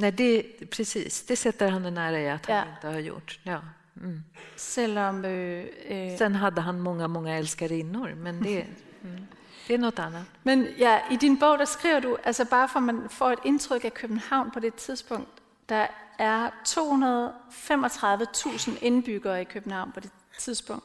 Nej, 0.00 0.12
det, 0.12 0.42
precis. 0.70 1.26
Det 1.26 1.36
sätter 1.36 1.70
han 1.70 1.84
en 1.84 1.98
ära 1.98 2.20
i 2.20 2.30
att 2.30 2.46
han 2.46 2.56
ja. 2.56 2.64
inte 2.74 2.86
har 2.86 2.98
gjort. 2.98 3.40
Ja. 3.42 3.60
Mm. 3.96 4.24
Selvom, 4.56 5.24
øh, 5.24 6.18
Sen 6.18 6.34
hade 6.34 6.60
han 6.60 6.80
många, 6.80 7.08
många 7.08 7.38
älskarinnor, 7.38 8.14
men 8.14 8.42
det... 8.42 8.66
Mm. 9.04 9.26
Det 9.66 9.74
är 9.74 9.78
något 9.78 9.98
annat. 9.98 10.22
Men 10.42 10.68
ja, 10.78 11.00
i 11.10 11.16
din 11.16 11.34
der 11.34 11.64
skriver 11.64 12.00
du, 12.00 12.16
alltså 12.24 12.44
bara 12.44 12.68
för 12.68 12.78
att 12.78 12.84
man 12.84 13.08
får 13.08 13.32
ett 13.32 13.44
intryck 13.44 13.84
av 13.84 13.90
København 13.90 14.50
på 14.50 14.60
det 14.60 14.76
tidspunkt, 14.76 15.30
der 15.66 15.88
er 16.18 16.50
235.000 16.68 18.84
indbyggere 18.84 19.40
i 19.40 19.44
København 19.44 19.92
på 19.92 20.00
det 20.00 20.10
tidspunkt. 20.38 20.84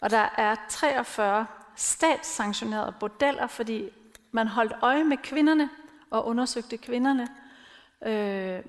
Og 0.00 0.10
der 0.10 0.28
er 0.36 0.56
43 0.68 1.46
statssanktionerede 1.76 2.94
bordeller, 3.00 3.46
fordi 3.46 3.90
man 4.32 4.48
holdt 4.48 4.72
øje 4.82 5.04
med 5.04 5.16
kvinderne 5.16 5.70
og 6.10 6.26
undersøgte 6.26 6.76
kvinderne, 6.76 7.28
øh, 8.06 8.60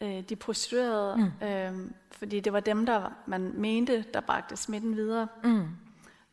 øh, 0.00 0.22
de 0.28 0.36
prostituerede, 0.36 1.16
mm. 1.16 1.32
øh, 1.46 1.72
fordi 2.10 2.40
det 2.40 2.52
var 2.52 2.60
dem, 2.60 2.86
der 2.86 3.12
man 3.26 3.52
mente, 3.54 4.04
der 4.14 4.20
bragte 4.20 4.56
smitten 4.56 4.96
videre. 4.96 5.28
Mm. 5.44 5.68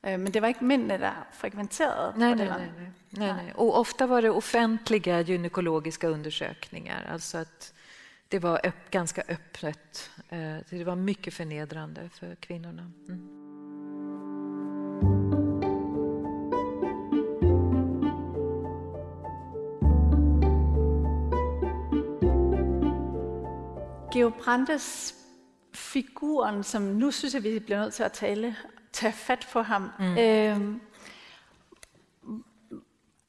Eh, 0.04 0.20
men 0.20 0.34
det 0.34 0.42
var 0.42 0.48
inte 0.48 0.64
mændene, 0.64 0.98
der 0.98 1.28
frekventerede 1.32 2.20
nej, 2.20 2.36
nej, 2.36 2.48
nej, 2.48 2.70
nej, 3.12 3.34
nej. 3.34 3.54
Och 3.56 3.80
ofta 3.80 4.06
var 4.06 4.22
det 4.22 4.30
offentliga 4.30 5.22
gynekologiska 5.22 6.08
undersökningar. 6.08 7.06
Alltså 7.12 7.38
att 7.38 7.74
det 8.30 8.44
var 8.44 8.60
öpp, 8.64 8.92
ganska 8.92 9.22
öppet. 9.28 10.12
Eh, 10.30 10.58
det 10.70 10.84
var 10.84 10.96
mycket 10.96 11.34
förnedrande 11.34 12.10
för 12.14 12.36
kvinnorna. 12.36 12.92
Mm. 13.08 13.38
Georg 24.14 24.34
Brandes 24.44 25.14
figuren, 25.74 26.64
som 26.64 27.00
nu 27.00 27.12
synes 27.12 27.34
jeg, 27.34 27.44
vi 27.44 27.60
bliver 27.60 27.80
nødt 27.80 27.94
til 27.94 28.04
at 28.04 28.12
tale 28.12 28.56
tage 28.94 29.14
fat 29.14 29.48
på 29.54 29.62
ham. 29.62 29.90
Mm. 30.00 30.18
Øhm, 30.18 30.82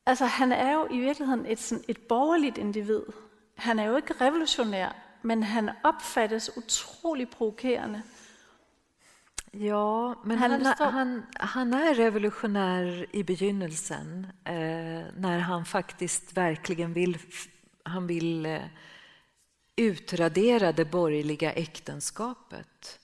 altså 0.06 0.24
han 0.24 0.52
er 0.52 0.74
jo 0.74 0.86
i 0.90 0.98
virkeligheden 0.98 1.46
et, 1.46 1.58
sådan, 1.58 1.84
et 1.88 1.98
borgerligt 1.98 2.58
individ. 2.58 3.02
Han 3.58 3.78
er 3.78 3.90
jo 3.90 3.96
ikke 3.96 4.14
revolutionær, 4.20 4.94
men 5.22 5.42
han 5.42 5.70
opfattes 5.84 6.50
utrolig 6.56 7.28
provokerende. 7.30 8.02
Ja, 9.52 10.14
men 10.24 10.38
han, 10.38 10.50
han, 10.66 10.76
han, 10.78 11.22
han 11.34 11.74
är 11.74 11.94
revolutionär 11.94 13.06
i 13.12 13.22
begynnelsen 13.22 14.26
eh, 14.44 15.04
när 15.16 15.38
han 15.38 15.64
faktiskt 15.64 16.36
verkligen 16.36 16.92
vill 16.92 17.18
han 17.88 18.06
vill 18.06 18.46
eh, 18.46 18.62
utradera 19.76 20.72
det 20.72 20.84
borgerliga 20.84 21.52
äktenskapet. 21.52 23.00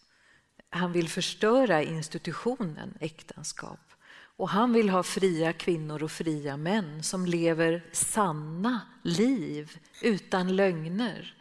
Han 0.70 0.92
vill 0.92 1.08
förstöra 1.08 1.82
institutionen 1.82 2.94
äktenskap. 3.00 3.93
Och 4.36 4.48
han 4.48 4.72
vill 4.72 4.90
ha 4.90 5.02
fria 5.02 5.52
kvinnor 5.52 6.02
och 6.02 6.10
fria 6.10 6.56
män 6.56 7.02
som 7.02 7.26
lever 7.26 7.84
sanna 7.92 8.80
liv 9.02 9.78
utan 10.02 10.56
lögner. 10.56 11.36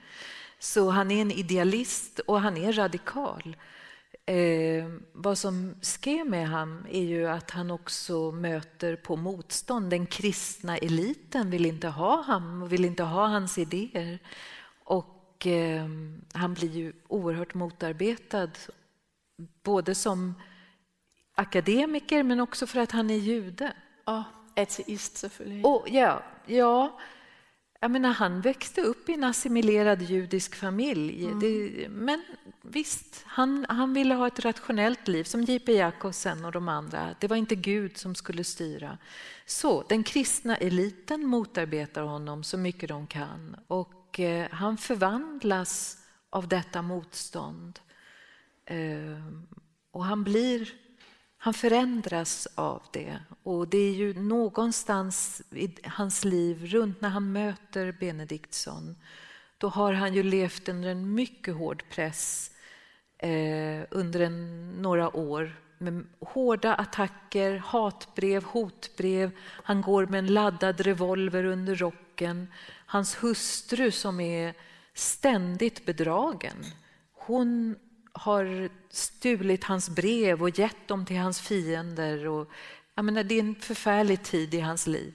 Så 0.60 0.90
han 0.90 1.12
är 1.12 1.22
en 1.22 1.32
idealist 1.32 2.20
och 2.20 2.42
han 2.42 2.58
är 2.58 2.74
radikal. 2.74 3.58
Eh, 4.26 4.86
vad 5.14 5.38
som 5.38 5.76
sker 5.82 6.24
med 6.24 6.50
honom 6.50 6.86
är 6.90 7.04
ju 7.04 7.28
att 7.28 7.52
han 7.52 7.72
också 7.72 8.32
möter 8.32 8.96
på 8.96 9.16
motstånd. 9.16 9.90
Den 9.90 10.06
kristna 10.06 10.78
eliten 10.78 11.50
vill 11.50 11.66
inte 11.66 11.88
ha 11.88 12.22
honom 12.22 12.62
och 12.62 12.74
vill 12.74 12.86
inte 12.86 13.04
ha 13.04 13.28
hans 13.28 13.58
idéer. 13.58 14.20
Och 14.84 15.48
eh, 15.48 15.88
han 16.34 16.54
blir 16.54 16.70
ju 16.70 16.94
oerhört 17.08 17.54
motarbetad, 17.54 18.50
både 19.64 19.96
som 19.96 20.34
akademiker 21.36 22.24
men 22.24 22.40
också 22.40 22.68
för 22.68 22.80
att 22.80 22.92
han 22.92 23.10
är 23.10 23.16
jude. 23.16 23.74
Och 24.04 24.24
ateist. 24.56 25.26
Och, 25.64 25.86
ja, 25.90 26.24
ja, 26.46 27.00
jag 27.84 27.92
menar, 27.92 28.14
han 28.14 28.42
växte 28.42 28.82
upp 28.82 29.10
i 29.10 29.14
en 29.14 29.24
assimilerad 29.24 30.02
judisk 30.02 30.56
familj. 30.56 31.26
Mm. 31.26 31.40
Det, 31.40 31.88
men 31.90 32.24
visst, 32.62 33.24
han, 33.26 33.66
han 33.70 33.94
ville 33.94 34.16
ha 34.16 34.28
ett 34.28 34.40
rationellt 34.40 35.08
liv 35.08 35.24
som 35.24 35.42
J.P. 35.42 35.74
Jakobsen 35.74 36.46
och 36.46 36.52
de 36.52 36.70
andra. 36.70 37.16
Det 37.20 37.28
var 37.28 37.36
inte 37.36 37.56
Gud 37.56 37.98
som 37.98 38.16
skulle 38.16 38.44
styra. 38.44 38.98
Så 39.46 39.84
den 39.90 40.04
kristna 40.04 40.56
eliten 40.56 41.26
motarbetar 41.26 42.02
honom 42.02 42.44
så 42.44 42.58
mycket 42.58 42.90
de 42.90 43.08
kan 43.08 43.56
och 43.68 44.20
eh, 44.20 44.50
han 44.52 44.78
förvandlas 44.78 45.98
av 46.30 46.48
detta 46.48 46.82
motstånd. 46.82 47.80
Eh, 48.66 49.24
och 49.92 50.06
han 50.06 50.24
blir 50.24 50.83
han 51.44 51.54
förändras 51.54 52.48
av 52.56 52.82
det 52.92 53.20
och 53.44 53.68
det 53.68 53.78
är 53.78 53.92
ju 53.92 54.14
någonstans 54.14 55.42
i 55.52 55.70
hans 55.84 56.26
liv 56.26 56.66
runt 56.66 57.02
när 57.02 57.10
han 57.10 57.32
möter 57.32 57.92
Benediktsson. 58.00 58.96
Då 59.58 59.68
har 59.68 59.94
han 59.94 60.14
ju 60.14 60.24
levt 60.24 60.70
under 60.70 60.90
en 60.90 61.14
mycket 61.14 61.56
hård 61.56 61.84
press 61.90 62.52
eh, 63.18 63.82
under 63.90 64.20
en, 64.20 64.70
några 64.72 65.16
år 65.18 65.56
med 65.78 66.06
hårda 66.20 66.76
attacker, 66.76 67.58
hatbrev, 67.58 68.44
hotbrev. 68.44 69.32
Han 69.64 69.82
går 69.82 70.06
med 70.06 70.20
en 70.20 70.34
laddad 70.34 70.82
revolver 70.82 71.44
under 71.44 71.76
rocken. 71.76 72.48
Hans 72.86 73.24
hustru 73.24 73.92
som 73.92 74.20
är 74.20 74.54
ständigt 74.94 75.86
bedragen. 75.86 76.64
Hon 77.14 77.76
har 78.14 78.70
stulit 78.90 79.64
hans 79.64 79.90
brev 79.90 80.42
och 80.42 80.60
gett 80.60 80.88
dem 80.88 81.06
till 81.06 81.18
hans 81.18 81.42
fiender. 81.42 82.28
Och, 82.28 82.50
jag 82.96 83.06
menar, 83.06 83.24
det 83.24 83.36
är 83.36 83.40
en 83.40 83.56
förfärlig 83.56 84.24
tid 84.24 84.54
i 84.54 84.60
hans 84.60 84.88
liv. 84.88 85.14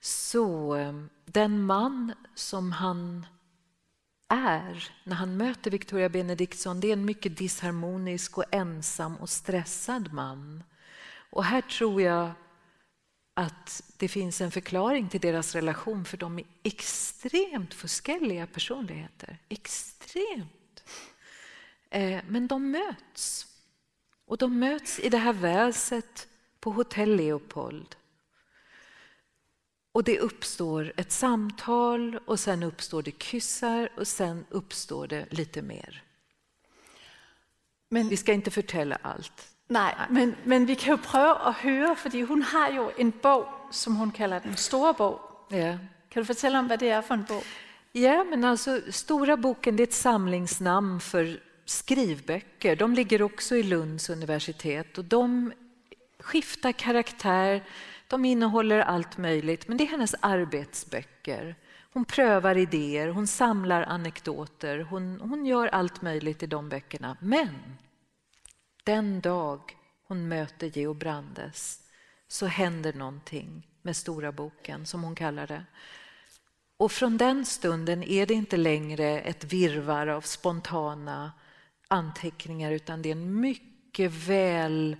Så 0.00 0.74
ehm, 0.74 1.08
den 1.24 1.62
man 1.62 2.12
som 2.34 2.72
han 2.72 3.26
är 4.28 4.90
när 5.04 5.16
han 5.16 5.36
möter 5.36 5.70
Victoria 5.70 6.08
Benediktsson, 6.08 6.80
det 6.80 6.88
är 6.88 6.92
en 6.92 7.04
mycket 7.04 7.36
disharmonisk 7.36 8.38
och 8.38 8.44
ensam 8.50 9.16
och 9.16 9.28
stressad 9.28 10.12
man. 10.12 10.62
Och 11.30 11.44
här 11.44 11.60
tror 11.60 12.02
jag 12.02 12.30
att 13.34 13.82
det 13.96 14.08
finns 14.08 14.40
en 14.40 14.50
förklaring 14.50 15.08
till 15.08 15.20
deras 15.20 15.54
relation 15.54 16.04
för 16.04 16.16
de 16.16 16.38
är 16.38 16.44
extremt 16.62 17.74
förskelliga 17.74 18.46
personligheter. 18.46 19.38
Extremt 19.48 20.55
men 22.28 22.46
de 22.46 22.70
möts. 22.70 23.46
Och 24.26 24.38
de 24.38 24.58
möts 24.58 25.00
i 25.00 25.08
det 25.08 25.18
här 25.18 25.32
väset 25.32 26.28
på 26.60 26.70
Hotell 26.70 27.16
Leopold. 27.16 27.96
Och 29.92 30.04
det 30.04 30.18
uppstår 30.18 30.92
ett 30.96 31.12
samtal 31.12 32.18
och 32.26 32.40
sen 32.40 32.62
uppstår 32.62 33.02
det 33.02 33.22
kyssar 33.22 33.88
och 33.96 34.08
sen 34.08 34.44
uppstår 34.50 35.06
det 35.06 35.26
lite 35.30 35.62
mer. 35.62 36.02
Men, 37.88 38.08
vi 38.08 38.16
ska 38.16 38.32
inte 38.32 38.50
förtälla 38.50 38.98
allt. 39.02 39.52
Nej, 39.68 39.94
men, 40.10 40.34
men 40.44 40.66
vi 40.66 40.76
kan 40.76 40.96
ju 40.96 41.02
pröva 41.02 41.34
att 41.34 41.56
höra, 41.56 41.94
för 41.94 42.26
hon 42.26 42.42
har 42.42 42.70
ju 42.70 42.90
en 42.96 43.12
bok 43.22 43.46
som 43.70 43.96
hon 43.96 44.10
kallar 44.12 44.40
den 44.40 44.56
stora 44.56 44.92
bok. 44.92 45.20
Ja. 45.48 45.78
Kan 46.08 46.22
du 46.22 46.26
berätta 46.26 46.58
om 46.58 46.68
vad 46.68 46.78
det 46.78 46.88
är 46.88 47.02
för 47.02 47.14
en 47.14 47.24
bok? 47.24 47.44
Ja, 47.92 48.24
men 48.24 48.44
alltså 48.44 48.80
Stora 48.90 49.36
boken 49.36 49.76
det 49.76 49.82
är 49.82 49.86
ett 49.86 49.92
samlingsnamn 49.92 51.00
för 51.00 51.40
skrivböcker. 51.66 52.76
De 52.76 52.94
ligger 52.94 53.22
också 53.22 53.56
i 53.56 53.62
Lunds 53.62 54.10
universitet 54.10 54.98
och 54.98 55.04
de 55.04 55.52
skiftar 56.20 56.72
karaktär. 56.72 57.64
De 58.08 58.24
innehåller 58.24 58.78
allt 58.78 59.18
möjligt, 59.18 59.68
men 59.68 59.76
det 59.76 59.84
är 59.84 59.88
hennes 59.88 60.14
arbetsböcker. 60.20 61.56
Hon 61.92 62.04
prövar 62.04 62.56
idéer, 62.56 63.08
hon 63.08 63.26
samlar 63.26 63.82
anekdoter, 63.82 64.78
hon, 64.78 65.20
hon 65.20 65.46
gör 65.46 65.66
allt 65.66 66.02
möjligt 66.02 66.42
i 66.42 66.46
de 66.46 66.68
böckerna. 66.68 67.16
Men 67.20 67.76
den 68.84 69.20
dag 69.20 69.60
hon 70.08 70.28
möter 70.28 70.78
Geo 70.78 70.94
Brandes 70.94 71.82
så 72.28 72.46
händer 72.46 72.92
någonting 72.92 73.66
med 73.82 73.96
Stora 73.96 74.32
boken, 74.32 74.86
som 74.86 75.02
hon 75.02 75.14
kallar 75.14 75.46
det. 75.46 75.64
Och 76.76 76.92
från 76.92 77.16
den 77.16 77.44
stunden 77.44 78.02
är 78.02 78.26
det 78.26 78.34
inte 78.34 78.56
längre 78.56 79.20
ett 79.20 79.44
virvar 79.44 80.06
av 80.06 80.20
spontana 80.20 81.32
anteckningar 81.88 82.72
utan 82.72 83.02
det 83.02 83.08
är 83.08 83.12
en 83.12 83.40
mycket 83.40 84.12
väl 84.12 84.96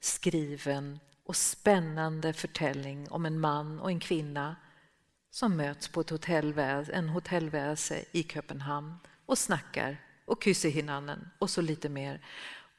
skriven 0.00 0.98
och 1.24 1.36
spännande 1.36 2.32
förtällning 2.32 3.10
om 3.10 3.26
en 3.26 3.40
man 3.40 3.80
och 3.80 3.90
en 3.90 4.00
kvinna 4.00 4.56
som 5.30 5.56
möts 5.56 5.88
på 5.88 6.00
ett 6.00 6.10
hotellväs, 6.10 6.88
en 6.92 7.08
hotellväse 7.08 8.04
i 8.12 8.22
Köpenhamn 8.22 8.94
och 9.26 9.38
snackar 9.38 9.96
och 10.24 10.44
kysser 10.44 10.70
hinanden 10.70 11.28
och 11.38 11.50
så 11.50 11.60
lite 11.60 11.88
mer. 11.88 12.24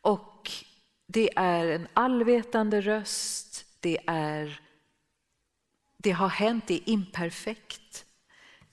Och 0.01 0.51
det 1.07 1.29
är 1.35 1.67
en 1.67 1.87
allvetande 1.93 2.81
röst, 2.81 3.65
det, 3.79 3.99
är, 4.07 4.61
det 5.97 6.11
har 6.11 6.29
hänt, 6.29 6.67
det 6.67 6.73
är 6.73 6.89
imperfekt. 6.89 8.05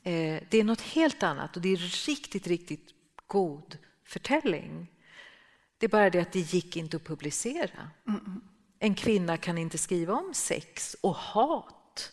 Eh, 0.03 0.43
det 0.51 0.59
är 0.59 0.65
något 0.65 0.81
helt 0.81 1.23
annat 1.23 1.57
och 1.57 1.63
det 1.63 1.69
är 1.69 2.07
riktigt, 2.07 2.47
riktigt 2.47 2.95
god 3.27 3.79
förtällning. 4.07 4.93
Det 5.79 5.87
är 5.87 5.91
bara 5.91 6.11
det 6.11 6.21
att 6.21 6.33
det 6.33 6.41
gick 6.41 6.77
inte 6.77 6.97
att 6.97 7.05
publicera. 7.05 7.91
Mm. 8.09 8.41
En 8.79 8.95
kvinna 8.95 9.37
kan 9.37 9.59
inte 9.59 9.79
skriva 9.79 10.15
om 10.15 10.35
sex 10.35 10.97
och 11.01 11.15
hat 11.15 12.13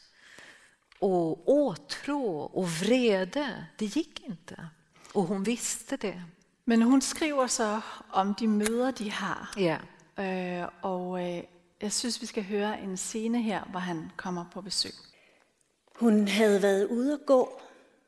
och 0.99 1.49
åtrå 1.49 2.39
och 2.39 2.69
vrede. 2.69 3.65
Det 3.77 3.85
gick 3.85 4.19
inte. 4.19 4.67
Och 5.13 5.23
hon 5.23 5.43
visste 5.43 5.97
det. 5.97 6.23
Men 6.65 6.81
hon 6.81 7.01
skriver 7.01 7.47
så 7.47 7.81
om 8.09 8.35
de 8.39 8.47
möter 8.47 9.03
de 9.03 9.09
har. 9.09 9.49
Ja. 9.57 9.77
Øh, 10.19 10.67
och 10.81 11.19
øh, 11.19 11.43
jag 11.81 11.91
syns 11.91 12.21
vi 12.21 12.25
ska 12.25 12.41
höra 12.41 12.77
en 12.77 12.97
scen 12.97 13.35
här 13.35 13.69
där 13.73 13.79
han 13.79 14.11
kommer 14.15 14.45
på 14.53 14.61
besök. 14.61 14.95
Hon 15.99 16.27
hade 16.27 16.59
varit 16.59 16.91
ute 16.91 17.13
och 17.13 17.25
gå, 17.25 17.61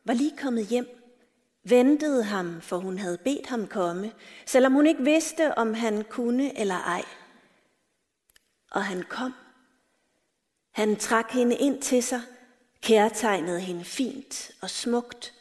var 0.03 0.13
lige 0.13 0.37
kommit 0.41 0.69
hem 0.69 0.85
ventede 1.65 2.23
ham, 2.23 2.61
for 2.61 2.77
hun 2.77 2.97
havde 2.97 3.17
bedt 3.17 3.47
ham 3.47 3.67
komme, 3.67 4.13
selvom 4.45 4.73
hun 4.73 4.87
ikke 4.87 5.03
vidste, 5.03 5.57
om 5.57 5.73
han 5.73 6.03
kunne 6.03 6.59
eller 6.59 6.75
ej. 6.75 7.03
Og 8.71 8.85
han 8.85 9.03
kom. 9.09 9.33
Han 10.71 10.95
trak 10.95 11.31
hende 11.31 11.55
ind 11.55 11.81
til 11.81 12.03
sig, 12.03 12.21
kærtegnede 12.81 13.59
hende 13.59 13.85
fint 13.85 14.51
og 14.61 14.69
smukt, 14.69 15.33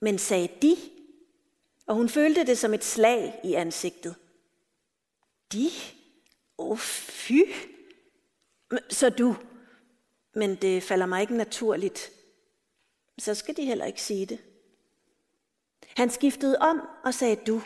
men 0.00 0.18
sagde 0.18 0.48
de, 0.62 0.76
og 1.86 1.94
hun 1.94 2.08
følte 2.08 2.46
det 2.46 2.58
som 2.58 2.74
et 2.74 2.84
slag 2.84 3.40
i 3.44 3.54
ansigtet. 3.54 4.14
De? 5.52 5.70
Åh, 6.58 6.70
oh, 6.70 6.78
fy! 6.78 7.40
Så 8.90 9.10
du. 9.10 9.36
Men 10.34 10.54
det 10.54 10.82
falder 10.82 11.06
mig 11.06 11.20
ikke 11.20 11.36
naturligt. 11.36 12.10
Så 13.18 13.34
skal 13.34 13.56
de 13.56 13.64
heller 13.64 13.84
ikke 13.84 14.02
sige 14.02 14.26
det. 14.26 14.38
Han 15.96 16.10
skiftede 16.10 16.58
om 16.58 16.80
og 17.04 17.14
sagde 17.14 17.36
du, 17.36 17.62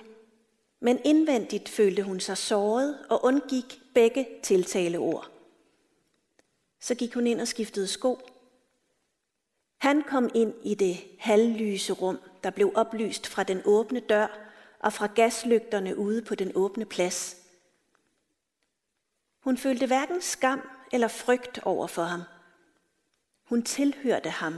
men 0.80 1.00
indvendigt 1.04 1.68
følte 1.68 2.02
hun 2.02 2.20
sig 2.20 2.38
såret 2.38 3.06
og 3.10 3.24
undgik 3.24 3.80
begge 3.94 4.28
tiltaleord. 4.42 5.30
Så 6.80 6.94
gik 6.94 7.14
hun 7.14 7.26
ind 7.26 7.40
og 7.40 7.48
skiftede 7.48 7.86
sko. 7.86 8.20
Han 9.78 10.02
kom 10.02 10.30
ind 10.34 10.54
i 10.62 10.74
det 10.74 10.96
halvlyse 11.18 11.92
rum, 11.92 12.18
der 12.42 12.50
blev 12.50 12.72
oplyst 12.74 13.26
fra 13.26 13.42
den 13.42 13.62
åbne 13.64 14.00
dør 14.00 14.38
og 14.80 14.92
fra 14.92 15.06
gaslygterne 15.06 15.96
ude 15.96 16.22
på 16.22 16.34
den 16.34 16.52
åbne 16.54 16.84
plads. 16.84 17.36
Hun 19.40 19.58
følte 19.58 19.86
hverken 19.86 20.22
skam 20.22 20.68
eller 20.92 21.08
frygt 21.08 21.58
over 21.62 21.86
for 21.86 22.02
ham. 22.02 22.22
Hun 23.44 23.62
tilhørte 23.62 24.30
ham 24.30 24.54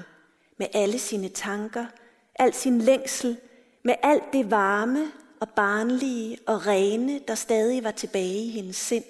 med 0.57 0.67
alle 0.75 0.99
sine 0.99 1.29
tanker, 1.29 1.87
al 2.35 2.55
sin 2.55 2.81
længsel, 2.81 3.41
med 3.83 3.95
alt 4.03 4.33
det 4.33 4.51
varme 4.51 5.13
og 5.41 5.49
barnlige 5.49 6.39
og 6.47 6.67
rene, 6.67 7.21
der 7.29 7.35
stadig 7.35 7.85
var 7.85 7.91
tilbage 7.91 8.45
i 8.45 8.51
hendes 8.51 8.77
sind. 8.77 9.05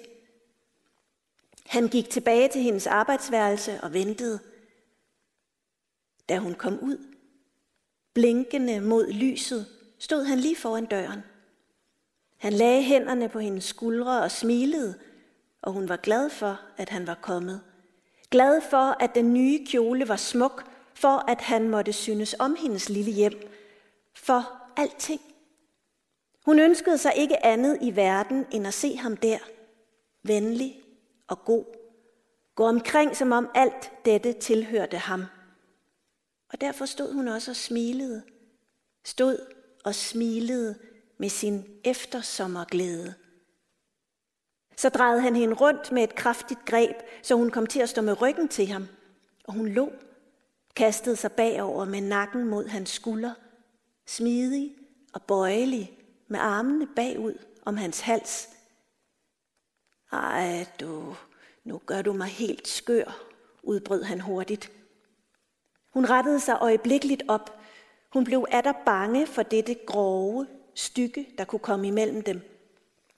Han 1.65 1.87
gik 1.87 2.09
tilbage 2.09 2.47
til 2.47 2.61
hendes 2.61 2.87
arbejdsværelse 2.87 3.79
og 3.83 3.93
ventede. 3.93 4.39
Da 6.29 6.37
hun 6.37 6.53
kom 6.53 6.79
ud, 6.79 6.97
blinkende 8.13 8.81
mod 8.81 9.11
lyset, 9.11 9.65
stod 9.99 10.23
han 10.23 10.39
lige 10.39 10.55
foran 10.55 10.85
døren. 10.85 11.23
Han 12.37 12.53
lagde 12.53 12.83
hænderne 12.83 13.29
på 13.29 13.39
hendes 13.39 13.63
skuldre 13.63 14.21
og 14.21 14.31
smilede, 14.31 14.99
og 15.61 15.73
hun 15.73 15.89
var 15.89 15.97
glad 15.97 16.29
for, 16.29 16.61
at 16.77 16.89
han 16.89 17.07
var 17.07 17.19
kommet. 17.21 17.61
Glad 18.31 18.61
for, 18.69 19.03
at 19.03 19.15
den 19.15 19.33
nye 19.33 19.65
kjole 19.65 20.07
var 20.07 20.15
smuk, 20.15 20.71
for 20.93 21.31
at 21.31 21.41
han 21.41 21.69
måtte 21.69 21.93
synes 21.93 22.35
om 22.39 22.55
hendes 22.59 22.89
lille 22.89 23.11
hjem, 23.11 23.51
for 24.15 24.58
alting. 24.79 25.21
Hun 26.45 26.59
ønskede 26.59 26.97
sig 26.97 27.13
ikke 27.15 27.45
andet 27.45 27.77
i 27.81 27.95
verden, 27.95 28.45
end 28.51 28.67
at 28.67 28.73
se 28.73 28.95
ham 28.95 29.17
der, 29.17 29.37
venlig 30.23 30.81
og 31.27 31.45
god. 31.45 31.65
Gå 32.55 32.65
omkring, 32.65 33.15
som 33.15 33.31
om 33.31 33.49
alt 33.55 33.91
dette 34.05 34.33
tilhørte 34.33 34.97
ham. 34.97 35.25
Og 36.53 36.61
derfor 36.61 36.85
stod 36.85 37.13
hun 37.13 37.27
også 37.27 37.51
og 37.51 37.55
smilede. 37.55 38.23
Stod 39.05 39.53
og 39.85 39.95
smilede 39.95 40.75
med 41.17 41.29
sin 41.29 41.65
eftersommerglæde. 41.83 43.13
Så 44.77 44.89
drejede 44.89 45.21
han 45.21 45.35
hende 45.35 45.55
rundt 45.55 45.91
med 45.91 46.03
et 46.03 46.15
kraftigt 46.15 46.65
greb, 46.65 46.95
så 47.23 47.35
hun 47.35 47.51
kom 47.51 47.67
til 47.67 47.79
at 47.79 47.89
stå 47.89 48.01
med 48.01 48.21
ryggen 48.21 48.47
til 48.47 48.67
ham. 48.67 48.87
Og 49.43 49.53
hun 49.53 49.67
lå, 49.67 49.91
kastede 50.75 51.15
sig 51.15 51.31
bagover 51.31 51.85
med 51.85 52.01
nakken 52.01 52.47
mod 52.47 52.67
hans 52.67 52.89
skulder, 52.89 53.33
smidig 54.09 54.75
og 55.13 55.21
bøjelig, 55.21 55.97
med 56.27 56.39
armene 56.39 56.87
bagud 56.95 57.37
om 57.65 57.77
hans 57.77 57.99
hals. 57.99 58.49
Ej, 60.11 60.65
du, 60.79 61.15
nu 61.63 61.81
gør 61.85 62.01
du 62.01 62.13
mig 62.13 62.27
helt 62.27 62.67
skør, 62.67 63.23
udbrød 63.63 64.03
han 64.03 64.21
hurtigt. 64.21 64.71
Hun 65.93 66.09
rettede 66.09 66.39
sig 66.39 66.57
øjeblikkeligt 66.61 67.23
op. 67.27 67.59
Hun 68.13 68.23
blev 68.23 68.45
atter 68.51 68.73
bange 68.85 69.27
for 69.27 69.43
dette 69.43 69.75
grove, 69.87 70.47
stykke, 70.75 71.33
der 71.37 71.45
kunne 71.45 71.59
komme 71.59 71.87
imellem 71.87 72.21
dem. 72.21 72.41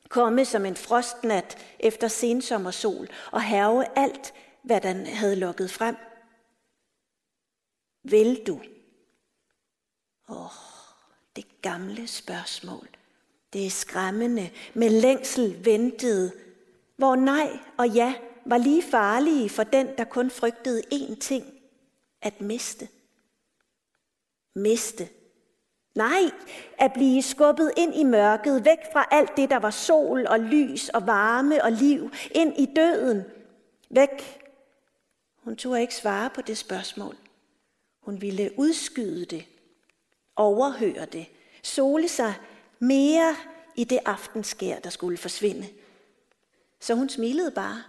Komme 0.10 0.46
som 0.46 0.66
en 0.66 0.76
frostnat 0.76 1.58
efter 1.80 2.08
sensommersol 2.08 3.08
og 3.32 3.42
herve 3.42 3.98
alt, 3.98 4.34
hvad 4.64 4.82
den 4.82 5.06
havde 5.06 5.36
lukket 5.36 5.72
frem. 5.72 5.96
Vil 8.04 8.48
du? 8.48 8.62
Åh, 10.30 10.46
oh, 10.46 10.81
gamle 11.62 12.08
spørgsmål. 12.08 12.88
Det 13.54 13.66
er 13.66 13.70
skræmmende, 13.70 14.50
med 14.74 14.90
længsel 14.90 15.66
ventede, 15.66 16.32
hvor 16.96 17.16
nej 17.16 17.60
og 17.78 17.90
ja 17.90 18.14
var 18.46 18.58
lige 18.58 18.84
farlige 18.84 19.50
for 19.50 19.64
den, 19.64 19.88
der 19.98 20.04
kun 20.04 20.30
frygtede 20.30 20.82
én 20.94 21.20
ting, 21.20 21.46
at 22.22 22.42
miste. 22.42 22.88
Miste. 24.56 25.10
Nej, 25.96 26.32
at 26.78 26.94
blive 26.94 27.22
skubbet 27.22 27.72
ind 27.78 27.96
i 27.96 28.04
mørket, 28.04 28.66
væk 28.66 28.78
fra 28.94 29.08
alt 29.12 29.38
det, 29.38 29.50
der 29.50 29.60
var 29.60 29.70
sol 29.72 30.28
og 30.28 30.40
lys 30.40 30.90
og 30.90 31.08
varme 31.08 31.64
og 31.64 31.72
liv, 31.72 32.12
ind 32.32 32.60
i 32.60 32.74
døden. 32.76 33.24
Væk. 33.90 34.42
Hun 35.36 35.56
tog 35.56 35.82
ikke 35.82 35.96
svare 35.96 36.30
på 36.30 36.42
det 36.42 36.58
spørgsmål. 36.58 37.16
Hun 38.02 38.22
ville 38.22 38.52
udskyde 38.58 39.26
det, 39.26 39.46
overhøre 40.36 41.06
det, 41.06 41.26
sole 41.64 42.08
sig 42.08 42.34
mere 42.80 43.36
i 43.76 43.84
det 43.84 44.00
aftenskær, 44.06 44.80
der 44.80 44.90
skulle 44.90 45.18
forsvinde. 45.18 45.68
Så 46.80 46.96
hun 46.96 47.10
smilede 47.10 47.52
bare. 47.52 47.84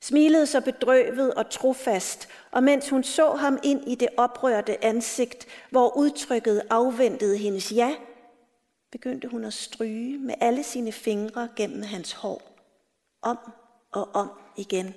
Smilede 0.00 0.46
så 0.46 0.60
bedrøvet 0.60 1.34
og 1.34 1.50
trofast, 1.50 2.28
og 2.50 2.62
mens 2.62 2.88
hun 2.88 3.04
så 3.04 3.34
ham 3.34 3.58
ind 3.62 3.88
i 3.88 3.94
det 3.94 4.08
oprørte 4.16 4.84
ansigt, 4.84 5.46
hvor 5.70 5.96
udtrykket 5.96 6.62
afventede 6.70 7.36
hendes 7.36 7.72
ja, 7.72 7.94
begyndte 8.92 9.28
hun 9.28 9.44
at 9.44 9.52
stryge 9.52 10.18
med 10.18 10.34
alle 10.40 10.62
sine 10.62 10.92
fingre 10.92 11.48
gennem 11.56 11.82
hans 11.82 12.12
hår. 12.12 12.42
Om 13.22 13.38
og 13.92 14.08
om 14.14 14.30
igen. 14.56 14.94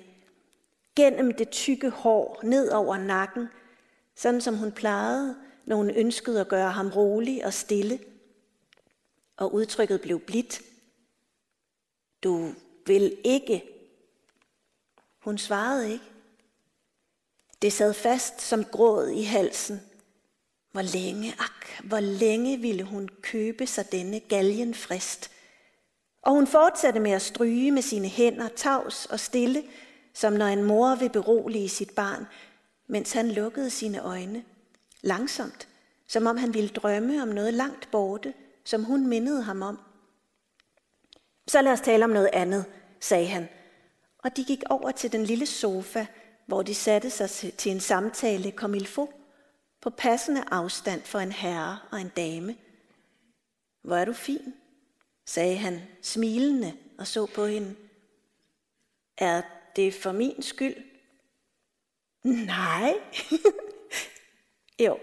Gennem 0.96 1.34
det 1.34 1.50
tykke 1.50 1.90
hår 1.90 2.40
ned 2.42 2.70
over 2.70 2.98
nakken, 2.98 3.48
sådan 4.16 4.40
som 4.40 4.56
hun 4.56 4.72
plejede, 4.72 5.36
når 5.70 5.76
hun 5.76 5.90
ønskede 5.90 6.40
at 6.40 6.48
gøre 6.48 6.70
ham 6.70 6.88
rolig 6.88 7.46
og 7.46 7.54
stille. 7.54 7.98
Og 9.36 9.54
udtrykket 9.54 10.00
blev 10.00 10.20
blidt. 10.20 10.62
Du 12.24 12.52
vil 12.86 13.16
ikke. 13.24 13.64
Hun 15.18 15.38
svarede 15.38 15.92
ikke. 15.92 16.04
Det 17.62 17.72
sad 17.72 17.94
fast 17.94 18.40
som 18.40 18.64
gråd 18.64 19.08
i 19.08 19.22
halsen. 19.22 19.80
Hvor 20.72 20.82
længe, 20.82 21.34
ak, 21.38 21.84
hvor 21.84 22.00
længe 22.00 22.58
ville 22.58 22.84
hun 22.84 23.08
købe 23.22 23.66
sig 23.66 23.92
denne 23.92 24.20
galgenfrist. 24.20 25.30
Og 26.22 26.32
hun 26.32 26.46
fortsatte 26.46 27.00
med 27.00 27.10
at 27.10 27.22
stryge 27.22 27.70
med 27.70 27.82
sine 27.82 28.08
hænder, 28.08 28.48
tavs 28.48 29.06
og 29.06 29.20
stille, 29.20 29.62
som 30.14 30.32
når 30.32 30.46
en 30.46 30.64
mor 30.64 30.94
vil 30.94 31.10
berolige 31.10 31.68
sit 31.68 31.90
barn, 31.90 32.26
mens 32.86 33.12
han 33.12 33.30
lukkede 33.30 33.70
sine 33.70 34.00
øjne. 34.00 34.44
Langsomt, 35.02 35.68
som 36.08 36.26
om 36.26 36.36
han 36.36 36.54
ville 36.54 36.68
drømme 36.68 37.22
om 37.22 37.28
noget 37.28 37.54
langt 37.54 37.90
borte, 37.90 38.34
som 38.64 38.84
hun 38.84 39.06
mindede 39.06 39.42
ham 39.42 39.62
om. 39.62 39.78
Så 41.46 41.62
lad 41.62 41.72
os 41.72 41.80
tale 41.80 42.04
om 42.04 42.10
noget 42.10 42.30
andet, 42.32 42.64
sagde 43.00 43.26
han. 43.26 43.48
Og 44.18 44.36
de 44.36 44.44
gik 44.44 44.62
over 44.70 44.90
til 44.90 45.12
den 45.12 45.24
lille 45.24 45.46
sofa, 45.46 46.06
hvor 46.46 46.62
de 46.62 46.74
satte 46.74 47.10
sig 47.10 47.54
til 47.54 47.72
en 47.72 47.80
samtale 47.80 48.52
kom 48.52 48.74
il 48.74 48.86
faut, 48.86 49.10
på 49.80 49.90
passende 49.90 50.44
afstand 50.50 51.02
for 51.02 51.18
en 51.18 51.32
herre 51.32 51.78
og 51.90 52.00
en 52.00 52.08
dame. 52.08 52.56
Hvor 53.82 53.96
er 53.96 54.04
du 54.04 54.12
fin, 54.12 54.54
sagde 55.26 55.56
han, 55.56 55.80
smilende 56.02 56.76
og 56.98 57.06
så 57.06 57.26
på 57.26 57.46
hende. 57.46 57.74
Er 59.18 59.42
det 59.76 59.94
for 59.94 60.12
min 60.12 60.42
skyld? 60.42 60.76
Nej. 62.24 62.94
jo. 64.80 64.98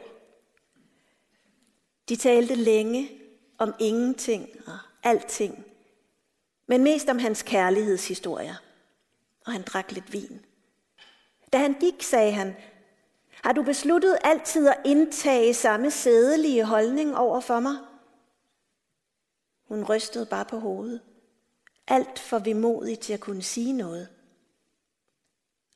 De 2.09 2.15
talte 2.15 2.55
længe 2.55 3.09
om 3.57 3.73
ingenting 3.80 4.49
og 4.67 4.78
alting, 5.03 5.65
men 6.67 6.84
mest 6.84 7.09
om 7.09 7.19
hans 7.19 7.43
kærlighedshistorier. 7.43 8.55
Og 9.45 9.51
han 9.51 9.61
drak 9.61 9.91
lidt 9.91 10.13
vin. 10.13 10.45
Da 11.53 11.57
han 11.57 11.73
gik, 11.73 12.03
sagde 12.03 12.32
han, 12.32 12.55
har 13.43 13.53
du 13.53 13.63
besluttet 13.63 14.17
altid 14.23 14.67
at 14.67 14.78
indtage 14.86 15.53
samme 15.53 15.91
sædelige 15.91 16.65
holdning 16.65 17.17
over 17.17 17.39
for 17.39 17.59
mig? 17.59 17.75
Hun 19.67 19.84
rystede 19.84 20.25
bare 20.25 20.45
på 20.45 20.59
hovedet. 20.59 21.01
Alt 21.88 22.19
for 22.19 22.39
vemodig 22.39 22.99
til 22.99 23.13
at 23.13 23.19
kunne 23.19 23.41
sige 23.41 23.73
noget. 23.73 24.07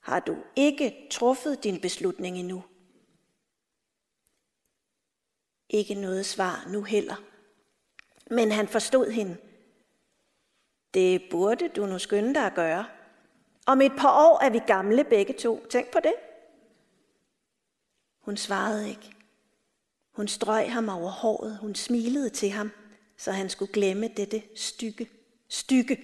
Har 0.01 0.19
du 0.19 0.35
ikke 0.55 1.07
truffet 1.11 1.63
din 1.63 1.81
beslutning 1.81 2.37
endnu? 2.37 2.63
Ikke 5.73 5.93
noget 5.93 6.25
svar 6.25 6.65
nu 6.67 6.83
heller. 6.83 7.15
Men 8.31 8.51
han 8.51 8.67
forstod 8.67 9.11
hende. 9.11 9.37
Det 10.93 11.21
burde 11.31 11.67
du 11.67 11.85
nu 11.85 11.99
skynde 11.99 12.33
dig 12.33 12.45
at 12.45 12.53
gøre. 12.53 12.85
Om 13.65 13.81
et 13.81 13.91
par 13.97 14.27
år 14.27 14.43
er 14.43 14.49
vi 14.49 14.59
gamle 14.67 15.03
begge 15.03 15.33
to. 15.33 15.65
Tænk 15.69 15.91
på 15.91 15.99
det. 16.03 16.13
Hun 18.19 18.37
svarede 18.37 18.89
ikke. 18.89 19.13
Hun 20.11 20.27
strøg 20.27 20.71
ham 20.71 20.89
over 20.89 21.09
håret. 21.09 21.57
Hun 21.57 21.75
smilede 21.75 22.29
til 22.29 22.49
ham, 22.49 22.71
så 23.17 23.31
han 23.31 23.49
skulle 23.49 23.73
glemme 23.73 24.07
dette 24.07 24.43
stykke, 24.55 25.09
stykke. 25.49 25.99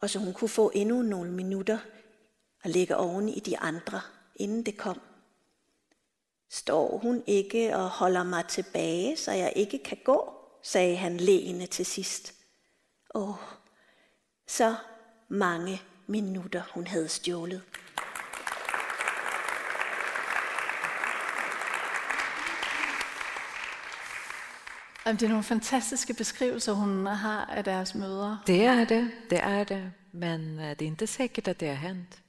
Og 0.00 0.10
så 0.10 0.18
hun 0.18 0.32
kunne 0.32 0.48
få 0.48 0.70
endnu 0.74 1.02
nogle 1.02 1.32
minutter 1.32 1.78
at 2.64 2.70
ligge 2.70 2.96
oven 2.96 3.28
i 3.28 3.40
de 3.40 3.58
andre, 3.58 4.00
inden 4.36 4.66
det 4.66 4.76
kom. 4.76 5.00
Står 6.54 6.98
hun 6.98 7.22
ikke 7.26 7.76
og 7.76 7.88
holder 7.88 8.22
mig 8.22 8.46
tilbage, 8.46 9.16
så 9.16 9.32
jeg 9.32 9.52
ikke 9.56 9.78
kan 9.78 9.98
gå, 10.04 10.32
sagde 10.62 10.96
han 10.96 11.16
lægende 11.16 11.66
til 11.66 11.86
sidst. 11.86 12.34
Åh, 13.14 13.34
så 14.48 14.74
mange 15.28 15.82
minutter 16.06 16.62
hun 16.74 16.86
havde 16.86 17.08
stjålet. 17.08 17.62
Det 25.04 25.22
er 25.22 25.28
nogle 25.28 25.44
fantastiske 25.44 26.14
beskrivelser, 26.14 26.72
hun 26.72 27.06
har 27.06 27.44
af 27.44 27.64
deres 27.64 27.94
møder. 27.94 28.42
Det 28.46 28.64
är 28.64 28.84
det, 28.84 29.10
det 29.30 29.38
är 29.38 29.64
det. 29.64 29.92
Men 30.12 30.58
eh, 30.58 30.76
det 30.76 30.82
är 30.82 30.86
inte 30.86 31.06
säkert 31.06 31.48
att 31.48 31.58
det 31.58 31.68
har 31.68 31.74
hänt. 31.74 32.22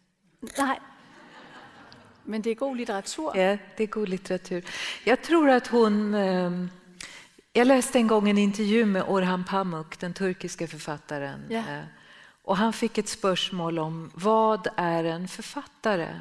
Nej. 0.58 0.80
Men 2.26 2.42
det 2.42 2.50
är 2.50 2.56
god 2.56 2.78
litteratur. 2.78 3.32
Ja, 3.36 3.58
det 3.78 3.84
är 3.84 3.88
god 3.88 4.10
litteratur. 4.10 4.66
Jag 5.04 5.22
tror 5.24 5.50
att 5.50 5.68
hon... 5.68 6.14
Eh, 6.14 6.52
jag 7.54 7.68
läste 7.68 7.98
en 7.98 8.08
gång 8.08 8.30
en 8.30 8.38
intervju 8.38 8.86
med 8.86 9.04
Orhan 9.08 9.44
Pamuk, 9.44 10.00
den 10.00 10.14
turkiska 10.14 10.68
författaren. 10.68 11.46
Ja. 11.50 11.58
Eh, 11.58 11.84
och 12.44 12.58
han 12.58 12.74
fick 12.74 12.98
ett 12.98 13.10
spörsmål 13.10 13.80
om 13.80 14.12
vad 14.14 14.68
är 14.76 15.04
en 15.04 15.28
författare? 15.28 16.20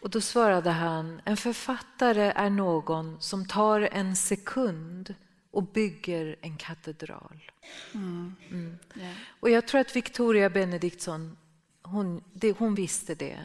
Och 0.00 0.10
då 0.10 0.20
svarade 0.20 0.70
han, 0.70 1.20
en 1.24 1.36
författare 1.36 2.32
är 2.36 2.50
någon 2.50 3.20
som 3.20 3.48
tar 3.48 3.80
en 3.92 4.16
sekund 4.16 5.14
och 5.50 5.62
bygger 5.62 6.36
en 6.40 6.56
katedral. 6.56 7.50
Mm. 7.94 8.34
Mm. 8.50 8.78
Ja. 8.94 9.12
Och 9.40 9.50
jag 9.50 9.66
tror 9.66 9.80
att 9.80 9.96
Victoria 9.96 10.50
Benediktsson, 10.50 11.36
hon, 11.82 12.24
det, 12.32 12.52
hon 12.58 12.74
visste 12.74 13.14
det. 13.14 13.38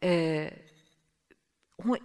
Eh, 0.00 0.52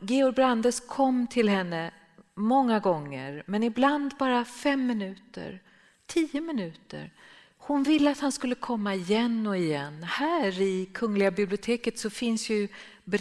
Georg 0.01 0.36
Brandes 0.36 0.80
kom 0.80 1.28
till 1.28 1.49
henne 1.49 1.91
många 2.36 2.80
gånger, 2.80 3.43
men 3.45 3.63
ibland 3.63 4.13
bara 4.20 4.45
fem 4.45 4.88
minuter, 4.88 5.61
tio 6.05 6.41
minuter. 6.41 7.13
Hon 7.57 7.84
ville 7.84 8.11
att 8.11 8.20
han 8.20 8.32
skulle 8.32 8.55
komma 8.55 8.95
igen 8.95 9.47
och 9.47 9.57
igen. 9.57 10.03
Här 10.03 10.61
i 10.61 10.86
Kungliga 10.86 11.32
biblioteket 11.32 11.99
så 11.99 12.09
finns 12.09 12.49
ju 12.49 12.67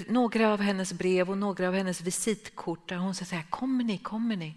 några 0.09 0.53
av 0.53 0.61
hennes 0.61 0.93
brev 0.93 1.31
och 1.31 1.39
några 1.39 1.69
av 1.69 1.75
hennes 1.75 2.01
visitkort 2.01 2.89
där 2.89 2.97
hon 2.97 3.15
säger 3.15 3.43
kommer 3.43 3.85
ni, 3.85 3.99
kommer 3.99 4.37
ni? 4.37 4.55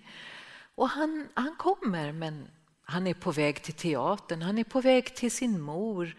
Och 0.76 0.90
han, 0.90 1.28
han 1.34 1.56
kommer, 1.56 2.12
men 2.12 2.48
han 2.84 3.08
är 3.08 3.14
på 3.14 3.32
väg 3.32 3.62
till 3.62 3.74
teatern, 3.74 4.42
han 4.42 4.58
är 4.58 4.64
på 4.64 4.82
väg 4.82 5.16
till 5.16 5.32
sin 5.32 5.62
mor. 5.62 6.16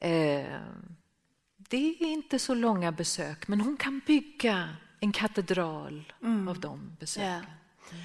Eh, 0.00 0.60
det 1.56 1.96
är 2.00 2.06
inte 2.06 2.38
så 2.38 2.54
långa 2.54 2.92
besök, 2.92 3.48
men 3.48 3.60
hon 3.60 3.76
kan 3.76 4.00
bygga 4.06 4.68
en 5.00 5.12
katedral 5.12 6.12
mm. 6.22 6.48
av 6.48 6.60
de 6.60 6.96
besöken. 7.00 7.44
Ja. 7.90 7.96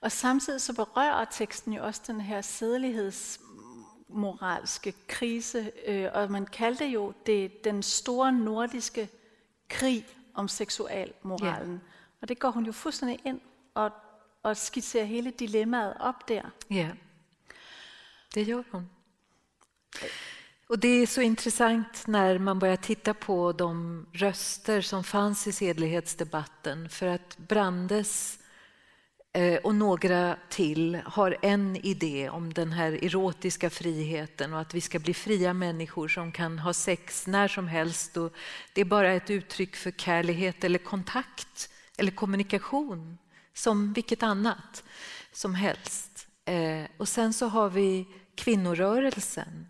Och 0.00 0.12
samtidigt 0.12 0.62
så 0.62 0.72
berör 0.72 1.24
texten 1.24 1.72
ju 1.72 1.80
också 1.80 2.02
den 2.06 2.20
här 2.20 2.42
sedlighetsmoralske 2.42 4.92
krise, 5.06 5.72
øh, 5.86 6.12
och 6.14 6.30
man 6.30 6.46
kallade 6.46 6.86
ju 6.86 7.12
det 7.26 7.64
den 7.64 7.82
stora 7.82 8.30
nordiska 8.30 9.06
krig 9.68 10.04
om 10.34 10.48
sexualmoralen. 10.48 11.70
Yeah. 11.70 11.80
Och 12.20 12.26
det 12.26 12.34
går 12.34 12.52
hon 12.52 12.64
ju 12.64 12.72
fullständigt 12.72 13.26
in 13.26 13.40
och, 13.72 13.92
och 14.42 14.58
skisserar 14.58 15.06
hela 15.06 15.30
dilemmat 15.30 15.96
upp 16.00 16.26
där. 16.28 16.50
Ja, 16.68 16.88
det 18.34 18.42
gör 18.42 18.64
hon. 18.70 18.90
Och 20.66 20.78
det 20.78 20.88
är 20.88 21.06
så 21.06 21.20
intressant 21.20 22.06
när 22.06 22.38
man 22.38 22.58
börjar 22.58 22.76
titta 22.76 23.14
på 23.14 23.52
de 23.52 24.06
röster 24.12 24.80
som 24.80 25.04
fanns 25.04 25.46
i 25.46 25.52
sedlighetsdebatten 25.52 26.88
för 26.88 27.06
att 27.06 27.38
Brandes 27.38 28.38
eh, 29.32 29.56
och 29.56 29.74
några 29.74 30.36
till 30.50 30.98
har 31.04 31.36
en 31.42 31.76
idé 31.76 32.28
om 32.30 32.52
den 32.52 32.72
här 32.72 32.92
erotiska 32.92 33.70
friheten 33.70 34.52
och 34.52 34.60
att 34.60 34.74
vi 34.74 34.80
ska 34.80 34.98
bli 34.98 35.14
fria 35.14 35.52
människor 35.52 36.08
som 36.08 36.32
kan 36.32 36.58
ha 36.58 36.72
sex 36.72 37.26
när 37.26 37.48
som 37.48 37.68
helst. 37.68 38.16
Och 38.16 38.32
det 38.72 38.80
är 38.80 38.84
bara 38.84 39.12
ett 39.12 39.30
uttryck 39.30 39.76
för 39.76 39.90
kärlighet 39.90 40.64
eller 40.64 40.78
kontakt 40.78 41.70
eller 41.96 42.10
kommunikation 42.10 43.18
som 43.54 43.92
vilket 43.92 44.22
annat 44.22 44.84
som 45.32 45.54
helst. 45.54 46.26
Eh, 46.44 46.84
och 46.96 47.08
sen 47.08 47.32
så 47.32 47.46
har 47.46 47.70
vi 47.70 48.06
kvinnorörelsen 48.34 49.66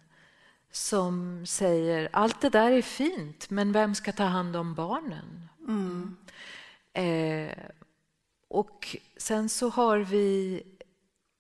som 0.77 1.47
säger 1.47 2.09
allt 2.13 2.41
det 2.41 2.49
där 2.49 2.73
är 2.73 2.83
fint, 2.83 3.51
men 3.51 3.73
vem 3.73 3.95
ska 3.95 4.13
ta 4.13 4.25
hand 4.25 4.57
om 4.57 4.75
barnen? 4.75 5.49
Mm. 5.69 6.17
Eh, 6.93 7.59
och 8.49 8.97
sen 9.17 9.49
så 9.49 9.69
har 9.69 9.99
vi 9.99 10.63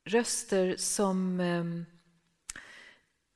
röster 0.05 0.76
som, 0.78 1.41
eh, 1.41 1.64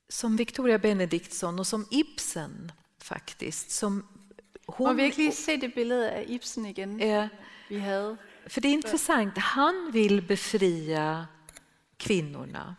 som 0.09 0.37
Victoria 0.37 0.79
Benediktsson 0.79 1.59
och 1.59 1.67
som 1.67 1.87
Ibsen 1.91 2.73
faktiskt. 2.99 3.71
Som 3.71 4.07
hon, 4.67 4.91
och 4.91 4.99
verkligen 4.99 5.33
se 5.33 5.57
det 5.57 5.69
bildet 5.69 6.13
av 6.13 6.35
Ibsen 6.35 6.67
igen. 6.67 7.01
Eh, 7.01 7.27
vi 7.69 7.79
hade. 7.79 8.17
För 8.47 8.61
det 8.61 8.69
är 8.69 8.73
intressant, 8.73 9.39
han 9.39 9.91
vill 9.93 10.23
befria 10.23 11.27
kvinnorna. 11.97 12.77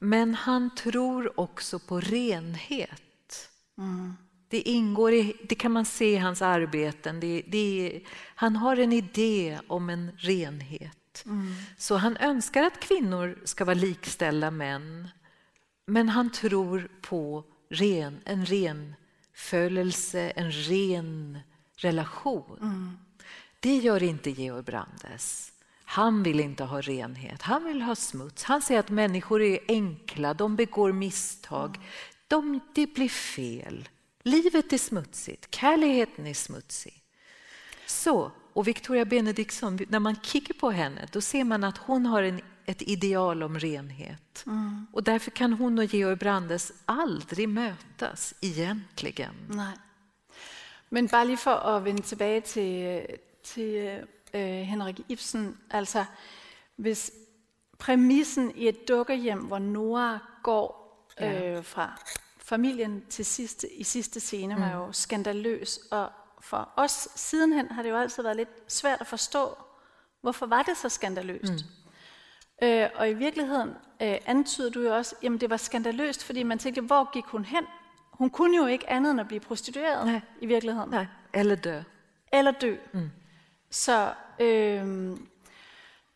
Men 0.00 0.34
han 0.34 0.74
tror 0.74 1.40
också 1.40 1.78
på 1.78 2.00
renhet. 2.00 3.50
Mm. 3.78 4.14
Det 4.48 4.60
ingår 4.60 5.12
i, 5.12 5.36
det 5.48 5.54
kan 5.54 5.72
man 5.72 5.84
se 5.84 6.12
i 6.12 6.16
hans 6.16 6.42
arbeten. 6.42 7.20
Det, 7.20 7.42
det, 7.46 8.00
han 8.34 8.56
har 8.56 8.76
en 8.76 8.92
idé 8.92 9.60
om 9.68 9.90
en 9.90 10.10
renhet. 10.16 11.22
Mm. 11.26 11.54
Så 11.78 11.96
han 11.96 12.16
önskar 12.16 12.62
att 12.62 12.80
kvinnor 12.80 13.38
ska 13.44 13.64
vara 13.64 13.74
likställda 13.74 14.50
män. 14.50 15.08
Men 15.86 16.08
han 16.08 16.30
tror 16.30 16.88
på 17.00 17.44
ren, 17.70 18.20
en 18.24 18.46
renfödelse, 18.46 20.30
en 20.30 20.52
ren 20.52 21.38
relation. 21.76 22.58
Mm. 22.60 22.98
Det 23.60 23.76
gör 23.76 24.02
inte 24.02 24.30
Georg 24.30 24.62
Brandes. 24.62 25.52
Han 25.84 26.22
vill 26.22 26.40
inte 26.40 26.64
ha 26.64 26.80
renhet, 26.80 27.42
han 27.42 27.64
vill 27.64 27.82
ha 27.82 27.94
smuts. 27.94 28.44
Han 28.44 28.62
säger 28.62 28.80
att 28.80 28.90
människor 28.90 29.42
är 29.42 29.58
enkla, 29.68 30.34
de 30.34 30.56
begår 30.56 30.92
misstag. 30.92 31.78
De, 32.28 32.60
det 32.74 32.86
blir 32.94 33.08
fel. 33.08 33.88
Livet 34.22 34.72
är 34.72 34.78
smutsigt, 34.78 35.54
kärleken 35.54 36.26
är 36.26 36.34
smutsig. 36.34 37.02
Så, 37.86 38.30
och 38.52 38.68
Victoria 38.68 39.04
Benediktsson, 39.04 39.78
när 39.88 39.98
man 39.98 40.16
kikar 40.22 40.54
på 40.54 40.70
henne 40.70 41.08
då 41.12 41.20
ser 41.20 41.44
man 41.44 41.64
att 41.64 41.78
hon 41.78 42.06
har 42.06 42.22
en, 42.22 42.40
ett 42.66 42.82
ideal 42.82 43.42
om 43.42 43.58
renhet. 43.58 44.44
Mm. 44.46 44.86
Och 44.92 45.02
därför 45.02 45.30
kan 45.30 45.52
hon 45.52 45.78
och 45.78 45.84
Georg 45.84 46.16
Brandes 46.16 46.72
aldrig 46.84 47.48
mötas 47.48 48.34
egentligen. 48.40 49.34
Nej. 49.48 49.76
Men 50.88 51.06
bara 51.06 51.24
lige 51.24 51.36
för 51.36 51.76
att 51.76 51.82
vända 51.82 52.02
tillbaka 52.02 52.40
till, 52.40 53.06
till 53.42 54.04
øh, 54.34 54.40
Henrik 54.40 55.00
Ibsen. 55.08 55.58
Altså, 55.70 56.04
hvis 56.76 57.12
præmissen 57.78 58.52
i 58.56 58.68
et 58.68 58.88
dukkerhjem, 58.88 59.38
hvor 59.38 59.58
Nora 59.58 60.18
går 60.42 60.84
øh, 61.20 61.26
ja. 61.26 61.60
fra 61.60 62.00
familien 62.38 63.04
til 63.10 63.24
sidste, 63.24 63.72
i 63.72 63.84
sidste 63.84 64.20
scene, 64.20 64.54
mm. 64.54 64.60
var 64.60 64.72
jo 64.72 64.92
skandaløs. 64.92 65.78
Og 65.90 66.10
for 66.40 66.68
os 66.76 67.08
sidenhen 67.14 67.70
har 67.70 67.82
det 67.82 67.90
jo 67.90 67.96
altid 67.96 68.22
været 68.22 68.36
lidt 68.36 68.48
svært 68.68 69.00
at 69.00 69.06
forstå, 69.06 69.56
hvorfor 70.20 70.46
var 70.46 70.62
det 70.62 70.76
så 70.76 70.88
skandaløst? 70.88 71.52
Mm. 71.52 72.66
Øh, 72.66 72.88
og 72.94 73.10
i 73.10 73.14
virkeligheden 73.14 73.68
øh, 74.02 74.18
antyder 74.26 74.70
du 74.70 74.80
jo 74.80 74.96
også, 74.96 75.14
at 75.22 75.40
det 75.40 75.50
var 75.50 75.56
skandaløst, 75.56 76.24
fordi 76.24 76.42
man 76.42 76.58
tænkte, 76.58 76.80
hvor 76.80 77.12
gik 77.12 77.24
hun 77.24 77.44
hen? 77.44 77.64
Hun 78.12 78.30
kunne 78.30 78.56
jo 78.56 78.66
ikke 78.66 78.90
andet 78.90 79.10
end 79.10 79.20
at 79.20 79.28
blive 79.28 79.40
prostitueret 79.40 80.06
Nej. 80.06 80.20
i 80.40 80.46
virkeligheden. 80.46 80.90
Nej, 80.90 81.06
eller 81.34 81.54
dø. 81.54 81.80
Eller 82.32 82.50
dø. 82.50 82.76
Mm. 82.92 83.10
Så, 83.70 84.12
øh, 84.40 85.10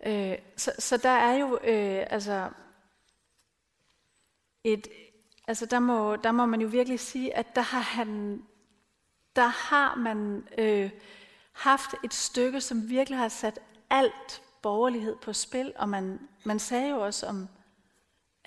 øh, 0.06 0.38
så, 0.56 0.72
så 0.78 0.96
der 0.96 1.08
er 1.08 1.34
jo 1.34 1.58
øh, 1.64 2.06
altså 2.10 2.50
et, 4.64 4.88
altså 5.48 5.66
der 5.66 5.78
må, 5.78 6.16
der 6.16 6.32
må 6.32 6.46
man 6.46 6.60
jo 6.60 6.68
virkelig 6.68 7.00
sige, 7.00 7.36
at 7.36 7.54
der 7.54 7.62
har 7.62 7.80
han, 7.80 8.42
der 9.36 9.46
har 9.46 9.94
man 9.94 10.48
øh, 10.58 10.90
haft 11.52 11.94
et 12.04 12.14
stykke, 12.14 12.60
som 12.60 12.88
virkelig 12.88 13.18
har 13.18 13.28
sat 13.28 13.60
alt 13.90 14.42
borgerlighed 14.62 15.16
på 15.16 15.32
spil, 15.32 15.72
og 15.76 15.88
man, 15.88 16.28
man 16.44 16.58
sagde 16.58 16.90
jo 16.90 17.00
også 17.00 17.26
om 17.26 17.48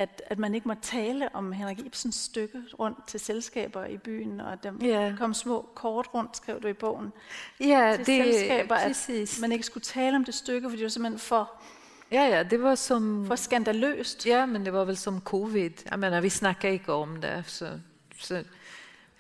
at, 0.02 0.22
at 0.28 0.40
man 0.40 0.56
ikke 0.56 0.68
må 0.68 0.74
tale 0.82 1.30
om 1.36 1.52
Henrik 1.52 1.80
Ibsens 1.80 2.16
stykke 2.16 2.64
rundt 2.80 3.08
til 3.08 3.20
selskaber 3.20 3.86
i 3.86 3.98
byen, 3.98 4.42
og 4.42 4.54
at 4.54 4.64
der 4.64 4.72
Ja. 4.82 5.14
kom 5.18 5.34
små 5.34 5.70
kort 5.76 6.08
rundt, 6.14 6.38
skrev 6.38 6.62
du 6.62 6.68
i 6.68 6.74
bogen, 6.74 7.14
Ja, 7.60 7.94
til 7.98 8.06
det, 8.06 8.34
selskaber, 8.34 8.76
at 8.76 8.88
precis. 8.88 9.42
man 9.42 9.52
ikke 9.52 9.66
skulle 9.66 9.84
tale 9.84 10.16
om 10.16 10.26
det 10.26 10.34
stykke, 10.34 10.70
fordi 10.70 10.78
det 10.78 10.84
var 10.84 10.90
simpelthen 10.90 11.20
for, 11.20 11.52
Ja, 12.12 12.24
ja, 12.28 12.44
det 12.44 12.62
var 12.64 12.76
som... 12.76 13.26
for 13.28 13.36
skandaløst. 13.36 14.26
Ja, 14.26 14.46
men 14.46 14.66
det 14.66 14.74
var 14.74 14.86
väl 14.86 14.98
som 14.98 15.22
covid. 15.22 15.72
Jag 15.92 16.00
menar, 16.00 16.22
vi 16.22 16.30
snackar 16.30 16.70
inte 16.70 16.92
om 16.92 17.22
det. 17.22 17.44
Så, 17.48 17.68
så, 18.20 18.44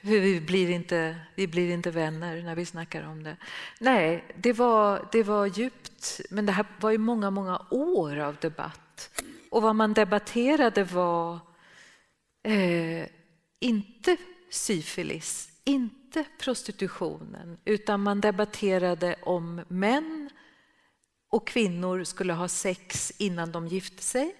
vi, 0.01 0.41
blir 0.41 0.69
inte, 0.69 1.15
vi 1.35 1.47
blir 1.47 1.73
inte 1.73 1.91
vänner 1.91 2.43
när 2.43 2.55
vi 2.55 2.65
snackar 2.65 3.03
om 3.03 3.23
det. 3.23 3.37
Nej, 3.79 4.25
det 4.37 4.53
var, 4.53 5.07
det 5.11 5.23
var 5.23 5.45
djupt. 5.45 6.21
Men 6.29 6.45
det 6.45 6.51
här 6.51 6.65
var 6.79 6.91
ju 6.91 6.97
många, 6.97 7.29
många 7.29 7.65
år 7.69 8.17
av 8.17 8.35
debatt. 8.35 9.21
Och 9.49 9.61
vad 9.61 9.75
man 9.75 9.93
debatterade 9.93 10.83
var 10.83 11.39
eh, 12.43 13.07
inte 13.59 14.17
syfilis, 14.49 15.49
inte 15.63 16.25
prostitutionen, 16.39 17.57
utan 17.65 18.03
man 18.03 18.21
debatterade 18.21 19.15
om 19.21 19.61
män 19.67 20.29
och 21.29 21.47
kvinnor 21.47 22.03
skulle 22.03 22.33
ha 22.33 22.47
sex 22.47 23.11
innan 23.17 23.51
de 23.51 23.67
gifte 23.67 24.03
sig 24.03 24.35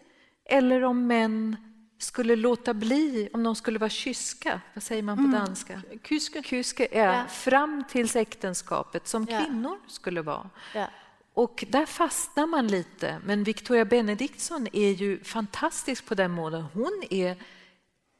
eller 0.46 0.84
om 0.84 1.08
män 1.08 1.71
skulle 2.02 2.36
låta 2.36 2.74
bli, 2.74 3.30
om 3.34 3.44
de 3.44 3.56
skulle 3.56 3.80
vara 3.80 3.90
kyska, 3.90 4.62
vad 4.74 4.84
säger 4.84 5.04
man 5.04 5.18
på 5.18 5.24
Mm. 5.24 5.32
danska? 5.40 5.82
Kyske. 6.04 6.44
Kyske, 6.44 6.88
ja, 6.92 6.98
Ja. 7.00 7.28
fram 7.28 7.84
tills 7.90 8.16
äktenskapet, 8.16 9.08
som 9.08 9.28
Ja. 9.30 9.44
kvinnor 9.46 9.80
skulle 9.88 10.22
vara. 10.22 10.50
Ja. 10.76 10.88
Och 11.34 11.64
där 11.70 11.86
fastnar 11.86 12.46
man 12.48 12.68
lite. 12.68 13.22
Men 13.26 13.44
Victoria 13.44 13.86
Benediktsson 13.86 14.68
är 14.74 14.92
ju 14.92 15.24
fantastisk 15.24 16.06
på 16.06 16.16
den 16.16 16.32
måten. 16.32 16.62
Hon 16.74 17.04
är 17.10 17.36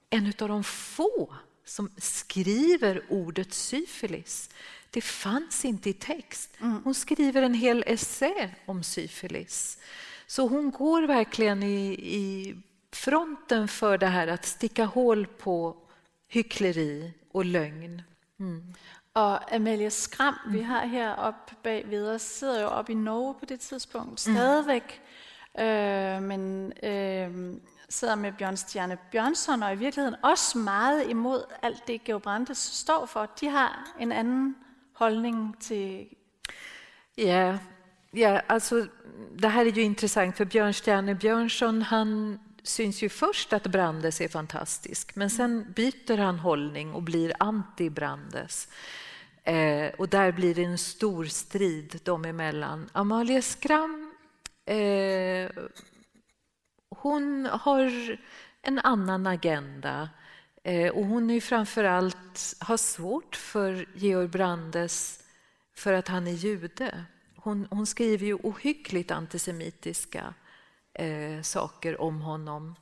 en 0.10 0.34
av 0.40 0.48
de 0.48 0.64
få 0.64 1.34
som 1.66 1.90
skriver 1.98 3.02
ordet 3.10 3.54
syfilis. 3.54 4.50
Det 4.90 5.02
fanns 5.02 5.66
inte 5.66 5.90
i 5.90 5.94
text. 5.94 6.50
Hon 6.84 6.94
skriver 6.94 7.42
en 7.42 7.54
hel 7.54 7.84
essä 7.88 8.50
om 8.66 8.84
syfilis. 8.84 9.78
Så 10.28 10.48
hon 10.48 10.72
går 10.72 11.02
verkligen 11.02 11.64
i, 11.64 11.92
i 11.94 12.56
fronten 12.94 13.68
för 13.68 13.98
det 13.98 14.08
här 14.08 14.28
att 14.28 14.46
sticka 14.46 14.86
hål 14.86 15.28
på 15.28 15.76
hyckleri 16.28 17.14
och 17.32 17.46
lögn. 17.46 18.02
Mm. 18.40 18.74
Og 19.14 19.56
Amalie 19.56 19.90
Skram, 19.90 20.36
vi 20.48 20.62
har 20.62 20.86
her 20.86 21.16
oppe 21.16 21.56
bag 21.64 21.90
ved 21.90 22.08
os, 22.08 22.22
sidder 22.22 22.62
jo 22.62 22.68
oppe 22.68 22.92
i 22.92 22.96
Norge 22.96 23.36
på 23.40 23.46
det 23.46 23.60
tidspunkt 23.60 24.20
stadigvæk, 24.20 25.02
øh, 25.60 26.22
men 26.22 26.74
øh, 26.84 27.56
sidder 27.90 28.16
med 28.16 28.32
Bjørn 28.38 28.58
Stjerne 28.58 28.98
Bjørnsson, 29.12 29.64
og 29.64 29.74
i 29.74 29.76
virkeligheden 29.76 30.16
også 30.24 30.58
meget 30.58 31.10
imod 31.10 31.44
alt 31.62 31.88
det, 31.88 32.04
Georg 32.04 32.22
Brandes 32.22 32.58
står 32.58 33.06
for. 33.06 33.26
De 33.26 33.48
har 33.48 33.96
en 34.00 34.12
anden 34.12 34.56
holdning 34.94 35.60
til... 35.60 36.08
Ja, 37.18 37.58
ja 38.14 38.42
alltså, 38.50 38.88
det 39.42 39.50
här 39.50 39.66
är 39.66 39.72
ju 39.72 39.82
intressant 39.82 40.38
för 40.38 40.46
Björn 40.46 40.74
Stjerne 40.74 41.16
Björnsson 41.16 41.82
han 41.82 42.40
syns 42.64 43.04
ju 43.04 43.10
först 43.10 43.54
att 43.54 43.68
Brandes 43.68 44.22
är 44.22 44.28
fantastisk 44.28 45.16
men 45.16 45.30
sen 45.30 45.74
byter 45.76 46.18
han 46.18 46.40
hållning 46.40 46.94
och 46.94 47.04
blir 47.04 47.34
anti-Brandes. 47.40 48.70
Eh, 49.44 49.94
och 49.98 50.10
där 50.10 50.32
blir 50.32 50.56
det 50.56 50.64
en 50.64 50.78
stor 50.78 51.26
strid 51.26 52.00
dem 52.04 52.26
emellan. 52.26 52.90
Amalia 52.94 53.42
Skram 53.42 54.14
eh, 54.66 55.52
hon 56.90 57.46
har 57.46 58.18
en 58.62 58.80
annan 58.80 59.28
agenda 59.28 60.10
eh, 60.64 60.92
och 60.92 61.06
hon 61.06 61.30
är 61.30 61.34
ju 61.34 61.42
framförallt 61.42 62.56
har 62.60 62.78
svårt 62.78 63.36
för 63.36 63.86
Georg 63.94 64.28
Brandes 64.28 65.24
för 65.76 65.94
att 65.94 66.08
han 66.08 66.28
är 66.28 66.32
jude. 66.32 67.06
Hon, 67.36 67.68
hon 67.70 67.86
skriver 67.86 68.26
ju 68.26 68.34
ohyggligt 68.34 69.12
antisemitiska 69.12 70.34
eh, 71.02 71.42
saker 71.42 72.02
om 72.02 72.22
honom. 72.22 72.76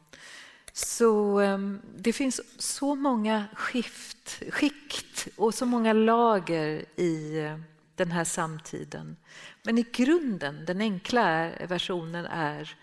Så 0.73 1.39
eh, 1.39 1.57
det 1.97 2.13
finns 2.13 2.41
så 2.57 2.95
många 2.95 3.45
skift, 3.53 4.43
skikt 4.49 5.27
och 5.35 5.53
så 5.53 5.65
många 5.65 5.93
lager 5.93 6.85
i 6.95 7.39
eh, 7.39 7.57
den 7.95 8.11
här 8.11 8.23
samtiden. 8.23 9.17
Men 9.63 9.77
i 9.77 9.85
grunden, 9.93 10.65
den 10.65 10.81
enkla 10.81 11.49
versionen 11.67 12.25
är 12.25 12.75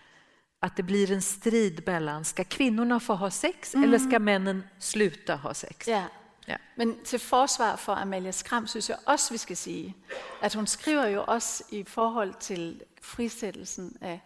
att 0.59 0.75
det 0.75 0.83
blir 0.83 1.11
en 1.11 1.21
strid 1.21 1.83
mellan, 1.85 2.25
ska 2.25 2.43
kvinnorna 2.43 2.99
få 2.99 3.13
ha 3.13 3.29
sex 3.29 3.75
eller 3.75 3.99
ska 3.99 4.19
männen 4.19 4.63
sluta 4.79 5.35
ha 5.35 5.53
sex? 5.53 5.87
Ja. 5.87 6.03
Ja. 6.49 6.57
Men 6.75 6.95
til 7.03 7.19
forsvar 7.19 7.75
for 7.75 7.93
Amalie 7.93 8.31
Skram, 8.31 8.67
synes 8.67 8.89
jeg 8.89 8.97
også, 9.05 9.33
vi 9.33 9.37
skal 9.37 9.57
sige, 9.57 9.95
at 10.41 10.53
hun 10.53 10.67
skriver 10.67 11.07
jo 11.07 11.23
også 11.27 11.63
i 11.71 11.83
forhold 11.83 12.33
til 12.39 12.81
frisættelsen 13.01 13.97
af, 14.01 14.21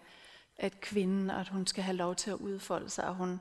af 0.62 0.72
kvinden, 0.82 1.30
at 1.30 1.48
hun 1.48 1.68
skal 1.68 1.84
have 1.84 1.96
lov 1.98 2.16
til 2.16 2.30
at 2.32 2.36
udfolde 2.38 2.90
sig. 2.90 3.06
Og 3.08 3.16
hun, 3.16 3.40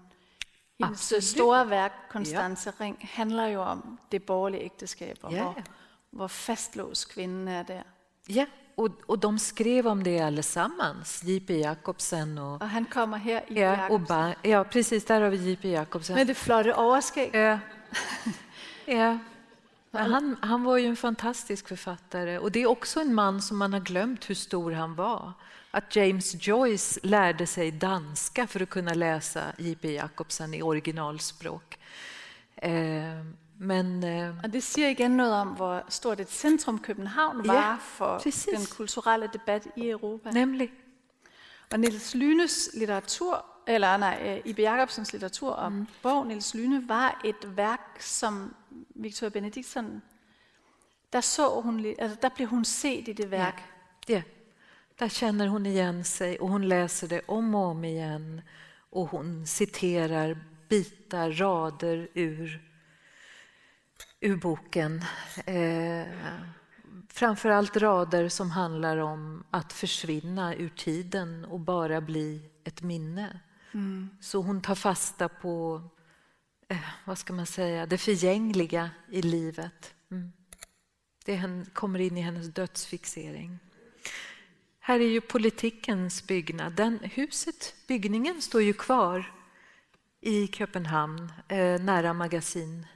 hendes 0.80 1.00
Absolut. 1.00 1.24
store 1.24 1.70
værk, 1.70 1.92
Konstance 2.10 2.72
Ring, 2.80 2.98
handler 3.00 3.46
jo 3.46 3.62
om 3.62 3.98
det 4.12 4.22
borgerlige 4.22 4.62
ægteskab, 4.64 5.18
og 5.22 5.32
Ja, 5.32 5.42
hvor, 5.42 5.54
ja. 5.56 5.62
hvor 6.10 6.26
fastlåst 6.26 7.08
kvinden 7.08 7.48
er 7.48 7.62
der. 7.62 7.82
Ja, 8.28 8.46
och, 8.76 8.90
och 9.08 9.18
de 9.18 9.38
skrev 9.38 9.86
om 9.86 10.04
det 10.04 10.18
allesammans, 10.20 11.22
J.P. 11.24 11.50
Jacobsen 11.50 12.38
och... 12.38 12.62
Og 12.62 12.70
han 12.70 12.84
kommer 12.84 13.16
her 13.16 13.40
i 13.48 13.54
Ja, 13.54 13.88
och 13.90 14.00
ba, 14.00 14.34
ja, 14.44 14.64
precis, 14.64 15.04
där 15.04 15.20
har 15.20 15.30
vi 15.30 15.36
J.P. 15.36 15.68
Jacobsen. 15.68 16.14
med 16.16 16.26
det 16.26 16.34
flotte 16.36 16.74
overskæg. 16.76 17.30
Ja. 17.34 17.58
ja. 18.86 19.18
Han, 19.92 20.36
han 20.42 20.64
var 20.64 20.76
ju 20.76 20.86
en 20.86 20.96
fantastisk 20.96 21.68
författare 21.68 22.38
och 22.38 22.52
det 22.52 22.62
är 22.62 22.66
också 22.66 23.00
en 23.00 23.14
man 23.14 23.42
som 23.42 23.58
man 23.58 23.72
har 23.72 23.80
glömt 23.80 24.30
hur 24.30 24.34
stor 24.34 24.72
han 24.72 24.94
var. 24.94 25.32
Att 25.72 25.96
James 25.96 26.34
Joyce 26.46 27.00
lärde 27.02 27.46
sig 27.46 27.70
danska 27.70 28.46
för 28.46 28.60
att 28.62 28.70
kunna 28.70 28.94
läsa 28.94 29.52
J.P. 29.58 29.92
Jacobsen 29.92 30.54
i 30.54 30.62
originalspråk. 30.62 31.78
Eh, 32.56 32.72
men 33.58 34.04
eh, 34.04 34.34
Og 34.44 34.52
det 34.52 34.62
siger 34.62 34.88
igen 34.88 35.10
noget 35.10 35.32
om, 35.34 35.48
hvor 35.48 35.82
stort 35.88 36.20
et 36.20 36.30
centrum 36.30 36.78
København 36.78 37.44
Ja, 37.46 37.52
var 37.52 37.78
for 37.80 38.18
præcis. 38.18 38.44
den 38.56 38.66
kulturelle 38.76 39.30
debat 39.32 39.66
i 39.76 39.88
Europa. 39.90 40.30
nämligen 40.30 40.74
Og 41.72 41.80
Niels 41.80 42.14
Lynes 42.14 42.70
litteratur, 42.74 43.44
eller 43.66 43.96
nej, 43.96 44.18
øh, 44.44 44.50
Ibe 44.50 44.62
Jacobsens 44.62 45.12
litteratur 45.12 45.50
og 45.52 45.72
mm. 45.72 45.86
bog 46.02 46.26
Niels 46.26 46.54
Lyne 46.54 46.88
var 46.88 47.20
et 47.24 47.56
værk, 47.56 47.96
som 48.00 48.54
Victoria 48.94 49.30
Benediktsson, 49.30 50.02
der 51.12 51.20
så 51.20 51.60
hun, 51.60 51.80
li- 51.80 51.94
altså 51.98 52.16
der 52.22 52.28
blev 52.28 52.48
hun 52.48 52.64
set 52.64 53.08
i 53.08 53.12
det 53.12 53.30
værk. 53.30 53.62
Ja, 54.08 54.22
där 55.01 55.09
känner 55.09 55.46
hon 55.46 55.66
igen 55.66 56.05
sig 56.05 56.38
och 56.38 56.48
hon 56.48 56.68
läser 56.68 57.09
det 57.09 57.20
om 57.26 57.55
och 57.55 57.66
om 57.66 57.84
igen 57.84 58.42
och 58.90 59.09
hon 59.09 59.46
citerar 59.46 60.38
bitar, 60.68 61.30
rader 61.30 62.09
ur, 62.14 62.62
ur 64.20 64.36
boken. 64.36 65.05
Eh, 65.46 66.07
framförallt 67.09 67.76
rader 67.76 68.28
som 68.28 68.51
handlar 68.51 68.96
om 68.96 69.44
att 69.51 69.72
försvinna 69.72 70.55
ur 70.55 70.68
tiden 70.68 71.44
och 71.44 71.61
bara 71.61 72.01
bli 72.01 72.51
ett 72.64 72.82
minne. 72.82 73.40
Så 74.20 74.42
hon 74.42 74.62
tar 74.62 74.74
fasta 74.74 75.28
på, 75.28 75.82
eh, 76.68 76.88
vad 77.05 77.18
ska 77.18 77.32
man 77.32 77.46
säga, 77.46 77.86
det 77.86 77.98
förgängliga 77.98 78.90
i 79.11 79.22
livet. 79.22 79.94
Mm. 80.11 80.32
Det 81.24 81.64
kommer 81.72 81.98
in 81.98 82.16
i 82.16 82.20
hennes 82.20 82.46
dödsfixering. 82.55 83.59
Här 84.81 85.01
är 85.01 85.09
ju 85.09 85.20
politikens 85.20 86.26
byggnad. 86.26 86.72
Den, 86.72 86.99
huset, 87.03 87.74
byggningen 87.87 88.43
står 88.43 88.62
ju 88.62 88.72
kvar 88.72 89.33
i 90.20 90.47
Köpenhamn, 90.47 91.33
eh, 91.49 91.81
nära 91.81 92.12
magasin. 92.12 92.87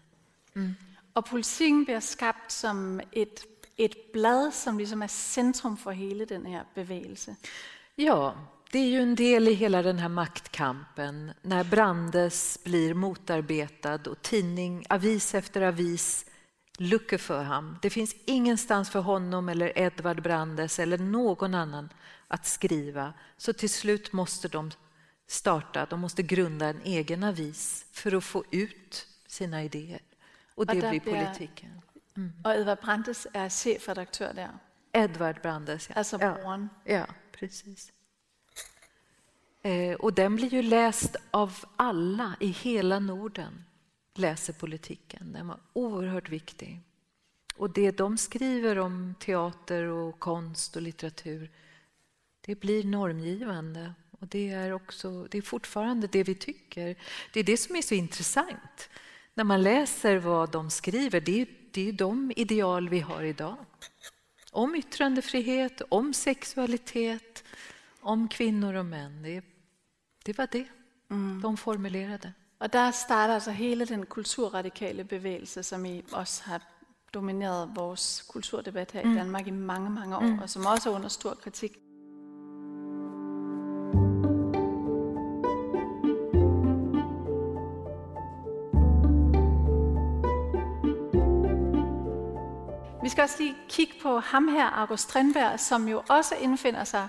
Og 1.14 1.24
politikken 1.24 1.84
bliver 1.84 2.00
skabt 2.00 2.52
som 2.52 3.00
et, 3.12 3.44
et 3.76 4.12
blad, 4.12 4.54
som 4.54 4.78
ligesom 4.78 5.02
er 5.02 5.06
centrum 5.06 5.76
for 5.76 5.90
hele 5.90 6.24
den 6.24 6.46
her 6.46 6.64
bevægelse. 6.74 7.36
Ja, 7.96 8.34
det 8.72 8.78
är 8.78 8.86
ju 8.86 9.00
en 9.00 9.14
del 9.14 9.48
i 9.48 9.52
hela 9.52 9.82
den 9.82 9.98
här 9.98 10.08
maktkampen 10.08 11.32
när 11.42 11.64
Brandes 11.64 12.58
blir 12.64 12.94
motarbetad 12.94 14.10
och 14.10 14.22
tidning, 14.22 14.86
avis 14.90 15.34
efter 15.34 15.60
avis 15.62 16.26
luckar 16.78 17.18
för 17.18 17.44
honom. 17.44 17.78
Det 17.82 17.90
finns 17.90 18.14
ingenstans 18.24 18.90
för 18.90 19.00
honom 19.00 19.48
eller 19.48 19.78
Edvard 19.78 20.22
Brandes 20.22 20.78
eller 20.78 20.98
någon 20.98 21.54
annan 21.54 21.88
att 22.28 22.46
skriva. 22.46 23.12
Så 23.36 23.52
till 23.52 23.70
slut 23.70 24.12
måste 24.12 24.48
de 24.48 24.70
starta, 25.26 25.86
de 25.90 26.00
måste 26.00 26.22
grunda 26.22 26.66
en 26.66 26.80
egen 26.84 27.24
avis 27.24 27.86
för 27.92 28.16
att 28.16 28.24
få 28.24 28.44
ut 28.50 29.06
sina 29.26 29.64
idéer. 29.64 30.00
Och 30.54 30.66
det 30.66 30.80
där 30.80 30.90
blir 30.90 31.00
politiken. 31.00 31.80
Og 32.44 32.54
Edvard 32.54 32.78
Brandes 32.78 33.26
er 33.34 33.48
chefredaktør 33.48 34.32
der, 34.32 34.48
Edvard 34.94 35.40
Brandes, 35.42 35.88
ja. 35.88 35.94
altså 35.96 36.18
ja. 36.20 36.68
Ja, 36.86 37.04
precis. 37.32 37.92
Eh, 39.62 39.94
och 39.94 40.12
den 40.12 40.36
blir 40.36 40.48
ju 40.48 40.62
läst 40.62 41.16
av 41.30 41.64
alla 41.76 42.36
i 42.40 42.46
hela 42.46 42.98
Norden. 42.98 43.64
Läser 44.14 44.52
politiken. 44.52 45.32
Den 45.32 45.48
var 45.48 45.60
oerhört 45.72 46.28
viktig. 46.28 46.80
Och 47.56 47.70
det 47.70 47.90
de 47.90 48.18
skriver 48.18 48.78
om 48.78 49.14
teater 49.20 49.84
och 49.84 50.18
konst 50.18 50.76
och 50.76 50.82
litteratur, 50.82 51.50
det 52.40 52.54
blir 52.54 52.84
normgivande. 52.84 53.94
Och 54.20 54.26
det 54.26 54.50
är, 54.50 54.72
också, 54.72 55.26
det 55.30 55.38
är 55.38 55.42
fortfarande 55.42 56.06
det 56.06 56.22
vi 56.22 56.34
tycker. 56.34 56.96
Det 57.32 57.40
är 57.40 57.44
det 57.44 57.56
som 57.56 57.76
är 57.76 57.82
så 57.82 57.94
intressant. 57.94 58.90
När 59.34 59.44
man 59.44 59.62
läser 59.62 60.16
vad 60.16 60.50
de 60.50 60.70
skriver, 60.70 61.20
det 61.20 61.40
är, 61.40 61.46
det 61.70 61.88
är 61.88 61.92
de 61.92 62.32
ideal 62.36 62.88
vi 62.88 63.00
har 63.00 63.22
idag. 63.22 63.56
Om 64.50 64.74
yttrandefrihet, 64.74 65.82
om 65.88 66.14
sexualitet, 66.14 67.44
om 68.00 68.28
kvinnor 68.28 68.74
och 68.74 68.86
män. 68.86 69.22
Det, 69.22 69.44
det 70.24 70.38
var 70.38 70.48
det 70.52 70.68
de 71.42 71.56
formulerade. 71.56 72.32
Og 72.58 72.72
der 72.72 72.90
starter 72.90 73.34
altså 73.34 73.50
hele 73.50 73.86
den 73.86 74.06
kulturradikale 74.06 75.04
bevægelse, 75.04 75.62
som 75.62 75.84
I 75.84 76.04
også 76.12 76.42
har 76.44 76.60
domineret 77.14 77.70
vores 77.74 78.24
kulturdebat 78.28 78.92
her 78.92 79.04
mm. 79.04 79.12
i 79.12 79.14
Danmark 79.14 79.46
i 79.46 79.50
mange, 79.50 79.90
mange 79.90 80.16
år, 80.16 80.20
mm. 80.20 80.38
og 80.38 80.50
som 80.50 80.66
også 80.66 80.90
er 80.90 80.94
under 80.94 81.08
stor 81.08 81.34
kritik. 81.34 81.72
Vi 93.02 93.08
skal 93.08 93.22
også 93.22 93.36
lige 93.38 93.56
kigge 93.68 93.92
på 94.02 94.18
ham 94.18 94.48
her, 94.48 94.66
August 94.66 95.02
Strindberg, 95.02 95.60
som 95.60 95.88
jo 95.88 96.02
også 96.08 96.34
indfinder 96.34 96.84
sig, 96.84 97.08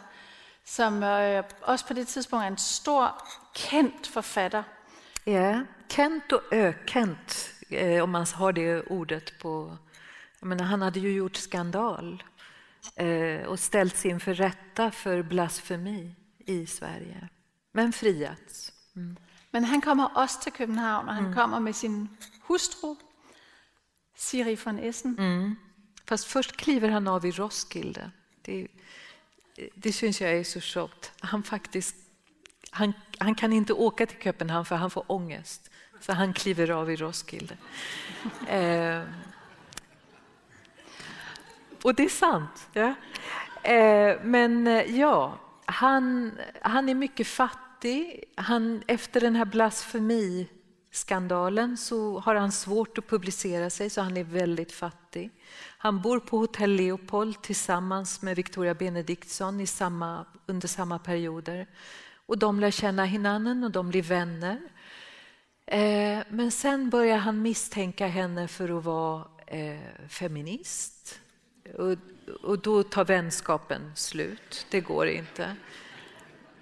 som 0.65 1.03
øh, 1.03 1.43
også 1.61 1.87
på 1.87 1.93
det 1.93 2.07
tidspunkt 2.07 2.43
er 2.43 2.47
en 2.47 2.57
stor, 2.57 3.27
kendt 3.55 4.07
forfatter, 4.07 4.63
Ja, 5.27 5.65
Kent 5.87 6.31
och 6.31 6.53
ökänt, 6.53 7.49
eh, 7.69 8.03
om 8.03 8.11
man 8.11 8.25
har 8.25 8.53
det 8.53 8.81
ordet 8.81 9.39
på... 9.39 9.77
Jag 10.39 10.47
menar, 10.47 10.65
han 10.65 10.81
hade 10.81 10.99
ju 10.99 11.11
gjort 11.11 11.35
skandal 11.35 12.23
eh, 12.95 13.41
och 13.47 13.59
ställts 13.59 14.05
inför 14.05 14.33
rätta 14.33 14.91
för 14.91 15.23
blasfemi 15.23 16.15
i 16.37 16.65
Sverige, 16.65 17.29
men 17.71 17.93
friats. 17.93 18.73
Mm. 18.95 19.17
Men 19.51 19.63
han 19.63 19.81
kommer 19.81 20.17
også 20.17 20.41
til 20.41 20.51
København, 20.51 21.09
og 21.09 21.15
han 21.15 21.25
mm. 21.25 21.33
kommer 21.33 21.59
med 21.59 21.73
sin 21.73 22.09
hustru, 22.41 22.95
Siri 24.15 24.57
von 24.65 24.79
Essen. 24.79 25.19
Mm. 25.19 25.55
Fast 26.05 26.25
först 26.25 26.57
kliver 26.57 26.89
han 26.89 27.07
av 27.07 27.25
i 27.25 27.31
Roskilde. 27.31 28.11
Det, 28.45 28.67
det 29.75 29.93
syns 29.93 30.21
jag 30.21 30.31
är 30.31 30.43
så 30.43 30.59
tjockt. 30.59 31.11
Han, 31.19 31.43
faktiskt, 31.43 31.95
han, 32.71 32.93
han 33.19 33.35
kan 33.35 33.53
inte 33.53 33.73
åka 33.73 34.05
till 34.05 34.21
Köpenhamn 34.21 34.65
för 34.65 34.75
han 34.75 34.89
får 34.89 35.03
ångest. 35.07 35.71
Så 35.99 36.13
han 36.13 36.33
kliver 36.33 36.71
av 36.71 36.91
i 36.91 36.95
Roskilde. 36.95 37.57
eh, 38.47 39.01
och 41.81 41.95
det 41.95 42.03
är 42.03 42.09
sant. 42.09 42.67
Ja. 42.73 42.93
Eh, 43.63 44.17
men 44.23 44.67
eh, 44.67 44.97
ja, 44.99 45.39
han, 45.65 46.31
han 46.61 46.89
är 46.89 46.95
mycket 46.95 47.27
fattig. 47.27 48.23
Han, 48.35 48.83
efter 48.87 49.21
den 49.21 49.35
här 49.35 49.45
blasfemiskandalen 49.45 51.77
så 51.77 52.19
har 52.19 52.35
han 52.35 52.51
svårt 52.51 52.97
att 52.97 53.07
publicera 53.07 53.69
sig, 53.69 53.89
så 53.89 54.01
han 54.01 54.17
är 54.17 54.23
väldigt 54.23 54.71
fattig. 54.71 55.29
Han 55.77 56.01
bor 56.01 56.19
på 56.19 56.37
Hotell 56.37 56.71
Leopold 56.71 57.41
tillsammans 57.41 58.21
med 58.21 58.35
Victoria 58.35 58.73
Benediktsson 58.73 59.61
i 59.61 59.67
samma, 59.67 60.25
under 60.45 60.67
samma 60.67 60.99
perioder. 60.99 61.67
Och 62.25 62.37
de 62.37 62.59
lär 62.59 62.71
känna 62.71 63.05
hinanden 63.05 63.63
och 63.63 63.71
de 63.71 63.89
blir 63.89 64.01
vänner. 64.01 64.61
Eh, 65.65 66.19
men 66.29 66.51
sen 66.51 66.89
börjar 66.89 67.17
han 67.17 67.41
misstänka 67.41 68.07
henne 68.07 68.47
för 68.47 68.77
att 68.77 68.83
vara 68.83 69.23
eh, 69.47 70.07
feminist. 70.09 71.19
Och, 71.77 71.97
och 72.41 72.59
då 72.59 72.83
tar 72.83 73.05
vänskapen 73.05 73.91
slut. 73.95 74.67
Det 74.69 74.81
går 74.81 75.07
inte. 75.07 75.55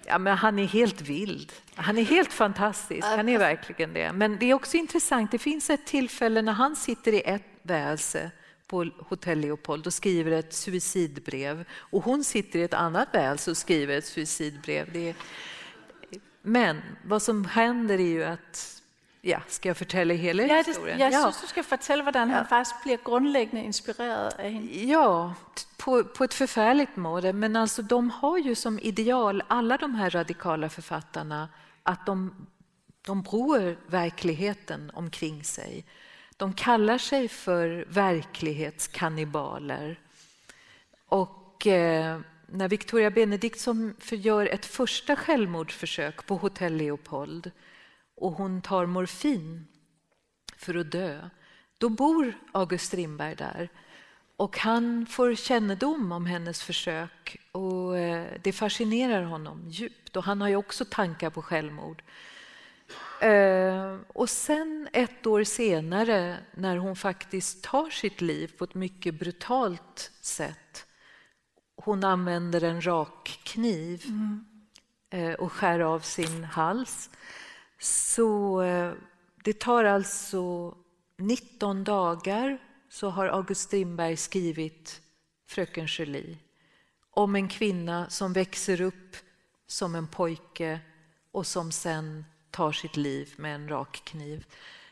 Ja, 0.06 0.18
men 0.18 0.36
han 0.36 0.58
är 0.58 0.66
helt 0.66 1.00
vild. 1.00 1.52
Han 1.74 1.98
är 1.98 2.02
helt 2.02 2.32
fantastisk. 2.32 3.06
Han 3.06 3.28
är 3.28 3.38
verkligen 3.38 3.92
det. 3.92 4.12
Men 4.12 4.38
det 4.38 4.50
är 4.50 4.54
också 4.54 4.76
intressant. 4.76 5.30
Det 5.30 5.38
finns 5.38 5.70
ett 5.70 5.86
tillfälle 5.86 6.42
när 6.42 6.52
han 6.52 6.76
sitter 6.76 7.12
i 7.12 7.22
ett 7.24 7.42
väse 7.62 8.30
på 8.66 8.90
Hotell 8.98 9.38
Leopold 9.38 9.86
och 9.86 9.94
skriver 9.94 10.30
ett 10.30 10.52
suicidbrev. 10.52 11.64
Och 11.72 12.04
hon 12.04 12.24
sitter 12.24 12.58
i 12.58 12.62
ett 12.62 12.74
annat 12.74 13.08
väse 13.12 13.50
och 13.50 13.56
skriver 13.56 13.98
ett 13.98 14.06
suicidbrev. 14.06 14.92
Det 14.92 15.08
är... 15.08 15.14
Men 16.46 16.82
vad 17.04 17.22
som 17.22 17.44
händer 17.44 17.94
är 17.94 18.08
ju 18.08 18.24
att 18.24 18.74
Ja, 19.26 19.40
ska 19.48 19.68
jag 19.68 19.76
fortælle 19.76 20.14
hele 20.14 20.42
ja, 20.42 20.54
det, 20.54 20.66
historien? 20.66 20.98
Jeg 20.98 21.12
ja. 21.12 21.20
synes, 21.20 21.40
du 21.40 21.46
skal 21.46 21.64
fortælle, 21.64 22.02
hvordan 22.02 22.28
ja. 22.28 22.34
han 22.34 22.46
faktisk 22.46 22.74
bliver 22.82 22.98
grundlæggende 23.04 23.64
inspireret 23.64 24.32
af 24.38 24.52
hende. 24.52 24.86
Ja, 24.86 25.32
på, 25.78 26.04
på 26.16 26.24
ett 26.24 26.34
förfärligt 26.34 26.96
måde. 26.96 27.32
Men 27.32 27.56
alltså, 27.56 27.82
de 27.82 28.10
har 28.10 28.38
ju 28.38 28.54
som 28.54 28.78
ideal, 28.82 29.42
alla 29.48 29.76
de 29.76 29.94
här 29.94 30.10
radikala 30.10 30.68
författarna, 30.68 31.48
att 31.82 32.06
de, 32.06 32.46
de 33.06 33.22
bror 33.22 33.76
verkligheten 33.86 34.90
omkring 34.94 35.44
sig. 35.44 35.84
De 36.36 36.52
kallar 36.52 36.98
sig 36.98 37.28
för 37.28 37.84
verklighetskannibaler. 37.88 39.98
Och 41.08 41.66
eh, 41.66 42.20
när 42.54 42.68
Victoria 42.68 43.10
Benediktsson 43.10 43.94
gör 44.10 44.46
ett 44.46 44.66
första 44.66 45.16
självmordsförsök 45.16 46.26
på 46.26 46.36
Hotell 46.36 46.76
Leopold 46.76 47.50
och 48.16 48.32
hon 48.32 48.62
tar 48.62 48.86
morfin 48.86 49.66
för 50.56 50.74
att 50.74 50.92
dö, 50.92 51.28
då 51.78 51.88
bor 51.88 52.34
August 52.52 52.86
Strindberg 52.86 53.34
där. 53.34 53.68
Och 54.36 54.58
han 54.58 55.06
får 55.06 55.34
kännedom 55.34 56.12
om 56.12 56.26
hennes 56.26 56.62
försök 56.62 57.36
och 57.52 57.98
eh, 57.98 58.26
det 58.42 58.52
fascinerar 58.52 59.22
honom 59.22 59.68
djupt. 59.68 60.16
Och 60.16 60.24
han 60.24 60.40
har 60.40 60.48
ju 60.48 60.56
också 60.56 60.84
tankar 60.84 61.30
på 61.30 61.42
självmord. 61.42 62.02
Eh, 63.20 63.96
och 64.08 64.30
sen 64.30 64.88
ett 64.92 65.26
år 65.26 65.44
senare, 65.44 66.36
när 66.54 66.76
hon 66.76 66.96
faktiskt 66.96 67.64
tar 67.64 67.90
sitt 67.90 68.20
liv 68.20 68.52
på 68.58 68.64
ett 68.64 68.74
mycket 68.74 69.14
brutalt 69.14 70.12
sätt. 70.20 70.86
Hon 71.84 72.04
använder 72.04 72.64
en 72.64 72.86
rak 72.86 73.40
kniv 73.42 74.04
mm. 74.06 74.44
Eh, 75.10 75.32
och 75.32 75.52
skär 75.52 75.80
av 75.80 76.00
sin 76.00 76.44
hals. 76.44 77.10
Så 77.78 78.62
det 79.44 79.60
tar 79.60 79.84
alltså 79.84 80.74
19 81.18 81.84
dagar 81.84 82.58
så 82.88 83.10
har 83.10 83.26
August 83.26 83.60
Strindberg 83.60 84.16
skrivit 84.16 85.00
Fröken 85.46 85.86
Julie 85.86 86.38
om 87.10 87.36
en 87.36 87.48
kvinna 87.48 88.10
som 88.10 88.32
växer 88.32 88.80
upp 88.80 89.16
som 89.66 89.94
en 89.94 90.06
pojke 90.06 90.80
och 91.32 91.46
som 91.46 91.72
sen 91.72 92.24
tar 92.50 92.72
sitt 92.72 92.96
liv 92.96 93.34
med 93.36 93.54
en 93.54 93.68
rak 93.68 94.02
kniv. 94.04 94.46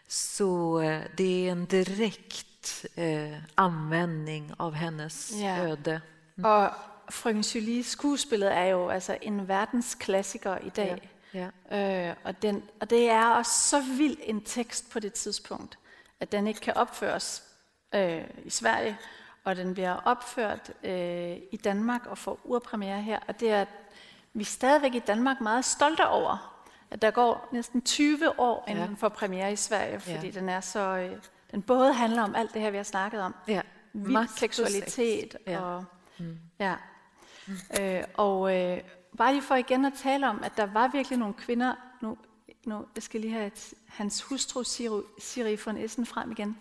Så 0.07 0.80
eh, 0.80 1.03
det 1.16 1.49
är 1.49 1.53
en 1.53 1.66
direkt 1.66 2.84
eh, 2.95 3.38
användning 3.55 4.53
av 4.57 4.72
hennes 4.72 5.32
ja. 5.32 5.57
öde. 5.57 6.01
Mm. 6.37 6.51
Och 6.51 6.70
Fröken 7.09 7.43
Julie, 7.43 7.85
skuespillet 7.85 8.53
är 8.53 8.64
ju 8.64 8.93
alltså 8.93 9.16
en 9.20 9.47
världsklassiker 9.47 10.59
idag. 10.66 11.01
Ja. 11.03 11.09
Ja. 11.70 11.76
Øh, 11.76 12.14
och, 12.24 12.35
den, 12.43 12.62
och 12.80 12.87
det 12.87 13.09
är 13.09 13.39
också 13.39 13.68
så 13.68 13.80
vild 13.80 14.18
en 14.22 14.41
text 14.41 14.93
på 14.93 15.01
det 15.01 15.14
tidspunkt, 15.14 15.78
att 16.20 16.33
den 16.33 16.47
inte 16.47 16.61
kan 16.61 16.74
uppföras 16.76 17.43
øh, 17.95 18.24
i 18.45 18.51
Sverige, 18.51 18.99
og 19.45 19.57
den 19.57 19.74
bliver 19.74 19.95
opført 19.95 20.70
øh, 20.85 21.37
i 21.53 21.61
Danmark 21.64 22.07
og 22.07 22.18
får 22.18 22.41
urpremiere 22.45 23.03
her. 23.03 23.18
Og 23.28 23.41
det 23.41 23.51
er 23.51 23.64
vi 24.35 24.41
er 24.41 24.47
stadigvæk 24.47 24.95
i 24.95 24.99
Danmark 24.99 25.41
meget 25.41 25.64
stolte 25.64 26.09
over, 26.09 26.64
at 26.91 27.03
der 27.03 27.11
går 27.11 27.49
næsten 27.53 27.83
20 27.83 28.41
år, 28.41 28.64
inden 28.68 28.85
ja. 28.85 28.89
den 28.89 28.97
får 28.97 29.09
premiere 29.09 29.53
i 29.53 29.57
Sverige, 29.57 30.01
fordi 30.01 30.26
ja. 30.26 30.41
den 30.41 30.49
er 30.49 30.61
så... 30.61 30.80
Øh, 30.80 31.16
den 31.51 31.62
både 31.62 31.93
handler 31.93 32.22
om 32.22 32.35
alt 32.35 32.55
det 32.55 32.62
her, 32.62 32.70
vi 32.70 32.76
har 32.76 32.85
snakket 32.85 33.20
om. 33.20 33.35
Ja. 33.49 33.61
Vild 33.93 34.28
seksualitet 34.37 35.37
ja. 35.47 35.61
og... 35.61 35.85
Mm. 36.23 36.39
Ja. 36.59 36.75
Øh, 37.81 38.05
og 38.14 38.57
øh, 38.57 38.81
bare 39.16 39.33
lige 39.33 39.43
for 39.43 39.55
igen 39.55 39.85
at 39.85 39.93
tale 39.97 40.29
om, 40.29 40.43
at 40.45 40.53
der 40.57 40.66
var 40.66 40.89
virkelig 40.89 41.18
nogle 41.18 41.35
kvinder... 41.35 41.75
Nu, 42.01 42.18
nu 42.66 42.87
jeg 42.95 43.03
skal 43.03 43.20
lige 43.20 43.33
have 43.33 43.47
et, 43.47 43.75
hans 43.89 44.23
hustru 44.23 44.62
Siri, 44.62 45.03
Siri 45.18 45.59
von 45.64 45.77
Essen 45.77 46.07
frem 46.07 46.31
igen 46.31 46.57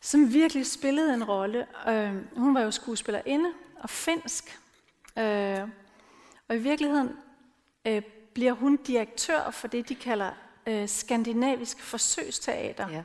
som 0.00 0.32
virkelig 0.32 0.66
spillede 0.66 1.14
en 1.14 1.24
rolle. 1.24 1.66
Øh, 1.88 2.36
hun 2.36 2.54
var 2.54 2.60
jo 2.60 2.70
skuespillerinde 2.70 3.52
og 3.80 3.90
finsk. 3.90 4.60
Øh, 5.18 5.60
og 6.48 6.56
i 6.56 6.58
virkeligheden 6.58 7.16
øh, 7.84 8.02
bliver 8.34 8.52
hun 8.52 8.76
direktør 8.76 9.50
for 9.50 9.68
det, 9.68 9.88
de 9.88 9.94
kalder 9.94 10.30
øh, 10.66 10.88
skandinavisk 10.88 11.82
forsøgsteater. 11.82 12.88
Ja. 12.88 13.02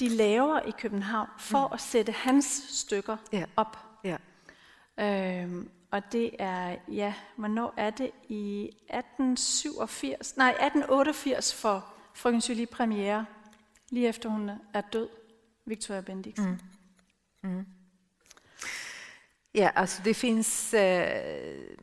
De 0.00 0.08
laver 0.08 0.60
i 0.60 0.70
København 0.70 1.28
for 1.38 1.66
mm. 1.66 1.72
at 1.72 1.80
sætte 1.80 2.12
hans 2.12 2.64
stykker 2.68 3.16
ja. 3.32 3.44
op. 3.56 3.78
Øhm, 5.00 5.70
og 5.90 6.12
det 6.12 6.30
er, 6.38 6.76
ja, 6.88 7.14
hvornår 7.36 7.74
er 7.76 7.90
det? 7.90 8.10
I 8.28 8.70
1887, 8.88 10.36
nej 10.36 10.50
1888 10.50 11.54
for 11.54 11.84
Frøken 12.14 12.40
Julie 12.40 12.66
premiere, 12.66 13.26
lige 13.90 14.08
efter 14.08 14.28
hun 14.28 14.50
er 14.74 14.80
død. 14.80 15.08
Victoria 15.66 16.00
Bendixen. 16.00 16.60
Mm. 17.42 17.50
Mm. 17.50 17.66
Ja, 19.54 19.70
alltså 19.74 20.02
det 20.04 20.16
finns, 20.16 20.74
eh, 20.74 21.02
øh, 21.02 21.78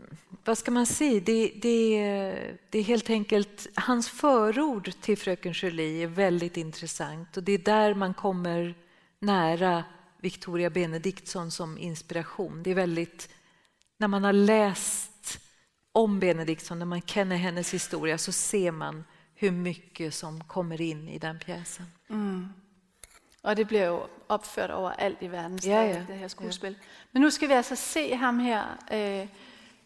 vad 0.46 0.56
ska 0.56 0.72
man 0.72 0.86
säga, 0.86 1.20
det, 1.20 1.52
det, 1.64 1.98
øh, 1.98 2.56
det 2.74 2.80
är 2.80 2.84
helt 2.84 3.10
enkelt, 3.10 3.68
hans 3.76 4.10
förord 4.10 4.92
till 5.02 5.18
Fröken 5.18 5.54
Julie 5.54 6.04
är 6.04 6.08
väldigt 6.08 6.58
intressant 6.58 7.38
och 7.38 7.44
det 7.44 7.54
är 7.54 7.58
där 7.58 7.94
man 7.94 8.14
kommer 8.14 8.76
nära 9.20 9.84
Victoria 10.24 10.70
Benediktsson 10.70 11.52
som 11.52 11.78
inspiration. 11.78 12.64
Det 12.64 12.72
är 12.72 12.76
väldigt, 12.76 13.30
när 13.98 14.08
man 14.08 14.24
har 14.24 14.34
läst 14.34 15.40
om 15.92 16.20
Benediktsson, 16.20 16.80
när 16.80 16.86
man 16.86 17.02
känner 17.02 17.36
hennes 17.36 17.74
historia 17.74 18.18
så 18.18 18.32
ser 18.32 18.72
man 18.72 19.04
hur 19.36 19.52
mycket 19.52 20.14
som 20.14 20.44
kommer 20.44 20.82
in 20.82 21.08
i 21.10 21.20
den 21.20 21.40
pjäsen. 21.40 21.86
Mm. 22.10 22.54
Og 23.44 23.58
det 23.58 23.68
bliver 23.68 23.86
jo 23.86 24.08
opført 24.30 24.72
overalt 24.72 25.22
i 25.22 25.28
verden, 25.28 25.60
ja, 25.64 25.84
ja. 25.84 26.06
det 26.08 26.18
her 26.18 26.28
skuespil. 26.28 26.72
Ja. 26.72 26.86
Men 27.12 27.22
nu 27.22 27.32
skal 27.32 27.50
vi 27.50 27.54
altså 27.54 27.76
se 27.76 28.16
ham 28.16 28.40
her, 28.40 28.64
øh, 28.94 29.28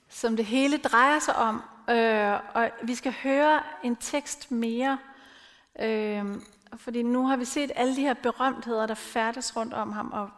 som 0.10 0.36
det 0.36 0.46
hele 0.46 0.78
drejer 0.78 1.20
sig 1.20 1.36
om. 1.36 1.62
Øh, 1.90 2.40
og 2.54 2.70
vi 2.84 2.96
skal 2.96 3.12
høre 3.24 3.64
en 3.84 3.96
tekst 3.96 4.52
mere, 4.52 4.98
øh, 5.80 6.26
fordi 6.76 7.02
nu 7.02 7.28
har 7.28 7.36
vi 7.36 7.46
set 7.46 7.72
alle 7.76 7.96
de 7.96 8.02
her 8.02 8.14
berømtheder, 8.14 8.86
der 8.86 8.96
færdes 8.96 9.56
rundt 9.56 9.74
om 9.74 9.92
ham, 9.92 10.12
og 10.12 10.30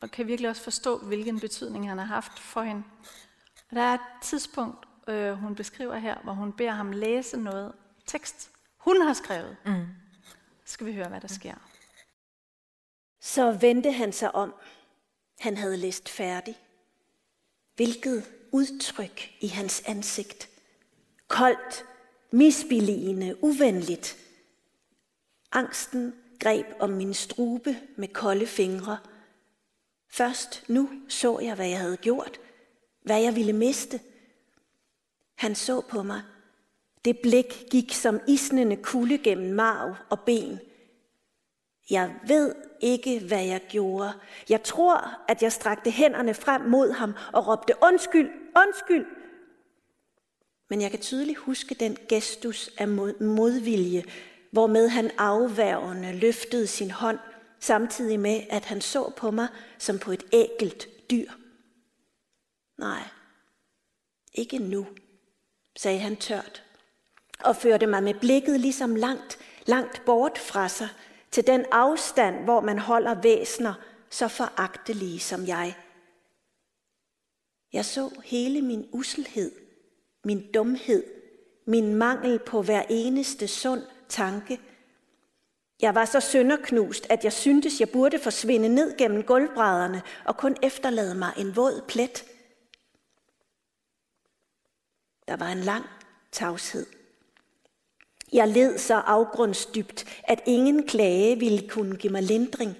og 0.00 0.10
kan 0.10 0.26
virkelig 0.26 0.50
også 0.50 0.62
forstå, 0.62 0.98
hvilken 0.98 1.40
betydning 1.40 1.88
han 1.88 1.98
har 1.98 2.04
haft 2.04 2.38
for 2.38 2.62
hende. 2.62 2.82
Og 3.70 3.76
der 3.76 3.82
er 3.82 3.94
et 3.94 4.00
tidspunkt, 4.22 4.88
øh, 5.08 5.32
hun 5.32 5.54
beskriver 5.54 5.96
her, 5.96 6.18
hvor 6.22 6.32
hun 6.32 6.52
beder 6.52 6.70
ham 6.70 6.92
læse 6.92 7.36
noget 7.36 7.72
tekst, 8.06 8.50
hun 8.78 9.00
har 9.00 9.12
skrevet. 9.12 9.56
Mm. 9.66 9.86
Så 10.64 10.72
skal 10.72 10.86
vi 10.86 10.92
høre, 10.92 11.08
hvad 11.08 11.20
der 11.20 11.28
sker. 11.28 11.54
Så 13.20 13.52
vendte 13.52 13.92
han 13.92 14.12
sig 14.12 14.34
om. 14.34 14.54
Han 15.40 15.56
havde 15.56 15.76
læst 15.76 16.08
færdig. 16.08 16.58
Hvilket 17.76 18.24
udtryk 18.52 19.30
i 19.40 19.48
hans 19.48 19.82
ansigt. 19.86 20.48
Koldt, 21.28 21.84
misbilligende, 22.30 23.44
uvenligt. 23.44 24.16
Angsten 25.52 26.14
greb 26.38 26.66
om 26.78 26.90
min 26.90 27.14
strube 27.14 27.76
med 27.96 28.08
kolde 28.08 28.46
fingre. 28.46 28.98
Først 30.10 30.64
nu 30.68 30.90
så 31.08 31.38
jeg, 31.38 31.54
hvad 31.54 31.68
jeg 31.68 31.78
havde 31.78 31.96
gjort, 31.96 32.40
hvad 33.02 33.20
jeg 33.22 33.36
ville 33.36 33.52
miste. 33.52 34.00
Han 35.34 35.54
så 35.54 35.80
på 35.80 36.02
mig. 36.02 36.22
Det 37.04 37.18
blik 37.18 37.64
gik 37.70 37.92
som 37.92 38.20
isnende 38.28 38.76
kulde 38.76 39.18
gennem 39.18 39.54
marv 39.54 39.94
og 40.10 40.20
ben. 40.20 40.60
Jeg 41.90 42.14
ved 42.26 42.54
ikke, 42.80 43.20
hvad 43.20 43.44
jeg 43.44 43.60
gjorde. 43.68 44.12
Jeg 44.48 44.62
tror, 44.62 45.20
at 45.28 45.42
jeg 45.42 45.52
strakte 45.52 45.90
hænderne 45.90 46.34
frem 46.34 46.60
mod 46.60 46.92
ham 46.92 47.14
og 47.32 47.46
råbte 47.46 47.74
undskyld, 47.82 48.30
undskyld. 48.56 49.06
Men 50.70 50.80
jeg 50.80 50.90
kan 50.90 51.00
tydeligt 51.00 51.38
huske 51.38 51.74
den 51.74 51.96
gestus 52.08 52.70
af 52.78 52.88
modvilje, 53.20 54.04
hvormed 54.50 54.88
han 54.88 55.10
afværgende 55.18 56.12
løftede 56.12 56.66
sin 56.66 56.90
hånd, 56.90 57.18
samtidig 57.60 58.20
med, 58.20 58.40
at 58.50 58.64
han 58.64 58.80
så 58.80 59.12
på 59.16 59.30
mig 59.30 59.48
som 59.78 59.98
på 59.98 60.12
et 60.12 60.24
ægelt 60.32 61.10
dyr. 61.10 61.30
Nej, 62.78 63.02
ikke 64.34 64.58
nu, 64.58 64.86
sagde 65.76 65.98
han 65.98 66.16
tørt, 66.16 66.64
og 67.44 67.56
førte 67.56 67.86
mig 67.86 68.02
med 68.02 68.14
blikket 68.14 68.60
ligesom 68.60 68.96
langt, 68.96 69.38
langt 69.66 70.02
bort 70.06 70.38
fra 70.38 70.68
sig, 70.68 70.88
til 71.30 71.46
den 71.46 71.64
afstand, 71.72 72.44
hvor 72.44 72.60
man 72.60 72.78
holder 72.78 73.20
væsner 73.22 73.74
så 74.10 74.28
foragtelige 74.28 75.20
som 75.20 75.46
jeg. 75.46 75.76
Jeg 77.72 77.84
så 77.84 78.10
hele 78.24 78.62
min 78.62 78.88
uselhed, 78.92 79.52
min 80.24 80.52
dumhed, 80.52 81.04
min 81.66 81.94
mangel 81.94 82.38
på 82.38 82.62
hver 82.62 82.82
eneste 82.88 83.48
sund 83.48 83.82
tanke. 84.10 84.60
Jeg 85.82 85.94
var 85.94 86.04
så 86.04 86.20
sønderknust, 86.20 87.06
at 87.10 87.24
jeg 87.24 87.32
syntes, 87.32 87.80
jeg 87.80 87.88
burde 87.88 88.18
forsvinde 88.18 88.68
ned 88.68 88.96
gennem 88.96 89.22
gulvbrædderne 89.22 90.02
og 90.24 90.36
kun 90.36 90.56
efterlade 90.62 91.14
mig 91.14 91.32
en 91.36 91.56
våd 91.56 91.82
plet. 91.88 92.24
Der 95.28 95.36
var 95.36 95.48
en 95.48 95.60
lang 95.60 95.84
tavshed. 96.32 96.86
Jeg 98.32 98.48
led 98.48 98.78
så 98.78 98.94
afgrundsdybt, 98.94 100.04
at 100.24 100.42
ingen 100.46 100.86
klage 100.86 101.38
ville 101.38 101.68
kunne 101.68 101.96
give 101.96 102.12
mig 102.12 102.22
lindring. 102.22 102.76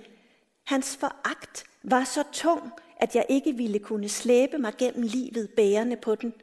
Hans 0.67 0.97
foragt 0.97 1.65
var 1.83 2.05
så 2.05 2.25
tung, 2.33 2.73
at 2.97 3.15
jeg 3.15 3.27
ikke 3.29 3.53
ville 3.53 3.79
kunne 3.79 4.09
slæbe 4.09 4.59
mig 4.59 4.73
gennem 4.79 5.03
livet 5.03 5.51
bærende 5.57 5.97
på 5.97 6.15
den. 6.15 6.35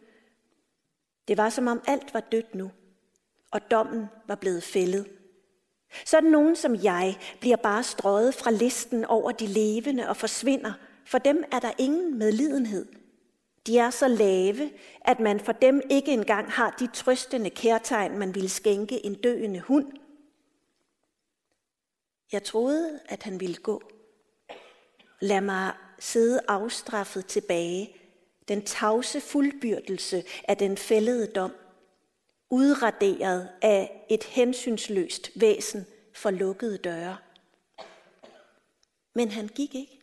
Det 1.28 1.38
var 1.38 1.50
som 1.50 1.68
om 1.68 1.82
alt 1.88 2.14
var 2.14 2.20
dødt 2.20 2.56
nu, 2.56 2.72
og 3.52 3.72
dommen 3.72 4.06
var 4.28 4.36
blevet 4.36 4.64
fældet. 4.64 5.08
Sådan 6.06 6.30
nogen 6.30 6.56
som 6.56 6.76
jeg 6.84 7.18
bliver 7.40 7.56
bare 7.56 7.84
strøget 7.84 8.34
fra 8.36 8.52
listen 8.52 9.06
over 9.06 9.32
de 9.32 9.48
levende 9.48 10.10
og 10.10 10.18
forsvinder. 10.18 10.74
For 11.06 11.18
dem 11.18 11.44
er 11.52 11.60
der 11.60 11.72
ingen 11.78 12.18
medlidenhed. 12.18 12.86
De 13.68 13.78
er 13.78 13.90
så 13.90 14.08
lave, 14.08 14.72
at 15.02 15.20
man 15.20 15.40
for 15.40 15.52
dem 15.52 15.82
ikke 15.90 16.12
engang 16.12 16.52
har 16.52 16.76
de 16.80 16.88
trøstende 16.88 17.50
kærtegn, 17.50 18.18
man 18.18 18.36
ville 18.36 18.50
skænke 18.50 19.06
en 19.06 19.14
døende 19.14 19.60
hund. 19.60 19.92
Jeg 22.32 22.44
troede, 22.44 23.00
at 23.10 23.24
han 23.24 23.40
ville 23.40 23.56
gå. 23.56 23.82
Lad 25.22 25.42
mig 25.42 25.74
sidde 26.00 26.42
afstraffet 26.48 27.26
tilbage, 27.26 27.96
den 28.48 28.66
tavse 28.66 29.22
fuldbyrdelse 29.22 30.24
af 30.48 30.58
den 30.58 30.78
fældede 30.78 31.28
dom, 31.28 31.52
udraderet 32.50 33.50
af 33.62 34.06
et 34.10 34.24
hensynsløst 34.24 35.32
væsen 35.36 35.86
for 36.14 36.32
lukkede 36.32 36.78
døre. 36.78 37.18
Men 39.16 39.32
han 39.32 39.48
gik 39.48 39.76
ikke. 39.76 40.02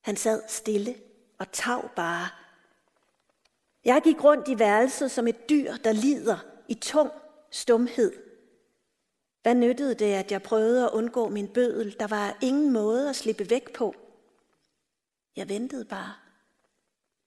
Han 0.00 0.16
sad 0.16 0.42
stille 0.48 0.94
og 1.38 1.52
tav 1.52 1.90
bare. 1.96 2.28
Jeg 3.84 4.00
gik 4.04 4.24
rundt 4.24 4.48
i 4.48 4.58
værelset 4.58 5.10
som 5.10 5.28
et 5.28 5.48
dyr, 5.50 5.76
der 5.76 5.92
lider 5.92 6.38
i 6.68 6.74
tung 6.74 7.10
stumhed. 7.50 8.12
Hvad 9.42 9.54
nyttede 9.54 9.94
det, 9.94 10.12
at 10.12 10.32
jeg 10.32 10.42
prøvede 10.42 10.84
at 10.84 10.90
undgå 10.90 11.28
min 11.28 11.48
bødel? 11.48 11.96
Der 12.00 12.06
var 12.06 12.38
ingen 12.42 12.72
måde 12.72 13.10
at 13.10 13.16
slippe 13.16 13.50
væk 13.50 13.72
på. 13.72 13.94
Jeg 15.36 15.48
ventede 15.48 15.84
bare. 15.84 16.14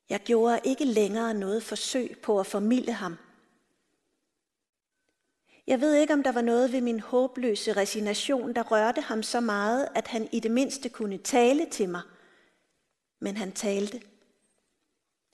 Jeg 0.09 0.19
gjorde 0.19 0.59
ikke 0.63 0.85
længere 0.85 1.33
noget 1.33 1.63
forsøg 1.63 2.17
på 2.23 2.39
at 2.39 2.47
formille 2.47 2.93
ham. 2.93 3.17
Jeg 5.67 5.81
ved 5.81 5.95
ikke, 5.95 6.13
om 6.13 6.23
der 6.23 6.31
var 6.31 6.41
noget 6.41 6.71
ved 6.71 6.81
min 6.81 6.99
håbløse 6.99 7.73
resignation, 7.73 8.53
der 8.53 8.63
rørte 8.63 9.01
ham 9.01 9.23
så 9.23 9.39
meget, 9.39 9.87
at 9.95 10.07
han 10.07 10.29
i 10.31 10.39
det 10.39 10.51
mindste 10.51 10.89
kunne 10.89 11.17
tale 11.17 11.65
til 11.65 11.89
mig. 11.89 12.01
Men 13.21 13.37
han 13.37 13.51
talte. 13.51 14.01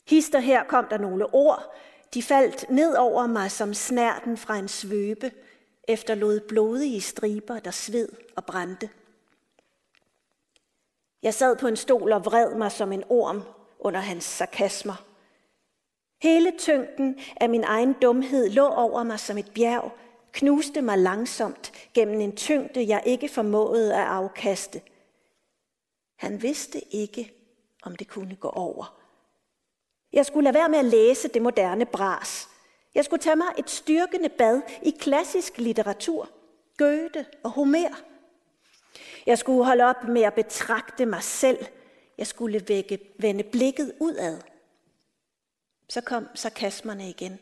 Hister 0.08 0.40
her 0.40 0.64
kom 0.64 0.86
der 0.90 0.98
nogle 0.98 1.34
ord. 1.34 1.76
De 2.14 2.24
faldt 2.24 2.70
ned 2.70 2.96
over 2.96 3.28
mig 3.28 3.52
som 3.52 3.74
snærten 3.74 4.38
fra 4.38 4.58
en 4.58 4.68
svøbe, 4.68 5.32
efterlod 5.88 6.40
blodige 6.40 7.02
striber, 7.02 7.60
der 7.60 7.72
sved 7.72 8.10
og 8.36 8.46
brændte. 8.46 8.90
Jeg 11.24 11.34
sad 11.34 11.56
på 11.56 11.68
en 11.68 11.76
stol 11.76 12.12
og 12.12 12.26
vred 12.26 12.56
mig 12.56 12.72
som 12.72 12.92
en 12.92 13.04
orm 13.10 13.44
under 13.80 14.00
hans 14.00 14.24
sarkasmer. 14.24 15.06
Hele 16.22 16.54
tyngden 16.58 17.20
af 17.42 17.50
min 17.50 17.64
egen 17.64 17.94
dumhed 17.94 18.50
lå 18.50 18.66
over 18.66 19.04
mig 19.04 19.20
som 19.20 19.38
et 19.38 19.52
bjerg, 19.56 19.92
knuste 20.32 20.82
mig 20.82 20.98
langsomt 20.98 21.72
gennem 21.94 22.22
en 22.22 22.36
tyngde, 22.36 22.88
jeg 22.88 23.04
ikke 23.06 23.30
formåede 23.30 23.96
at 23.96 24.08
afkaste. 24.08 24.82
Han 26.16 26.42
vidste 26.42 26.96
ikke, 26.96 27.34
om 27.84 27.96
det 27.96 28.08
kunne 28.08 28.36
gå 28.36 28.50
over. 28.50 29.00
Jeg 30.14 30.26
skulle 30.26 30.44
lade 30.44 30.56
være 30.56 30.70
med 30.70 30.80
at 30.80 30.86
læse 30.86 31.28
det 31.28 31.42
moderne 31.42 31.86
bras. 31.86 32.50
Jeg 32.96 33.06
skulle 33.06 33.22
tage 33.22 33.36
mig 33.36 33.48
et 33.58 33.70
styrkende 33.70 34.30
bad 34.30 34.62
i 34.84 34.96
klassisk 35.00 35.58
litteratur, 35.58 36.30
Goethe 36.78 37.26
og 37.44 37.52
Homer. 37.52 38.02
Jeg 39.26 39.38
skulle 39.38 39.66
holde 39.66 39.84
op 39.84 40.04
med 40.04 40.22
at 40.22 40.34
betragte 40.34 41.06
mig 41.06 41.24
selv. 41.24 41.66
Jeg 42.18 42.28
skulle 42.28 42.64
vække, 42.68 43.00
vende 43.20 43.44
blikket 43.44 43.94
udad. 44.00 44.42
Så 45.90 46.02
kom 46.02 46.28
sarkasmerne 46.36 47.10
igen. 47.10 47.40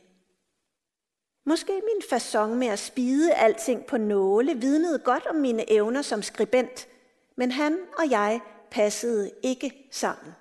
Måske 1.47 1.73
min 1.73 2.01
fasong 2.09 2.57
med 2.57 2.67
at 2.67 2.79
spide 2.79 3.33
alting 3.33 3.85
på 3.85 3.97
nåle 3.97 4.57
vidnede 4.57 4.99
godt 4.99 5.25
om 5.25 5.35
mine 5.35 5.71
evner 5.71 6.01
som 6.01 6.21
skribent, 6.21 6.87
men 7.35 7.51
han 7.51 7.77
og 7.97 8.09
jeg 8.09 8.39
passede 8.71 9.31
ikke 9.43 9.87
sammen. 9.91 10.33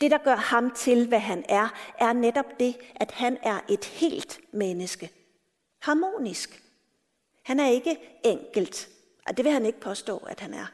Det, 0.00 0.10
der 0.10 0.18
gør 0.18 0.36
ham 0.36 0.70
til, 0.70 1.08
hvad 1.08 1.18
han 1.18 1.44
er, 1.48 1.92
er 1.98 2.12
netop 2.12 2.60
det, 2.60 2.76
at 2.94 3.10
han 3.10 3.38
er 3.42 3.60
et 3.68 3.84
helt 3.84 4.40
menneske. 4.52 5.10
Harmonisk. 5.78 6.62
Han 7.42 7.60
er 7.60 7.68
ikke 7.68 8.20
enkelt, 8.24 8.88
og 9.26 9.36
det 9.36 9.44
vil 9.44 9.52
han 9.52 9.66
ikke 9.66 9.80
påstå, 9.80 10.16
at 10.16 10.40
han 10.40 10.54
er. 10.54 10.66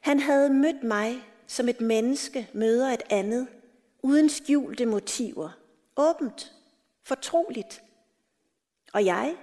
Han 0.00 0.20
havde 0.20 0.50
mødt 0.50 0.82
mig, 0.82 1.24
som 1.46 1.68
et 1.68 1.80
menneske 1.80 2.48
møder 2.52 2.88
et 2.88 3.02
andet, 3.10 3.48
uden 4.02 4.28
skjulte 4.28 4.86
motiver, 4.86 5.50
åbent, 5.96 6.54
fortroligt. 7.02 7.84
Og 8.92 9.04
jeg? 9.04 9.36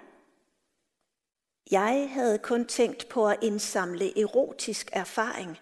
Jeg 1.71 2.09
havde 2.13 2.39
kun 2.39 2.65
tænkt 2.65 3.09
på 3.09 3.27
at 3.27 3.43
indsamle 3.43 4.19
erotisk 4.19 4.89
erfaring. 4.93 5.57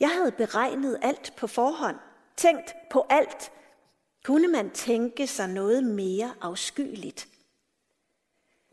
Jeg 0.00 0.10
havde 0.10 0.32
beregnet 0.32 0.98
alt 1.02 1.32
på 1.36 1.46
forhånd, 1.46 1.96
tænkt 2.36 2.74
på 2.90 3.06
alt. 3.10 3.52
Kunne 4.24 4.48
man 4.48 4.70
tænke 4.70 5.26
sig 5.26 5.48
noget 5.48 5.84
mere 5.84 6.34
afskyeligt? 6.40 7.28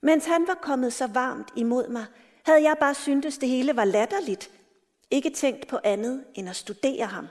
Mens 0.01 0.25
han 0.25 0.47
var 0.47 0.59
kommet 0.61 0.93
så 0.93 1.07
varmt 1.07 1.51
imod 1.55 1.87
mig, 1.87 2.05
havde 2.45 2.63
jeg 2.63 2.77
bare 2.79 2.95
syntes, 2.95 3.37
det 3.37 3.49
hele 3.49 3.75
var 3.75 3.85
latterligt. 3.85 4.51
Ikke 5.11 5.29
tænkt 5.29 5.67
på 5.67 5.79
andet 5.83 6.25
end 6.33 6.49
at 6.49 6.55
studere 6.55 7.05
ham. 7.05 7.27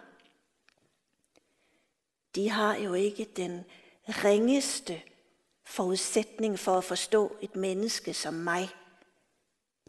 De 2.34 2.50
har 2.50 2.76
jo 2.76 2.94
ikke 2.94 3.24
den 3.36 3.64
ringeste 4.09 5.02
forudsætning 5.66 6.59
for 6.59 6.78
at 6.78 6.85
forstå 6.85 7.36
et 7.40 7.56
menneske 7.56 8.14
som 8.14 8.35
mig. 8.35 8.68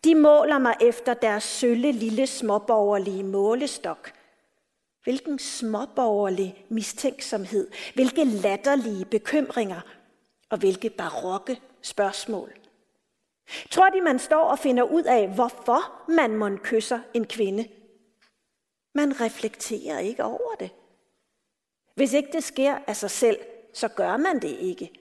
De 0.04 0.16
måler 0.16 0.58
mig 0.58 0.76
efter 0.82 1.14
deres 1.14 1.44
sølle 1.44 1.92
lille 1.92 2.28
småborgerlige 2.28 3.24
målestok. 3.24 4.14
Hvilken 5.04 5.40
småborgerlig 5.40 6.66
mistænksomhed, 6.70 7.72
hvilke 7.94 8.24
latterlige 8.24 9.06
bekymringer 9.06 9.82
og 10.50 10.58
hvilke 10.58 10.90
barokke 10.90 11.62
spørgsmål. 11.82 12.54
Tror 13.72 13.90
de, 13.90 14.02
man 14.02 14.20
står 14.20 14.44
og 14.44 14.60
finder 14.60 14.84
ud 14.84 15.04
af, 15.04 15.30
hvorfor 15.30 16.12
man 16.12 16.38
må 16.38 16.58
kysser 16.58 17.00
en 17.14 17.28
kvinde? 17.28 17.68
Man 18.96 19.22
reflekterer 19.22 20.00
ikke 20.00 20.24
over 20.24 20.56
det. 20.60 20.70
Hvis 21.96 22.14
ikke 22.14 22.32
det 22.32 22.44
sker 22.44 22.78
af 22.88 22.96
sig 22.96 23.12
selv, 23.12 23.40
så 23.76 23.88
gør 23.88 24.18
man 24.18 24.42
det 24.42 24.58
ikke. 24.60 24.92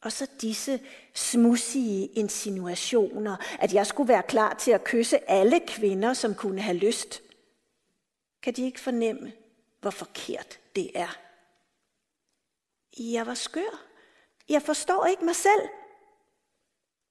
Og 0.00 0.12
så 0.12 0.26
disse 0.40 0.80
smussige 1.14 2.06
insinuationer, 2.06 3.36
at 3.60 3.74
jeg 3.74 3.86
skulle 3.86 4.08
være 4.08 4.22
klar 4.22 4.54
til 4.54 4.70
at 4.70 4.84
kysse 4.84 5.30
alle 5.30 5.60
kvinder, 5.68 6.14
som 6.14 6.34
kunne 6.34 6.60
have 6.60 6.76
lyst. 6.76 7.22
Kan 8.42 8.54
de 8.54 8.64
ikke 8.64 8.80
fornemme, 8.80 9.32
hvor 9.80 9.90
forkert 9.90 10.60
det 10.76 10.90
er? 10.94 11.18
Jeg 12.98 13.26
var 13.26 13.34
skør. 13.34 13.84
Jeg 14.48 14.62
forstår 14.62 15.06
ikke 15.06 15.24
mig 15.24 15.36
selv. 15.36 15.68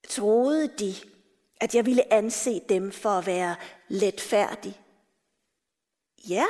Troede 0.08 0.68
de, 0.68 0.94
at 1.62 1.76
jeg 1.76 1.86
ville 1.86 2.14
anse 2.14 2.60
dem 2.60 2.92
for 2.92 3.10
at 3.10 3.26
være 3.26 3.56
letfærdig? 3.88 4.82
Ja. 6.30 6.46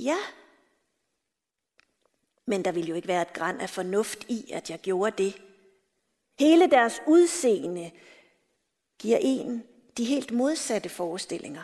Ja. 0.00 0.16
Men 2.46 2.64
der 2.64 2.72
ville 2.72 2.88
jo 2.88 2.94
ikke 2.94 3.08
være 3.08 3.22
et 3.22 3.32
græn 3.32 3.60
af 3.60 3.70
fornuft 3.70 4.24
i, 4.28 4.50
at 4.52 4.70
jeg 4.70 4.78
gjorde 4.78 5.22
det. 5.24 5.42
Hele 6.38 6.70
deres 6.70 7.00
udseende 7.06 7.90
giver 8.98 9.18
en 9.20 9.64
de 9.96 10.04
helt 10.04 10.30
modsatte 10.30 10.88
forestillinger. 10.88 11.62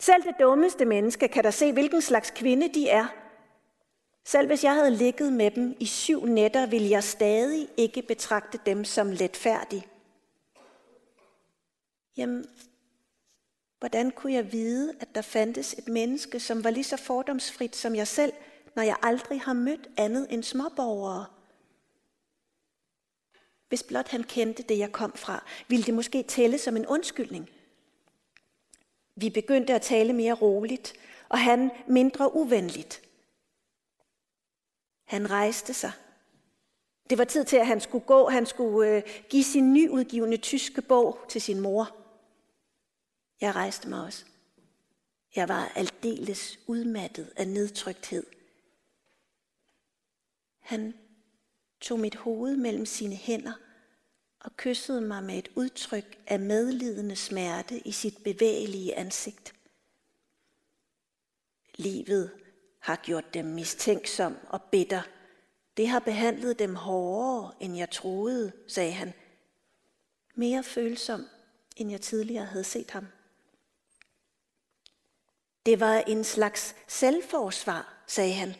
Selv 0.00 0.22
det 0.22 0.34
dummeste 0.40 0.84
menneske 0.84 1.28
kan 1.28 1.44
da 1.44 1.50
se, 1.50 1.72
hvilken 1.72 2.02
slags 2.02 2.30
kvinde 2.30 2.74
de 2.74 2.88
er. 2.88 3.06
Selv 4.24 4.46
hvis 4.46 4.64
jeg 4.64 4.74
havde 4.74 4.90
ligget 4.90 5.32
med 5.32 5.50
dem 5.50 5.76
i 5.80 5.86
syv 5.86 6.26
nætter, 6.26 6.66
ville 6.66 6.90
jeg 6.90 7.04
stadig 7.04 7.68
ikke 7.76 8.02
betragte 8.02 8.60
dem 8.66 8.84
som 8.84 9.10
letfærdige. 9.10 9.86
Jamen, 12.16 12.46
hvordan 13.78 14.10
kunne 14.10 14.32
jeg 14.32 14.52
vide, 14.52 14.94
at 15.00 15.14
der 15.14 15.22
fandtes 15.22 15.72
et 15.72 15.88
menneske, 15.88 16.40
som 16.40 16.64
var 16.64 16.70
lige 16.70 16.84
så 16.84 16.96
fordomsfrit 16.96 17.76
som 17.76 17.94
jeg 17.94 18.08
selv, 18.08 18.32
når 18.78 18.82
jeg 18.82 18.96
aldrig 19.02 19.40
har 19.40 19.52
mødt 19.52 19.88
andet 19.96 20.26
end 20.30 20.42
småborgere? 20.42 21.26
Hvis 23.68 23.82
blot 23.82 24.08
han 24.08 24.24
kendte 24.24 24.62
det, 24.62 24.78
jeg 24.78 24.92
kom 24.92 25.12
fra, 25.16 25.44
ville 25.68 25.84
det 25.84 25.94
måske 25.94 26.22
tælle 26.22 26.58
som 26.58 26.76
en 26.76 26.86
undskyldning. 26.86 27.50
Vi 29.16 29.30
begyndte 29.30 29.74
at 29.74 29.82
tale 29.82 30.12
mere 30.12 30.32
roligt, 30.32 30.94
og 31.28 31.38
han 31.38 31.70
mindre 31.86 32.34
uvenligt. 32.34 33.02
Han 35.04 35.30
rejste 35.30 35.74
sig. 35.74 35.92
Det 37.10 37.18
var 37.18 37.24
tid 37.24 37.44
til, 37.44 37.56
at 37.56 37.66
han 37.66 37.80
skulle 37.80 38.04
gå. 38.04 38.28
Han 38.28 38.46
skulle 38.46 38.90
øh, 38.90 39.02
give 39.28 39.44
sin 39.44 39.72
nyudgivende 39.72 40.36
tyske 40.36 40.82
bog 40.82 41.18
til 41.28 41.40
sin 41.40 41.60
mor. 41.60 41.96
Jeg 43.40 43.54
rejste 43.54 43.88
mig 43.88 44.04
også. 44.04 44.24
Jeg 45.36 45.48
var 45.48 45.72
aldeles 45.74 46.58
udmattet 46.66 47.32
af 47.36 47.48
nedtrykthed. 47.48 48.37
Han 50.68 50.94
tog 51.80 52.00
mit 52.00 52.14
hoved 52.14 52.56
mellem 52.56 52.86
sine 52.86 53.14
hænder 53.14 53.52
og 54.40 54.56
kyssede 54.56 55.00
mig 55.00 55.24
med 55.24 55.38
et 55.38 55.48
udtryk 55.54 56.18
af 56.26 56.40
medlidende 56.40 57.16
smerte 57.16 57.78
i 57.78 57.92
sit 57.92 58.24
bevægelige 58.24 58.96
ansigt. 58.96 59.54
Livet 61.74 62.30
har 62.78 62.96
gjort 62.96 63.34
dem 63.34 63.44
mistænksom 63.44 64.36
og 64.48 64.62
bitter. 64.62 65.02
Det 65.76 65.88
har 65.88 65.98
behandlet 65.98 66.58
dem 66.58 66.74
hårdere, 66.74 67.54
end 67.60 67.76
jeg 67.76 67.90
troede, 67.90 68.52
sagde 68.66 68.92
han. 68.92 69.12
Mere 70.34 70.62
følsom, 70.62 71.26
end 71.76 71.90
jeg 71.90 72.00
tidligere 72.00 72.46
havde 72.46 72.64
set 72.64 72.90
ham. 72.90 73.06
Det 75.66 75.80
var 75.80 75.94
en 75.94 76.24
slags 76.24 76.76
selvforsvar, 76.88 78.04
sagde 78.06 78.32
han. 78.32 78.54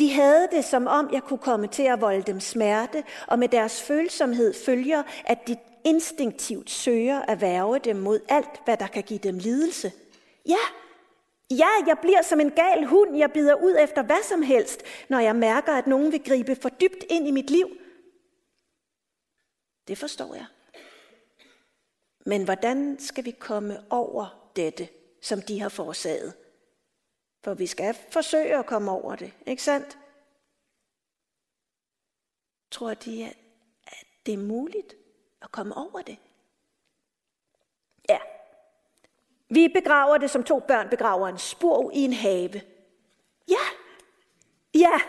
De 0.00 0.10
havde 0.10 0.48
det 0.52 0.64
som 0.64 0.86
om, 0.86 1.12
jeg 1.12 1.22
kunne 1.22 1.38
komme 1.38 1.66
til 1.66 1.82
at 1.82 2.00
volde 2.00 2.22
dem 2.22 2.40
smerte, 2.40 3.04
og 3.26 3.38
med 3.38 3.48
deres 3.48 3.82
følsomhed 3.82 4.54
følger, 4.54 5.02
at 5.24 5.48
de 5.48 5.56
instinktivt 5.84 6.70
søger 6.70 7.22
at 7.22 7.40
værve 7.40 7.78
dem 7.78 7.96
mod 7.96 8.20
alt, 8.28 8.64
hvad 8.64 8.76
der 8.76 8.86
kan 8.86 9.02
give 9.02 9.18
dem 9.18 9.38
lidelse. 9.38 9.92
Ja, 10.46 10.58
Ja, 11.50 11.68
jeg 11.86 11.98
bliver 12.02 12.22
som 12.22 12.40
en 12.40 12.50
gal 12.50 12.84
hund. 12.84 13.16
Jeg 13.16 13.32
bider 13.32 13.54
ud 13.54 13.76
efter 13.80 14.02
hvad 14.02 14.22
som 14.28 14.42
helst, 14.42 14.82
når 15.08 15.18
jeg 15.18 15.36
mærker, 15.36 15.72
at 15.72 15.86
nogen 15.86 16.12
vil 16.12 16.24
gribe 16.24 16.56
for 16.56 16.68
dybt 16.68 17.04
ind 17.08 17.28
i 17.28 17.30
mit 17.30 17.50
liv. 17.50 17.68
Det 19.88 19.98
forstår 19.98 20.34
jeg. 20.34 20.46
Men 22.26 22.44
hvordan 22.44 22.96
skal 22.98 23.24
vi 23.24 23.30
komme 23.30 23.80
over 23.90 24.50
dette, 24.56 24.88
som 25.22 25.42
de 25.42 25.60
har 25.60 25.68
forårsaget? 25.68 26.34
For 27.44 27.54
vi 27.54 27.66
skal 27.66 27.94
forsøge 27.94 28.58
at 28.58 28.66
komme 28.66 28.90
over 28.90 29.16
det, 29.16 29.32
ikke 29.46 29.62
sandt? 29.62 29.98
Tror 32.70 32.94
de, 32.94 33.26
at 33.86 34.06
det 34.26 34.34
er 34.34 34.38
muligt 34.38 34.94
at 35.42 35.52
komme 35.52 35.76
over 35.76 36.02
det? 36.02 36.18
Ja, 38.08 38.18
vi 39.48 39.68
begraver 39.68 40.18
det, 40.18 40.30
som 40.30 40.44
to 40.44 40.60
børn 40.60 40.88
begraver 40.88 41.28
en 41.28 41.38
spor 41.38 41.90
i 41.90 41.98
en 41.98 42.12
have. 42.12 42.60
Ja, 43.48 43.66
ja. 44.74 45.00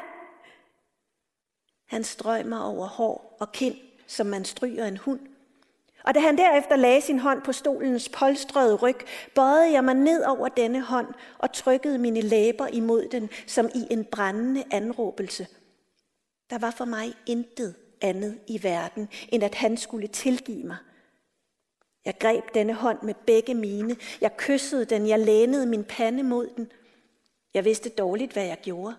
Han 1.86 2.04
strøg 2.04 2.46
mig 2.46 2.64
over 2.64 2.88
hår 2.88 3.38
og 3.40 3.52
kind, 3.52 3.78
som 4.08 4.28
man 4.28 4.46
stryger 4.46 4.86
en 4.86 4.98
hund. 4.98 5.31
Og 6.04 6.16
da 6.16 6.20
han 6.20 6.38
derefter 6.38 6.76
lagde 6.76 7.02
sin 7.02 7.20
hånd 7.20 7.42
på 7.42 7.52
stolens 7.52 8.10
polstrede 8.10 8.76
ryg, 8.76 8.98
bøjede 9.36 9.72
jeg 9.72 9.84
mig 9.84 9.96
ned 9.96 10.24
over 10.24 10.48
denne 10.48 10.82
hånd 10.82 11.08
og 11.38 11.54
trykkede 11.54 11.98
mine 11.98 12.22
læber 12.22 12.68
imod 12.68 13.08
den, 13.08 13.30
som 13.48 13.70
i 13.76 13.88
en 13.90 14.06
brændende 14.06 14.64
anråbelse. 14.72 15.48
Der 16.50 16.58
var 16.58 16.72
for 16.72 16.86
mig 16.86 17.14
intet 17.26 17.76
andet 18.02 18.40
i 18.48 18.64
verden, 18.64 19.10
end 19.30 19.44
at 19.44 19.56
han 19.56 19.78
skulle 19.78 20.08
tilgive 20.08 20.64
mig– 20.64 20.78
jeg 22.06 22.16
greb 22.20 22.44
denne 22.54 22.74
hånd 22.74 23.02
med 23.02 23.14
begge 23.26 23.54
mine. 23.54 23.96
Jeg 24.22 24.38
kyssede 24.38 24.86
den. 24.86 25.08
Jeg 25.08 25.20
lænede 25.20 25.66
min 25.66 25.84
pande 25.84 26.24
mod 26.24 26.50
den. 26.56 26.72
Jeg 27.54 27.66
vidste 27.66 27.90
dårligt, 27.90 28.34
hvad 28.34 28.46
jeg 28.46 28.58
gjorde. 28.62 28.96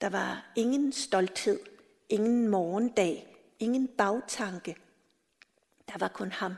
Der 0.00 0.08
var 0.08 0.52
ingen 0.56 0.92
stolthed, 0.92 1.60
ingen 2.08 2.48
morgendag, 2.48 3.36
ingen 3.58 3.88
bagtanke. 3.88 4.76
Der 5.92 5.98
var 5.98 6.08
kun 6.08 6.32
ham 6.32 6.54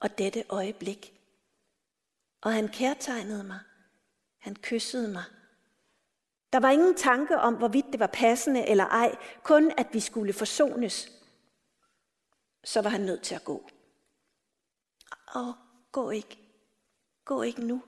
og 0.00 0.18
dette 0.18 0.44
øjeblik. 0.48 1.20
Og 2.40 2.52
han 2.52 2.68
kærtegnede 2.68 3.44
mig. 3.44 3.60
Han 4.38 4.56
kyssede 4.56 5.08
mig. 5.08 5.24
Der 6.52 6.60
var 6.60 6.70
ingen 6.70 6.94
tanke 6.94 7.38
om, 7.38 7.54
hvorvidt 7.54 7.86
det 7.92 8.00
var 8.00 8.06
passende 8.06 8.66
eller 8.68 8.84
ej, 8.84 9.16
kun 9.42 9.72
at 9.76 9.86
vi 9.92 10.00
skulle 10.00 10.32
forsones. 10.32 11.08
Så 12.64 12.82
var 12.82 12.90
han 12.90 13.00
nødt 13.00 13.22
til 13.22 13.34
at 13.34 13.44
gå. 13.44 13.68
Åh, 15.36 15.54
gå 15.92 16.10
ikke. 16.10 16.38
Gå 17.24 17.42
ikke 17.42 17.64
nu. 17.64 17.82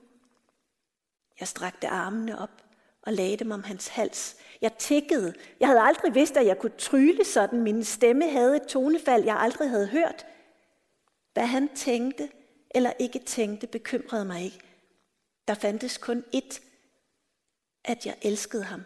Jeg 1.39 1.47
strakte 1.47 1.87
armene 1.87 2.39
op 2.39 2.63
og 3.01 3.13
lagde 3.13 3.37
dem 3.37 3.51
om 3.51 3.63
hans 3.63 3.87
hals. 3.87 4.35
Jeg 4.61 4.77
tækkede. 4.77 5.33
Jeg 5.59 5.67
havde 5.67 5.81
aldrig 5.81 6.15
vidst, 6.15 6.37
at 6.37 6.45
jeg 6.45 6.59
kunne 6.59 6.77
trylle 6.77 7.25
sådan. 7.25 7.61
Min 7.61 7.83
stemme 7.83 8.29
havde 8.29 8.55
et 8.55 8.67
tonefald, 8.67 9.23
jeg 9.23 9.39
aldrig 9.39 9.69
havde 9.69 9.87
hørt. 9.87 10.25
Hvad 11.39 11.47
han 11.47 11.75
tænkte 11.75 12.31
eller 12.71 12.93
ikke 12.99 13.19
tænkte, 13.19 13.67
bekymrede 13.67 14.25
mig 14.25 14.43
ikke. 14.43 14.59
Der 15.47 15.53
fandtes 15.53 15.97
kun 15.97 16.23
ét, 16.35 16.61
at 17.83 18.05
jeg 18.05 18.17
elskede 18.21 18.63
ham. 18.63 18.83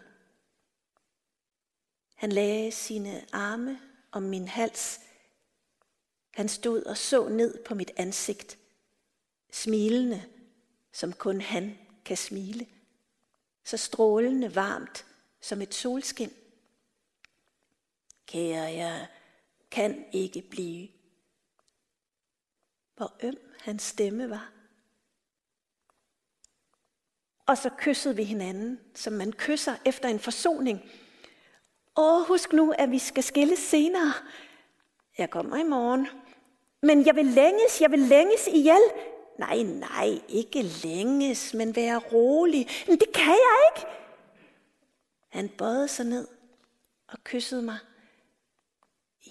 Han 2.14 2.32
lagde 2.32 2.72
sine 2.72 3.26
arme 3.32 3.80
om 4.12 4.22
min 4.22 4.48
hals, 4.48 5.00
han 6.30 6.48
stod 6.48 6.82
og 6.82 6.96
så 6.96 7.28
ned 7.28 7.64
på 7.64 7.74
mit 7.74 7.90
ansigt, 7.96 8.58
smilende, 9.52 10.24
som 10.92 11.12
kun 11.12 11.40
han 11.40 11.78
kan 12.04 12.16
smile, 12.16 12.66
så 13.64 13.76
strålende 13.76 14.54
varmt 14.54 15.06
som 15.40 15.62
et 15.62 15.74
solskin. 15.74 16.32
Kære, 18.26 18.64
jeg 18.64 19.06
kan 19.70 20.04
ikke 20.12 20.42
blive. 20.50 20.88
Hvor 22.96 23.12
øm 23.22 23.38
hans 23.60 23.82
stemme 23.82 24.30
var. 24.30 24.50
Og 27.46 27.58
så 27.58 27.70
kyssede 27.78 28.16
vi 28.16 28.24
hinanden, 28.24 28.80
som 28.94 29.12
man 29.12 29.32
kysser 29.32 29.74
efter 29.84 30.08
en 30.08 30.20
forsoning. 30.20 30.90
Åh, 31.96 32.26
husk 32.26 32.52
nu, 32.52 32.72
at 32.78 32.90
vi 32.90 32.98
skal 32.98 33.22
skille 33.22 33.56
senere. 33.56 34.12
Jeg 35.18 35.30
kommer 35.30 35.56
i 35.56 35.62
morgen. 35.62 36.08
Men 36.82 37.06
jeg 37.06 37.16
vil 37.16 37.26
længes, 37.26 37.80
jeg 37.80 37.90
vil 37.90 37.98
længes 37.98 38.46
ihjel. 38.46 38.80
Nej, 39.38 39.62
nej, 39.62 40.20
ikke 40.28 40.62
længes, 40.62 41.54
men 41.54 41.76
være 41.76 41.98
rolig. 41.98 42.68
Men 42.88 42.98
det 42.98 43.12
kan 43.14 43.34
jeg 43.34 43.70
ikke. 43.76 43.86
Han 45.28 45.48
bøjede 45.48 45.88
sig 45.88 46.06
ned 46.06 46.28
og 47.08 47.24
kyssede 47.24 47.62
mig. 47.62 47.78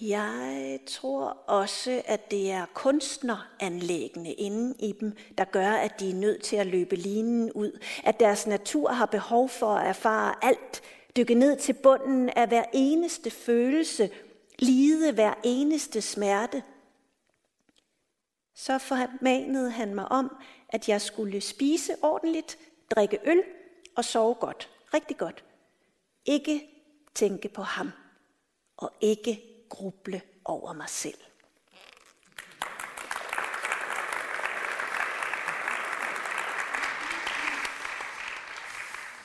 Jeg 0.00 0.80
tror 0.86 1.24
også, 1.46 2.02
at 2.06 2.30
det 2.30 2.50
er 2.50 2.66
kunstneranlæggende 2.74 4.32
inde 4.32 4.74
i 4.78 4.92
dem, 5.00 5.16
der 5.38 5.44
gør, 5.44 5.70
at 5.70 6.00
de 6.00 6.10
er 6.10 6.14
nødt 6.14 6.42
til 6.42 6.56
at 6.56 6.66
løbe 6.66 6.96
linen 6.96 7.52
ud. 7.52 7.80
At 8.04 8.20
deres 8.20 8.46
natur 8.46 8.90
har 8.92 9.06
behov 9.06 9.48
for 9.48 9.74
at 9.74 9.88
erfare 9.88 10.44
alt, 10.44 10.82
dykke 11.16 11.34
ned 11.34 11.56
til 11.56 11.72
bunden 11.72 12.28
af 12.28 12.48
hver 12.48 12.64
eneste 12.72 13.30
følelse, 13.30 14.10
lide 14.58 15.12
hver 15.12 15.34
eneste 15.44 16.02
smerte. 16.02 16.62
Så 18.54 18.78
formanede 18.78 19.70
han 19.70 19.94
mig 19.94 20.12
om, 20.12 20.36
at 20.68 20.88
jeg 20.88 21.00
skulle 21.00 21.40
spise 21.40 21.92
ordentligt, 22.02 22.58
drikke 22.90 23.18
øl 23.24 23.42
og 23.96 24.04
sove 24.04 24.34
godt, 24.34 24.70
rigtig 24.94 25.16
godt. 25.16 25.44
Ikke 26.24 26.68
tænke 27.14 27.48
på 27.48 27.62
ham, 27.62 27.90
og 28.76 28.92
ikke 29.00 29.53
gruble 29.74 30.20
over 30.44 30.72
mig 30.72 30.88
selv. 30.88 31.18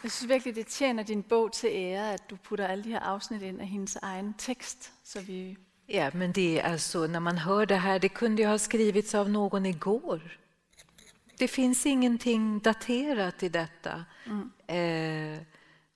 Jeg 0.04 0.12
synes 0.12 0.30
virkelig, 0.30 0.56
det 0.56 0.68
tjener 0.68 1.04
din 1.04 1.24
bog 1.24 1.52
til 1.52 1.70
ære, 1.74 2.14
at 2.14 2.30
du 2.30 2.36
putter 2.36 2.68
alle 2.68 2.84
de 2.84 2.90
her 2.90 3.00
afsnit 3.00 3.42
ind 3.42 3.62
af 3.62 3.68
hendes 3.68 3.96
egen 3.96 4.34
text, 4.38 4.94
så 5.04 5.22
vi 5.22 5.58
Ja, 5.92 6.10
men 6.14 6.32
det 6.32 6.60
är 6.60 6.64
alltså, 6.64 7.08
när 7.08 7.20
man 7.20 7.38
hör 7.38 7.66
det 7.66 7.76
här, 7.76 8.00
det 8.00 8.10
kunde 8.10 8.42
ju 8.42 8.48
ha 8.48 8.58
skrivits 8.58 9.16
av 9.16 9.30
någon 9.30 9.66
igår. 9.66 10.38
Det 11.40 11.48
finns 11.48 11.86
ingenting 11.86 12.60
daterat 12.60 13.44
i 13.44 13.50
detta. 13.50 14.06
Mm. 14.26 14.52
Eh, 14.68 15.40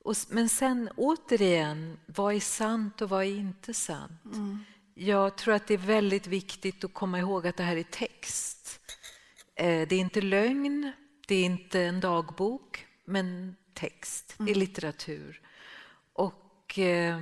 och, 0.04 0.16
men 0.30 0.50
sen 0.50 0.90
återigen, 0.96 2.00
vad 2.06 2.36
är 2.36 2.40
sant 2.40 3.02
och 3.02 3.10
vad 3.10 3.24
är 3.24 3.36
inte 3.36 3.74
sant? 3.74 4.26
Mm. 4.26 4.60
Jag 4.94 5.38
tror 5.38 5.54
att 5.54 5.68
det 5.68 5.74
är 5.74 5.78
väldigt 5.78 6.28
viktigt 6.28 6.84
att 6.84 6.94
komma 6.94 7.20
ihåg 7.20 7.48
att 7.48 7.58
det 7.58 7.64
här 7.64 7.78
är 7.78 7.84
text. 7.84 8.80
Eh, 9.56 9.88
det 9.88 9.96
är 9.96 10.00
inte 10.00 10.22
lögn, 10.22 10.92
det 11.28 11.36
är 11.36 11.46
inte 11.46 11.82
en 11.82 12.00
dagbok, 12.00 12.88
men 13.06 13.56
text, 13.74 14.36
mm. 14.40 14.46
det 14.46 14.52
är 14.52 14.60
litteratur. 14.60 15.42
Och 16.14 16.80
eh, 16.80 17.20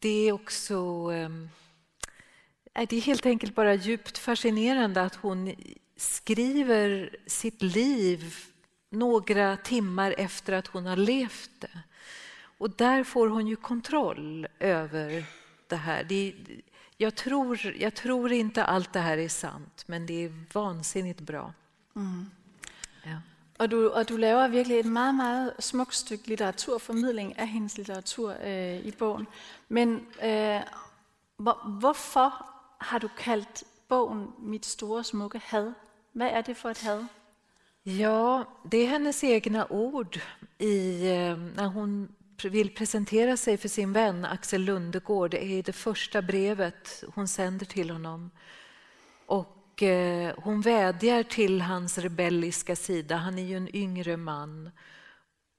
det 0.00 0.28
är 0.28 0.32
också... 0.32 0.76
Ehm, 1.12 1.48
det 2.72 2.96
är 2.96 3.00
helt 3.00 3.26
enkelt 3.26 3.54
bara 3.54 3.74
djupt 3.74 4.18
fascinerande 4.18 5.02
att 5.02 5.14
hon 5.14 5.54
skriver 5.96 7.16
sitt 7.26 7.62
liv 7.62 8.34
några 8.90 9.56
timmar 9.56 10.14
efter 10.18 10.52
att 10.52 10.66
hon 10.66 10.86
har 10.86 10.96
levt 10.96 11.50
det. 11.58 11.78
Och 12.58 12.70
där 12.70 13.04
får 13.04 13.28
hon 13.28 13.46
ju 13.46 13.56
kontroll 13.56 14.46
över 14.58 15.24
det 15.68 15.76
här. 15.76 16.04
Det, 16.04 16.34
jag, 16.96 17.14
tror, 17.14 17.74
jag 17.78 17.94
tror 17.94 18.32
inte 18.32 18.64
allt 18.64 18.92
det 18.92 19.00
här 19.00 19.18
är 19.18 19.28
sant, 19.28 19.84
men 19.86 20.06
det 20.06 20.24
är 20.24 20.32
vansinnigt 20.52 21.20
bra. 21.20 21.52
Mm. 21.96 22.30
Ja. 23.02 23.16
Og 23.58 23.70
du, 23.70 23.90
og 23.90 24.08
du 24.08 24.16
laver 24.16 24.48
virkelig 24.48 24.78
et 24.78 24.86
meget, 24.86 25.14
meget 25.14 25.52
smukt 25.58 25.94
stykke 25.94 26.28
litteraturformidling 26.28 27.38
af 27.38 27.48
hendes 27.48 27.76
litteratur 27.76 28.34
øh, 28.44 28.86
i 28.86 28.90
bogen. 28.90 29.26
Men 29.68 30.06
øh, 30.22 30.60
hvor, 31.36 31.78
hvorfor 31.80 32.46
har 32.80 32.98
du 32.98 33.08
kaldt 33.08 33.64
bogen 33.88 34.28
Mit 34.38 34.66
store 34.66 35.04
smukke 35.04 35.38
had? 35.44 35.72
Hvad 36.12 36.28
er 36.30 36.40
det 36.40 36.56
for 36.56 36.70
et 36.70 36.78
had? 36.78 37.04
Ja, 37.82 38.44
det 38.64 38.78
är 38.78 38.86
hennes 38.86 39.24
egna 39.24 39.66
ord 39.66 40.20
i, 40.58 41.08
eh, 41.08 41.36
när 41.36 41.66
hon 41.66 42.14
vill 42.42 42.74
presentera 42.74 43.36
sig 43.36 43.56
för 43.56 43.68
sin 43.68 43.92
vän 43.92 44.24
Axel 44.24 44.62
Lundegård. 44.62 45.30
Det 45.30 45.44
är 45.44 45.62
det 45.62 45.72
första 45.72 46.22
brevet 46.22 47.04
hon 47.14 47.28
sänder 47.28 47.66
till 47.66 47.90
honom. 47.90 48.30
Och 49.26 49.56
Eh, 49.82 50.34
hon 50.36 50.60
vädjar 50.60 51.22
till 51.22 51.62
hans 51.62 51.98
rebelliska 51.98 52.76
sida. 52.76 53.16
Han 53.16 53.38
är 53.38 53.42
ju 53.42 53.56
en 53.56 53.76
yngre 53.76 54.16
man. 54.16 54.70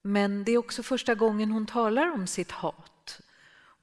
Men 0.01 0.43
det 0.43 0.51
är 0.51 0.57
också 0.57 0.83
första 0.83 1.15
gången 1.15 1.51
hon 1.51 1.65
talar 1.65 2.11
om 2.11 2.27
sitt 2.27 2.51
hat. 2.51 3.21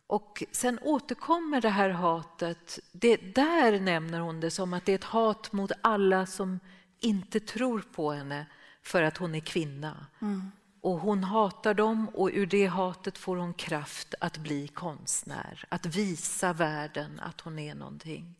Och 0.06 0.44
sen 0.52 0.78
återkommer 0.82 1.60
det 1.60 1.68
här 1.68 1.90
hatet. 1.90 2.78
Det, 2.92 3.16
där 3.16 3.80
nämner 3.80 4.20
hon 4.20 4.40
det 4.40 4.50
som 4.50 4.74
att 4.74 4.86
det 4.86 4.92
är 4.92 4.98
ett 4.98 5.04
hat 5.04 5.52
mot 5.52 5.72
alla 5.80 6.26
som 6.26 6.60
inte 7.00 7.40
tror 7.40 7.80
på 7.80 8.12
henne 8.12 8.46
för 8.82 9.02
att 9.02 9.16
hon 9.16 9.34
är 9.34 9.40
kvinna. 9.40 10.06
Mm. 10.22 10.50
Och 10.80 10.98
hon 10.98 11.24
hatar 11.24 11.74
dem 11.74 12.08
och 12.08 12.30
ur 12.32 12.46
det 12.46 12.66
hatet 12.66 13.18
får 13.18 13.36
hon 13.36 13.54
kraft 13.54 14.14
att 14.20 14.38
bli 14.38 14.68
konstnär, 14.68 15.64
att 15.68 15.86
visa 15.86 16.52
världen 16.52 17.20
att 17.20 17.40
hon 17.40 17.58
är 17.58 17.74
någonting. 17.74 18.34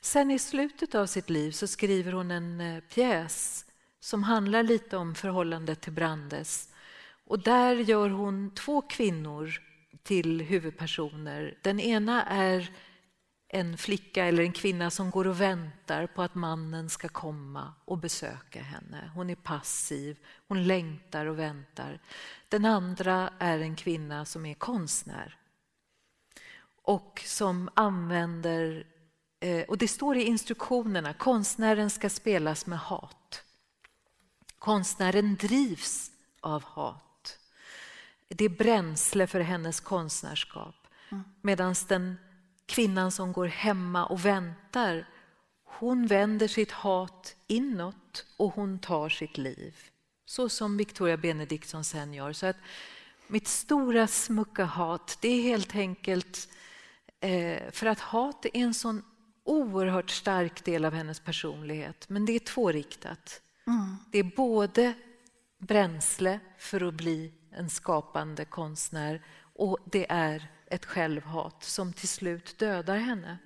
Sen 0.00 0.30
i 0.30 0.38
slutet 0.38 0.94
av 0.94 1.06
sitt 1.06 1.30
liv 1.30 1.50
så 1.50 1.66
skriver 1.66 2.12
hon 2.12 2.30
en 2.30 2.60
eh, 2.60 2.80
pjäs 2.80 3.64
som 4.00 4.22
handlar 4.22 4.62
lite 4.62 4.96
om 4.96 5.14
förhållandet 5.14 5.80
till 5.80 5.92
Brandes. 5.92 6.68
Och 7.26 7.38
där 7.38 7.74
gör 7.76 8.08
hon 8.08 8.50
två 8.54 8.82
kvinnor 8.82 9.60
till 10.02 10.40
huvudpersoner. 10.40 11.58
Den 11.62 11.80
ena 11.80 12.24
är 12.24 12.70
en 13.54 13.78
flicka 13.78 14.24
eller 14.24 14.42
en 14.42 14.52
kvinna 14.52 14.90
som 14.90 15.10
går 15.10 15.26
och 15.26 15.40
väntar 15.40 16.06
på 16.06 16.22
att 16.22 16.34
mannen 16.34 16.90
ska 16.90 17.08
komma 17.08 17.74
och 17.84 17.98
besöka 17.98 18.62
henne. 18.62 19.10
Hon 19.14 19.30
är 19.30 19.34
passiv, 19.34 20.16
hon 20.48 20.66
längtar 20.66 21.26
och 21.26 21.38
väntar. 21.38 22.00
Den 22.48 22.64
andra 22.64 23.30
är 23.38 23.58
en 23.58 23.76
kvinna 23.76 24.24
som 24.24 24.46
är 24.46 24.54
konstnär 24.54 25.36
och 26.82 27.22
som 27.26 27.70
använder 27.74 28.86
Eh, 29.42 29.64
och 29.68 29.78
det 29.78 29.88
står 29.88 30.16
i 30.16 30.22
instruktionerna, 30.22 31.12
konstnären 31.14 31.90
ska 31.90 32.10
spelas 32.10 32.66
med 32.66 32.78
hat. 32.78 33.44
Konstnären 34.58 35.36
drivs 35.36 36.10
av 36.40 36.64
hat. 36.64 37.38
Det 38.28 38.44
är 38.44 38.48
bränsle 38.48 39.26
för 39.26 39.40
hennes 39.40 39.80
konstnärskap. 39.80 40.74
Mm. 41.10 41.24
Medan 41.40 41.74
den 41.88 42.16
kvinnan 42.66 43.12
som 43.12 43.32
går 43.32 43.46
hemma 43.46 44.06
och 44.06 44.26
väntar, 44.26 45.08
hon 45.64 46.06
vänder 46.06 46.48
sitt 46.48 46.72
hat 46.72 47.36
inåt 47.46 48.26
och 48.36 48.54
hon 48.54 48.78
tar 48.78 49.08
sitt 49.08 49.38
liv. 49.38 49.76
Så 50.24 50.48
som 50.48 50.76
Victoria 50.76 51.16
Benediktsson 51.16 51.84
sen 51.84 52.14
gör. 52.14 52.32
Så 52.32 52.46
att 52.46 52.56
mitt 53.26 53.48
stora 53.48 54.06
smucka 54.06 54.64
hat, 54.64 55.18
det 55.20 55.28
är 55.28 55.42
helt 55.42 55.74
enkelt 55.74 56.48
eh, 57.20 57.70
för 57.70 57.86
att 57.86 58.00
hat 58.00 58.44
är 58.44 58.50
en 58.56 58.74
sån 58.74 59.02
oerhört 59.44 60.10
stark 60.10 60.64
del 60.64 60.84
av 60.84 60.92
hennes 60.92 61.20
personlighet, 61.20 62.08
men 62.08 62.26
det 62.26 62.32
är 62.32 62.38
tvåriktat. 62.38 63.42
Mm. 63.66 63.96
Det 64.10 64.18
är 64.18 64.36
både 64.36 64.94
bränsle 65.58 66.40
för 66.58 66.88
att 66.88 66.94
bli 66.94 67.32
en 67.50 67.70
skapande 67.70 68.44
konstnär 68.44 69.22
och 69.54 69.78
det 69.84 70.06
är 70.08 70.50
ett 70.72 70.86
självhat 70.86 71.64
som 71.64 71.92
till 71.92 72.08
slut 72.08 72.58
dödar 72.58 72.96
henne. 72.96 73.38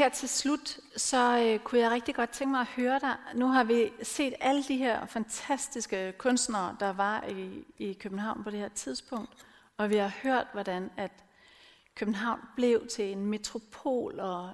her 0.00 0.08
til 0.08 0.28
slut, 0.28 0.80
så 0.96 1.38
øh, 1.38 1.58
kunne 1.58 1.80
jeg 1.80 1.90
rigtig 1.90 2.14
godt 2.14 2.30
tænke 2.30 2.50
mig 2.50 2.60
at 2.60 2.66
høre 2.66 2.98
dig. 3.00 3.16
Nu 3.34 3.46
har 3.46 3.64
vi 3.64 3.92
set 4.02 4.34
alle 4.40 4.62
de 4.62 4.76
her 4.76 5.06
fantastiske 5.06 6.12
kunstnere, 6.18 6.76
der 6.80 6.92
var 6.92 7.24
i, 7.24 7.64
i 7.78 7.92
København 7.92 8.44
på 8.44 8.50
det 8.50 8.58
her 8.58 8.68
tidspunkt. 8.68 9.46
Og 9.76 9.90
vi 9.90 9.96
har 9.96 10.12
hørt, 10.22 10.46
hvordan 10.52 10.90
at 10.96 11.10
København 11.94 12.40
blev 12.56 12.86
til 12.86 13.12
en 13.12 13.26
metropol, 13.26 14.20
og 14.20 14.52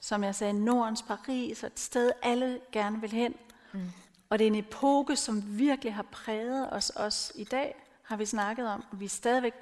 som 0.00 0.24
jeg 0.24 0.34
sagde, 0.34 0.52
Nordens 0.52 1.02
Paris, 1.02 1.62
og 1.62 1.66
et 1.66 1.80
sted, 1.80 2.10
alle 2.22 2.60
gerne 2.72 3.00
vil 3.00 3.10
hen. 3.10 3.34
Mm. 3.72 3.90
Og 4.30 4.38
det 4.38 4.44
er 4.44 4.50
en 4.50 4.54
epoke, 4.54 5.16
som 5.16 5.58
virkelig 5.58 5.94
har 5.94 6.06
præget 6.12 6.72
os 6.72 6.90
også 6.90 7.32
i 7.36 7.44
dag, 7.44 7.84
har 8.02 8.16
vi 8.16 8.26
snakket 8.26 8.68
om. 8.68 8.84
Vi 8.92 9.04
er 9.04 9.08
stadigvæk 9.08 9.54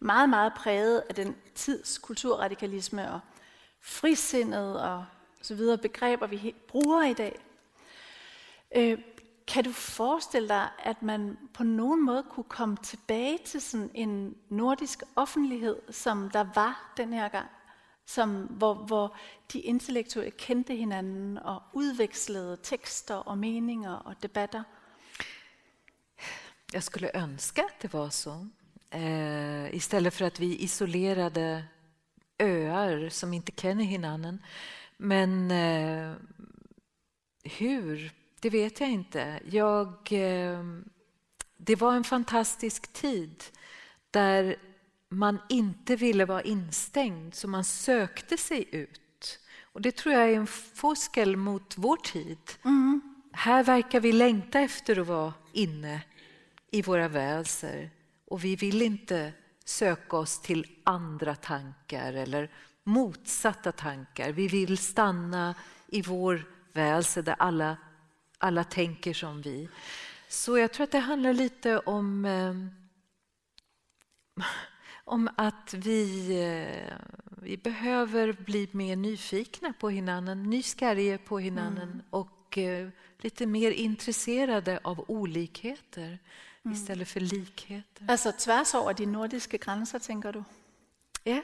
meget, 0.00 0.30
meget 0.30 0.52
præget 0.54 1.02
af 1.08 1.14
den 1.14 1.36
tids 1.54 1.98
kulturradikalisme 1.98 3.12
og 3.12 3.20
frisindet 3.80 4.82
og 4.82 5.04
så 5.42 5.54
videre 5.54 5.78
begreber, 5.78 6.26
vi 6.26 6.54
bruger 6.68 7.02
i 7.02 7.14
dag. 7.14 7.40
Øh, 8.76 8.98
kan 9.50 9.64
du 9.64 9.72
forestille 9.72 10.48
dig, 10.48 10.68
at 10.78 11.02
man 11.02 11.38
på 11.54 11.64
nogen 11.64 12.06
måde 12.06 12.22
kunne 12.30 12.44
komme 12.44 12.76
tilbage 12.76 13.38
til 13.46 13.60
sådan 13.60 13.90
en 13.94 14.34
nordisk 14.48 15.02
offentlighed, 15.16 15.76
som 15.90 16.30
der 16.30 16.46
var 16.54 16.92
den 16.96 17.12
her 17.12 17.28
gang? 17.28 17.46
som, 18.10 18.42
hvor, 18.42 18.74
hvor 18.74 19.16
de 19.52 19.60
intellektuelle 19.60 20.30
kendte 20.30 20.74
hinanden 20.74 21.38
og 21.38 21.62
utväxlade 21.74 22.56
texter 22.56 23.28
och 23.28 23.38
meningar 23.38 24.02
och 24.06 24.14
debatter. 24.22 24.64
Jag 26.72 26.82
skulle 26.82 27.10
önska 27.14 27.62
att 27.62 27.80
det 27.80 27.92
var 27.92 28.10
så. 28.10 28.46
Eh, 28.90 29.74
istället 29.74 30.14
för 30.14 30.24
att 30.24 30.40
vi 30.40 30.62
isolerade 30.62 31.64
öar 32.38 33.08
som 33.08 33.34
inte 33.34 33.52
känner 33.52 33.84
hinanden. 33.84 34.42
Men 34.96 35.50
eh, 35.50 36.14
hur? 37.44 38.12
Det 38.40 38.50
vet 38.50 38.80
jag 38.80 38.90
inte. 38.90 39.40
Jag, 39.50 39.88
eh, 40.12 40.64
det 41.56 41.76
var 41.76 41.94
en 41.94 42.04
fantastisk 42.04 42.92
tid 42.92 43.44
där 44.10 44.56
man 45.08 45.38
inte 45.48 45.96
ville 45.96 46.24
vara 46.24 46.42
instängd, 46.42 47.34
så 47.34 47.48
man 47.48 47.64
sökte 47.64 48.36
sig 48.36 48.68
ut. 48.70 49.38
Och 49.72 49.82
Det 49.82 49.96
tror 49.96 50.14
jag 50.14 50.30
är 50.30 50.36
en 50.36 50.46
forskel 50.46 51.36
mot 51.36 51.74
vår 51.76 51.96
tid. 51.96 52.38
Mm. 52.64 53.00
Här 53.32 53.64
verkar 53.64 54.00
vi 54.00 54.12
längta 54.12 54.60
efter 54.60 55.00
att 55.00 55.06
vara 55.06 55.34
inne 55.52 56.02
i 56.70 56.82
våra 56.82 57.08
väser 57.08 57.90
och 58.26 58.44
vi 58.44 58.56
vill 58.56 58.82
inte 58.82 59.32
söka 59.64 60.16
oss 60.16 60.40
till 60.40 60.66
andra 60.84 61.34
tankar 61.34 62.12
eller 62.12 62.50
motsatta 62.84 63.72
tankar. 63.72 64.32
Vi 64.32 64.48
vill 64.48 64.78
stanna 64.78 65.54
i 65.86 66.02
vår 66.02 66.44
väelse 66.72 67.22
där 67.22 67.36
alla, 67.38 67.76
alla 68.40 68.64
tänker 68.64 69.14
som 69.14 69.42
vi. 69.42 69.68
Så 70.28 70.58
jag 70.58 70.72
tror 70.72 70.84
att 70.84 70.90
det 70.90 70.98
handlar 70.98 71.32
lite 71.32 71.78
om 71.78 72.24
eh, 72.24 72.54
om 75.04 75.30
att 75.36 75.74
vi, 75.74 76.30
eh, 76.42 76.94
vi 77.42 77.56
behöver 77.56 78.32
bli 78.32 78.68
mer 78.72 78.96
nyfikna 78.96 79.72
på 79.72 79.90
hinanden, 79.90 80.42
nysgerriga 80.42 81.18
på 81.18 81.38
hinanden 81.38 81.88
mm. 81.88 82.02
och 82.10 82.58
eh, 82.58 82.88
lite 83.18 83.46
mer 83.46 83.70
intresserade 83.70 84.80
av 84.82 85.04
olikheter 85.08 86.18
mm. 86.64 86.76
istället 86.76 87.08
för 87.08 87.20
likheter. 87.20 88.06
Alltså 88.08 88.32
tvärs 88.32 88.74
över 88.74 88.94
de 88.94 89.06
nordiska 89.06 89.56
gränser, 89.56 89.98
tänker 89.98 90.32
du? 90.32 90.44
Ja, 91.24 91.42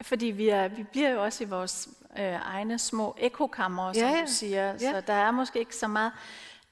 För 0.00 0.16
vi, 0.16 0.50
är, 0.50 0.68
vi 0.68 0.84
blir 0.92 1.08
ju 1.08 1.26
också 1.26 1.42
i 1.42 1.46
våra 1.46 1.66
äh, 2.14 2.56
egna 2.58 2.78
små 2.78 3.14
ekokammer, 3.18 3.92
som 3.92 4.02
ja, 4.02 4.20
du 4.20 4.26
säger, 4.26 4.76
ja. 4.80 4.92
så 4.92 5.00
det 5.06 5.12
är 5.12 5.32
kanske 5.32 5.58
inte 5.58 5.76
så 5.76 5.88
mycket 5.88 6.12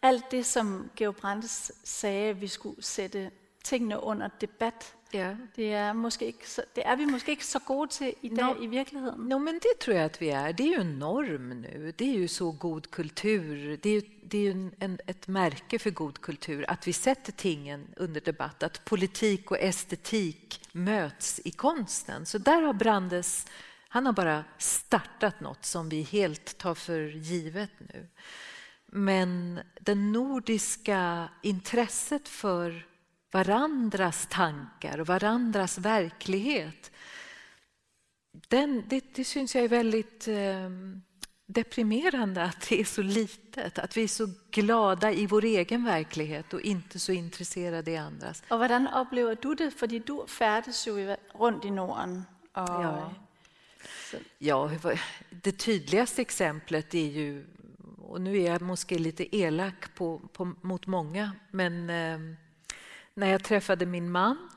allt 0.01 0.31
det 0.31 0.45
som 0.45 0.91
Georg 0.97 1.17
Brandes 1.21 1.73
sa, 1.83 2.09
vi 2.35 2.49
skulle 2.49 2.83
sätta 2.83 3.31
tingene 3.65 3.97
under 3.97 4.31
debatt 4.41 4.97
Ja. 5.13 5.37
Det, 5.57 5.73
är 5.73 5.93
måske 5.93 6.27
ikke 6.27 6.51
så, 6.51 6.63
det 6.75 6.87
är 6.87 6.97
vi 6.97 7.07
måske 7.07 7.31
inte 7.31 7.45
så 7.45 7.59
goda 7.59 7.87
till 7.87 8.15
idag 8.21 8.57
no, 8.57 8.65
i 8.65 8.67
verkligheten. 8.67 9.29
No, 9.29 9.39
men 9.39 9.55
det 9.55 9.81
tror 9.81 9.97
jag 9.97 10.05
att 10.05 10.23
vi 10.23 10.31
är. 10.31 10.53
Det 10.53 10.63
är 10.63 10.69
ju 10.69 10.81
en 10.81 10.99
norm 10.99 11.49
nu. 11.61 11.93
Det 11.97 12.05
är 12.05 12.19
ju 12.19 12.29
så 12.29 12.51
god 12.51 12.91
kultur. 12.91 13.79
Det 13.83 13.91
är 13.91 14.03
det 14.31 14.39
är 14.39 14.43
ju 14.43 14.51
en, 14.51 14.73
en, 14.79 14.99
ett 15.07 15.29
märke 15.29 15.79
för 15.79 15.91
god 15.91 16.21
kultur 16.21 16.65
att 16.69 16.87
vi 16.87 16.93
sätter 16.93 17.33
tingen 17.33 17.87
under 17.97 18.21
debatt, 18.21 18.63
att 18.63 18.85
politik 18.85 19.51
och 19.51 19.59
estetik 19.59 20.61
möts 20.77 21.41
i 21.45 21.51
konsten. 21.51 22.27
Så 22.27 22.39
där 22.39 22.63
har 22.63 22.73
Brandes, 22.73 23.47
han 23.89 24.07
har 24.07 24.13
bara 24.13 24.45
startat 24.59 25.41
något 25.41 25.65
som 25.65 25.89
vi 25.89 26.03
helt 26.03 26.59
tar 26.59 26.75
för 26.75 27.01
givet 27.01 27.71
nu. 27.79 28.09
Men 28.87 29.61
det 29.81 29.95
nordiska 29.95 31.29
intresset 31.43 32.29
för 32.29 32.87
varandras 33.33 34.27
tankar 34.31 35.01
och 35.01 35.07
varandras 35.07 35.79
verklighet. 35.79 36.93
Den, 38.49 38.85
det, 38.89 39.05
det 39.15 39.25
syns 39.25 39.55
jag 39.55 39.65
är 39.65 39.69
väldigt 39.69 40.29
eh, 40.29 40.71
deprimerande 41.47 42.43
att 42.43 42.69
det 42.69 42.81
är 42.81 42.85
så 42.85 43.03
litet. 43.03 43.79
Att 43.79 43.97
vi 43.97 44.03
är 44.05 44.09
så 44.09 44.29
glada 44.51 45.13
i 45.13 45.27
vår 45.27 45.45
egen 45.45 45.85
verklighet 45.85 46.55
och 46.55 46.61
inte 46.61 46.99
så 46.99 47.13
intresserade 47.13 47.91
i 47.91 47.97
andras. 47.97 48.43
Och 48.49 48.59
hur 48.59 49.01
upplever 49.01 49.39
du 49.43 49.55
det? 49.55 49.71
För 49.71 49.87
du 49.87 50.27
färdas 50.27 50.87
ju 50.87 51.17
runt 51.35 51.65
i 51.65 51.71
Norden. 51.71 52.25
Och... 52.53 52.63
Ja. 52.63 53.15
ja, 54.39 54.71
det 55.31 55.53
tydligaste 55.53 56.23
exemplet 56.23 56.95
är 56.95 57.07
ju, 57.07 57.47
och 57.99 58.21
nu 58.21 58.39
är 58.39 58.53
jag 58.53 58.63
måske 58.63 58.99
lite 58.99 59.37
elak 59.37 59.95
på, 59.95 60.19
på, 60.33 60.53
mot 60.61 60.87
många, 60.87 61.33
men 61.51 61.91
eh, 61.91 62.19
när 63.15 63.27
jag 63.27 63.45
träffade 63.45 63.87
min 63.87 64.11
man 64.11 64.49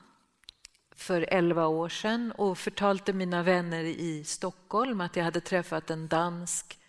för 0.96 1.26
elva 1.28 1.66
år 1.66 1.88
sedan 1.88 2.32
och 2.32 2.58
förtalte 2.58 3.12
mina 3.12 3.42
vänner 3.42 3.84
i 3.84 4.24
Stockholm 4.24 5.00
att 5.00 5.16
jag 5.16 5.24
hade 5.24 5.40
träffat 5.40 5.90
en 5.90 6.08
dansk 6.08 6.79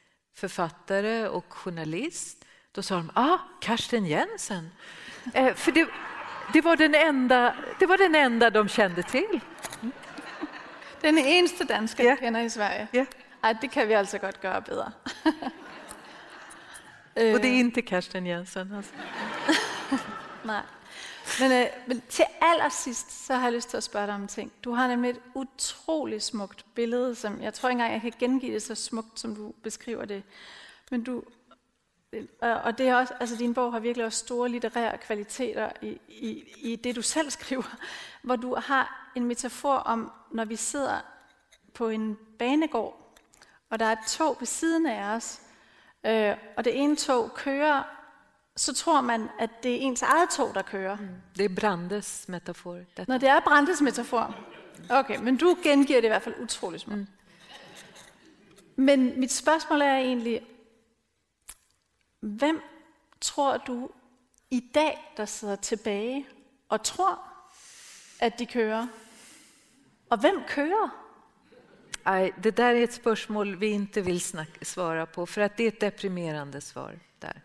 författare 0.41 1.27
och 1.27 1.53
journalist. 1.53 2.45
Då 2.71 2.81
sa 2.81 2.95
de 2.95 3.11
ah, 3.13 3.37
Karsten 3.59 4.05
Jensen. 4.05 4.71
Eh, 5.33 5.53
för 5.53 5.71
det, 5.71 5.87
det, 6.53 6.61
var 6.61 6.77
den 6.77 6.95
enda, 6.95 7.55
det 7.79 7.85
var 7.85 7.97
den 7.97 8.15
enda 8.15 8.49
de 8.49 8.67
kände 8.69 9.03
till. 9.03 9.39
Mm. 9.81 9.91
Den 11.01 11.17
enda 11.17 11.63
danska 11.65 12.03
yeah. 12.03 12.19
känner 12.19 12.43
i 12.43 12.49
Sverige? 12.49 12.87
Yeah. 12.91 13.07
Ah, 13.41 13.53
det 13.53 13.67
kan 13.67 13.87
vi 13.87 13.95
alltså 13.95 14.17
gott 14.17 14.43
göra 14.43 14.61
bättre. 14.61 14.91
och 17.33 17.41
det 17.41 17.47
är 17.47 17.59
inte 17.59 17.81
Karsten 17.81 18.25
Jensen. 18.25 18.73
Alltså. 18.73 18.93
Nej. 20.43 20.61
Men, 21.39 21.51
øh, 21.51 21.67
men 21.87 22.03
til 22.09 22.25
allersidst, 22.41 23.25
så 23.25 23.33
har 23.35 23.43
jeg 23.43 23.53
lyst 23.53 23.69
til 23.69 23.77
at 23.77 23.83
spørge 23.83 24.07
dig 24.07 24.15
om 24.15 24.21
en 24.21 24.27
ting. 24.27 24.51
Du 24.63 24.73
har 24.73 24.87
nemlig 24.87 25.09
et 25.09 25.21
utroligt 25.35 26.23
smukt 26.23 26.65
billede, 26.75 27.15
som 27.15 27.41
jeg 27.41 27.53
tror 27.53 27.69
ikke 27.69 27.73
engang, 27.73 27.93
jeg 27.93 28.01
kan 28.01 28.13
gengive 28.19 28.53
det 28.53 28.61
så 28.61 28.75
smukt, 28.75 29.19
som 29.19 29.35
du 29.35 29.53
beskriver 29.63 30.05
det. 30.05 30.23
Men 30.91 31.03
du, 31.03 31.23
øh, 32.13 32.25
og 32.41 32.77
det 32.77 32.87
er 32.87 32.95
også, 32.95 33.13
altså 33.19 33.35
din 33.35 33.53
bog 33.53 33.71
har 33.71 33.79
virkelig 33.79 34.05
også 34.05 34.19
store 34.19 34.49
litterære 34.49 34.97
kvaliteter 34.97 35.69
i, 35.81 35.99
i, 36.07 36.43
i 36.57 36.75
det, 36.75 36.95
du 36.95 37.01
selv 37.01 37.31
skriver, 37.31 37.77
hvor 38.21 38.35
du 38.35 38.55
har 38.55 39.11
en 39.15 39.25
metafor 39.25 39.75
om, 39.75 40.11
når 40.31 40.45
vi 40.45 40.55
sidder 40.55 41.01
på 41.73 41.89
en 41.89 42.17
banegård, 42.39 43.17
og 43.69 43.79
der 43.79 43.85
er 43.85 43.91
et 43.91 44.07
tog 44.07 44.37
ved 44.39 44.47
siden 44.47 44.85
af 44.85 45.15
os, 45.15 45.41
øh, 46.05 46.37
og 46.57 46.65
det 46.65 46.79
ene 46.79 46.95
tog 46.95 47.33
kører 47.33 48.00
så 48.55 48.73
tror 48.73 49.01
man, 49.01 49.29
at 49.39 49.49
det 49.63 49.71
er 49.71 49.79
ens 49.79 50.01
eget 50.01 50.29
tog, 50.29 50.55
der 50.55 50.61
kører. 50.61 50.97
Mm. 50.97 51.07
Det 51.37 51.45
er 51.45 51.55
Brandes 51.55 52.25
metafor. 52.27 52.73
Dette. 52.73 53.05
Når 53.07 53.17
det 53.17 53.29
er 53.29 53.39
Brandes 53.39 53.81
metafor. 53.81 54.35
Okay, 54.89 55.19
men 55.19 55.37
du 55.37 55.57
gengiver 55.63 56.01
det 56.01 56.07
i 56.07 56.09
hvert 56.09 56.21
fald 56.21 56.39
utroligt 56.39 56.83
smukt. 56.83 56.97
Mm. 56.97 57.07
Men 58.75 59.19
mit 59.19 59.31
spørgsmål 59.31 59.81
er 59.81 59.97
egentlig, 59.97 60.41
hvem 62.19 62.61
tror 63.21 63.57
du 63.57 63.89
i 64.51 64.69
dag, 64.73 65.13
der 65.17 65.25
sidder 65.25 65.55
tilbage 65.55 66.27
og 66.69 66.83
tror, 66.83 67.19
at 68.19 68.39
de 68.39 68.45
kører? 68.45 68.87
Og 70.09 70.17
hvem 70.17 70.43
kører? 70.47 71.01
Nej, 72.05 72.31
det 72.43 72.57
där 72.57 72.75
är 72.75 72.83
ett 72.83 72.93
spörsmål 72.93 73.55
vi 73.55 73.67
inte 73.67 74.01
vill 74.01 74.21
svara 74.61 75.05
på, 75.05 75.25
för 75.25 75.41
att 75.41 75.57
det 75.57 75.63
är 75.63 75.67
ett 75.67 75.79
deprimerande 75.79 76.61
svar 76.61 76.99
där. 77.19 77.41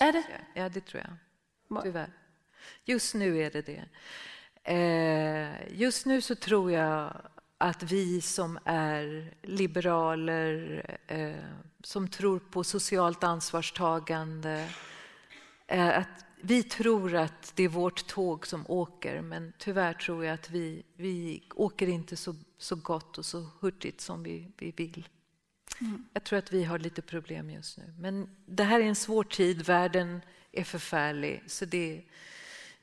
Är 0.00 0.12
det? 0.12 0.24
Ja, 0.54 0.68
det 0.68 0.80
tror 0.80 1.02
jag. 1.02 1.82
Tyvärr. 1.82 2.10
Just 2.84 3.14
nu 3.14 3.38
är 3.38 3.50
det 3.50 3.62
det. 3.62 3.84
Eh, 4.64 5.78
just 5.80 6.06
nu 6.06 6.20
så 6.20 6.34
tror 6.34 6.72
jag 6.72 7.16
att 7.58 7.82
vi 7.82 8.20
som 8.20 8.58
är 8.64 9.34
liberaler, 9.42 10.82
eh, 11.06 11.44
som 11.82 12.08
tror 12.08 12.38
på 12.38 12.64
socialt 12.64 13.24
ansvarstagande, 13.24 14.68
eh, 15.66 15.98
att 15.98 16.24
vi 16.40 16.62
tror 16.62 17.14
att 17.14 17.52
det 17.54 17.62
är 17.62 17.68
vårt 17.68 18.06
tåg 18.06 18.46
som 18.46 18.64
åker, 18.68 19.20
men 19.20 19.52
tyvärr 19.58 19.94
tror 19.94 20.24
jag 20.24 20.34
att 20.34 20.50
vi, 20.50 20.82
vi 20.96 21.42
åker 21.54 21.86
inte 21.86 22.16
så, 22.16 22.34
så 22.58 22.76
gott 22.76 23.18
och 23.18 23.24
så 23.24 23.46
hurtigt 23.60 24.00
som 24.00 24.22
vi, 24.22 24.50
vi 24.56 24.70
vill. 24.70 25.08
Mm. 25.80 26.04
Jag 26.12 26.24
tror 26.24 26.38
att 26.38 26.52
vi 26.52 26.64
har 26.64 26.78
lite 26.78 27.02
problem 27.02 27.50
just 27.50 27.78
nu. 27.78 27.94
Men 27.98 28.28
det 28.46 28.64
här 28.64 28.80
är 28.80 28.84
en 28.84 28.94
svår 28.94 29.24
tid, 29.24 29.62
världen 29.62 30.20
är 30.52 30.64
förfärlig. 30.64 31.42
Så 31.46 31.64
det, 31.64 32.04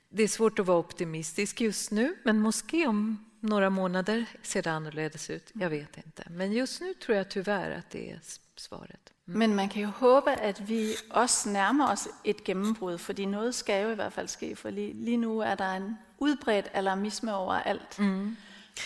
det 0.10 0.24
är 0.24 0.28
svårt 0.28 0.60
att 0.60 0.66
vara 0.66 0.78
optimistisk 0.78 1.62
just 1.62 1.92
nu, 1.92 2.16
men 2.24 2.40
måske 2.40 2.88
om 2.88 3.26
några 3.40 3.70
månader 3.70 4.26
ser 4.42 4.62
det 4.62 4.72
annorledes 4.72 5.30
ut. 5.30 5.52
Jag 5.54 5.70
vet 5.70 5.98
inte. 5.98 6.24
Men 6.30 6.52
just 6.52 6.82
nu 6.82 6.94
tror 6.94 7.18
jag 7.18 7.30
tyvärr 7.30 7.72
att 7.72 7.90
det 7.90 8.12
är 8.12 8.20
svaret. 8.56 9.14
Mm. 9.28 9.40
Men 9.40 9.56
man 9.56 9.70
kan 9.70 9.82
ju 9.82 9.88
hoppas 9.88 10.40
att 10.40 10.60
vi 10.60 10.96
också 11.10 11.50
närmar 11.50 11.94
oss 11.94 12.08
ett 12.24 12.48
genombrott, 12.48 13.02
för 13.02 13.26
något 13.26 13.56
ska 13.56 13.78
ju 13.78 13.90
i 13.90 13.92
alla 13.92 14.12
fall 14.12 14.28
ske. 14.28 14.56
För 14.56 14.72
lige 14.72 15.18
nu 15.18 15.44
är 15.44 15.56
det 15.56 15.64
en 15.64 15.96
utbredd 16.22 16.70
alarmism 16.74 17.30
överallt. 17.30 17.98
Mm. 17.98 18.36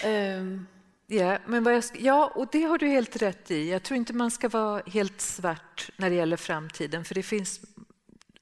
Um, 0.05 0.67
Ja, 1.07 1.37
men 1.45 1.63
vad 1.63 1.75
jag, 1.75 1.83
ja, 1.99 2.31
och 2.35 2.47
det 2.51 2.63
har 2.63 2.77
du 2.77 2.87
helt 2.87 3.21
rätt 3.21 3.51
i. 3.51 3.69
Jag 3.69 3.83
tror 3.83 3.97
inte 3.97 4.13
man 4.13 4.31
ska 4.31 4.49
vara 4.49 4.81
helt 4.85 5.21
svart 5.21 5.89
när 5.97 6.09
det 6.09 6.15
gäller 6.15 6.37
framtiden, 6.37 7.05
för 7.05 7.15
det 7.15 7.23
finns, 7.23 7.61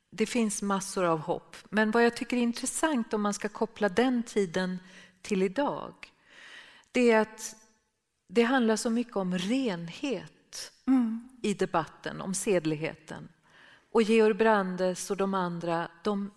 det 0.10 0.26
finns 0.26 0.61
massor 0.61 1.03
av 1.03 1.19
hopp. 1.19 1.57
Men 1.69 1.91
vad 1.91 2.06
jag 2.06 2.15
tycker 2.15 2.38
är 2.38 2.41
intressant 2.41 3.14
om 3.14 3.22
man 3.22 3.34
ska 3.34 3.49
koppla 3.49 3.90
den 3.90 4.23
tiden 4.23 4.80
till 5.22 5.44
idag, 5.44 5.94
det 6.91 7.11
är 7.11 7.19
att 7.22 7.56
det 8.27 8.44
handlar 8.44 8.76
så 8.76 8.90
mycket 8.90 9.15
om 9.15 9.38
renhet 9.38 10.34
Mm. 10.88 11.30
i 11.41 11.53
debatten, 11.53 12.22
om 12.22 12.34
sedligheten. 12.34 13.30
Och 13.91 14.02
Georg 14.02 14.34
Brandes 14.34 15.11
och 15.11 15.18
de 15.18 15.34
andra, 15.34 15.88
de, 16.03 16.31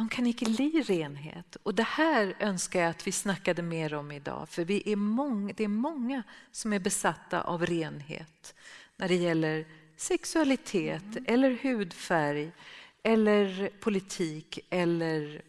de 0.00 0.08
kan 0.08 0.26
inte 0.26 0.44
li 0.44 0.82
renhet. 0.82 1.56
Och 1.62 1.74
det 1.74 1.82
här 1.82 2.34
önskar 2.38 2.80
jag 2.80 2.90
att 2.90 3.06
vi 3.06 3.12
snackade 3.12 3.62
mer 3.62 3.94
om 3.94 4.12
idag, 4.12 4.48
för 4.48 4.64
vi 4.64 4.92
är 4.92 4.96
många, 4.96 5.54
det 5.56 5.64
är 5.64 5.68
många 5.68 6.22
som 6.52 6.72
är 6.72 6.78
besatta 6.78 7.40
av 7.40 7.66
renhet 7.66 8.54
när 8.96 9.08
det 9.08 9.14
gäller 9.14 9.64
sexualitet 9.96 11.02
eller 11.26 11.50
hudfärg 11.50 12.52
eller 13.02 13.70
politik 13.80 14.58
eller 14.70 15.42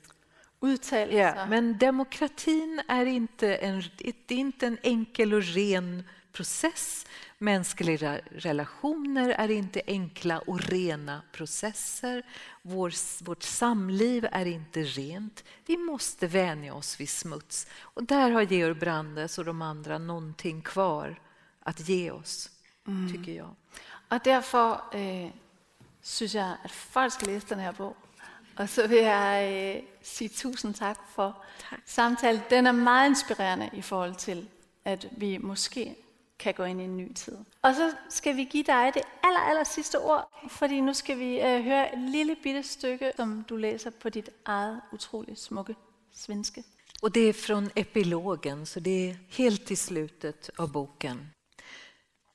Udtalelser. 0.59 1.17
Ja, 1.17 1.45
men 1.45 1.77
demokratin 1.77 2.81
är 2.87 3.05
inte, 3.05 3.55
en, 3.55 3.83
det 3.97 4.31
är 4.31 4.39
inte 4.39 4.67
en 4.67 4.77
enkel 4.83 5.33
och 5.33 5.43
ren 5.43 6.03
process. 6.31 7.05
Mänskliga 7.41 8.21
relationer 8.31 9.29
är 9.29 9.51
inte 9.51 9.81
enkla 9.87 10.39
och 10.39 10.61
rena 10.61 11.21
processer. 11.31 12.23
Vår, 12.61 12.93
vårt 13.23 13.43
samliv 13.43 14.27
är 14.31 14.45
inte 14.45 14.83
rent. 14.83 15.43
Vi 15.65 15.77
måste 15.77 16.27
vänja 16.27 16.73
oss 16.73 16.99
vid 16.99 17.09
smuts. 17.09 17.67
Och 17.79 18.03
där 18.03 18.31
har 18.31 18.41
Georg 18.41 18.73
Brandes 18.73 19.37
och 19.37 19.45
de 19.45 19.61
andra 19.61 19.97
någonting 19.97 20.61
kvar 20.61 21.19
att 21.59 21.89
ge 21.89 22.11
oss, 22.11 22.49
tycker 23.11 23.31
jag. 23.31 23.55
Og 24.09 24.25
derfor 24.25 24.95
øh, 24.95 25.31
synes 26.01 26.35
jeg, 26.35 26.57
at 26.63 26.71
folk 26.71 27.13
skal 27.13 27.27
læse 27.27 27.47
den 27.49 27.59
her 27.59 27.71
bog. 27.71 27.95
Og 28.55 28.69
så 28.69 28.87
vil 28.87 28.97
jeg 28.97 29.51
øh, 29.77 29.83
sige 30.01 30.29
tusind 30.29 30.73
tak 30.73 30.97
for 31.15 31.43
tak. 31.69 31.79
samtalen. 31.85 32.41
Den 32.49 32.67
er 32.67 32.71
meget 32.71 33.09
inspirerende 33.09 33.69
i 33.73 33.81
forhold 33.81 34.15
til, 34.15 34.49
at 34.85 35.07
vi 35.11 35.37
måske 35.37 35.95
kan 36.41 36.53
gå 36.53 36.63
ind 36.63 36.81
i 36.81 36.83
en 36.83 36.97
ny 36.97 37.13
tid. 37.13 37.37
Og 37.61 37.75
så 37.75 37.91
skal 38.09 38.35
vi 38.35 38.43
give 38.43 38.63
dig 38.63 38.91
det 38.93 39.01
aller, 39.23 39.39
aller 39.39 39.63
sidste 39.63 39.99
ord, 39.99 40.47
fordi 40.49 40.81
nu 40.81 40.93
skal 40.93 41.19
vi 41.19 41.41
øh, 41.41 41.63
høre 41.63 41.93
et 41.93 41.99
lille 41.99 42.35
bitte 42.43 42.63
stykke, 42.63 43.11
som 43.15 43.45
du 43.49 43.55
læser 43.55 43.89
på 43.89 44.09
dit 44.09 44.29
eget 44.45 44.81
utroligt 44.91 45.39
smukke 45.39 45.75
svenske. 46.13 46.63
Och 47.01 47.11
det 47.11 47.19
är 47.19 47.33
från 47.33 47.69
epilogen, 47.75 48.65
så 48.65 48.79
det 48.79 49.09
är 49.09 49.17
helt 49.29 49.71
i 49.71 49.75
slutet 49.75 50.49
av 50.57 50.71
boken. 50.71 51.29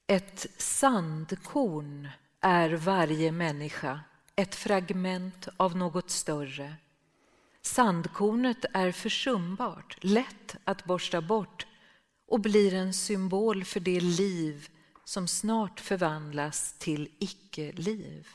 Ett 0.07 0.47
sandkorn 0.59 2.09
är 2.41 2.71
varje 2.71 3.33
människa, 3.33 4.01
ett 4.37 4.55
fragment 4.55 5.49
av 5.57 5.77
något 5.77 6.11
större. 6.11 6.75
Sandkornet 7.63 8.65
är 8.73 8.93
försumbart, 8.93 9.99
lätt 10.01 10.57
att 10.65 10.85
borsta 10.85 11.21
bort 11.21 11.67
och 12.27 12.41
blir 12.41 12.75
en 12.75 12.93
symbol 12.93 13.65
för 13.65 13.81
det 13.81 14.01
liv 14.01 14.69
som 15.05 15.29
snart 15.29 15.81
förvandlas 15.81 16.75
till 16.79 17.09
icke-liv. 17.19 18.29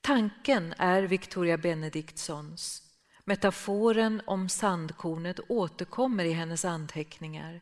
Tanken 0.00 0.74
är 0.78 1.02
Victoria 1.02 1.58
Benediktsons. 1.58 2.82
Metaforen 3.24 4.22
om 4.26 4.48
sandkornet 4.48 5.40
återkommer 5.48 6.24
i 6.24 6.32
hennes 6.32 6.64
anteckningar. 6.64 7.60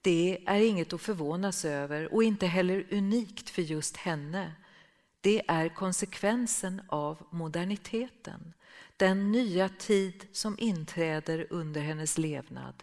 Det 0.00 0.42
är 0.46 0.60
inget 0.60 0.92
att 0.92 1.00
förvånas 1.00 1.64
över 1.64 2.14
och 2.14 2.24
inte 2.24 2.46
heller 2.46 2.86
unikt 2.90 3.50
för 3.50 3.62
just 3.62 3.96
henne. 3.96 4.52
Det 5.20 5.42
är 5.48 5.68
konsekvensen 5.68 6.82
av 6.88 7.26
moderniteten, 7.30 8.52
den 8.96 9.32
nya 9.32 9.68
tid 9.68 10.26
som 10.32 10.58
inträder 10.58 11.46
under 11.50 11.80
hennes 11.80 12.18
levnad. 12.18 12.74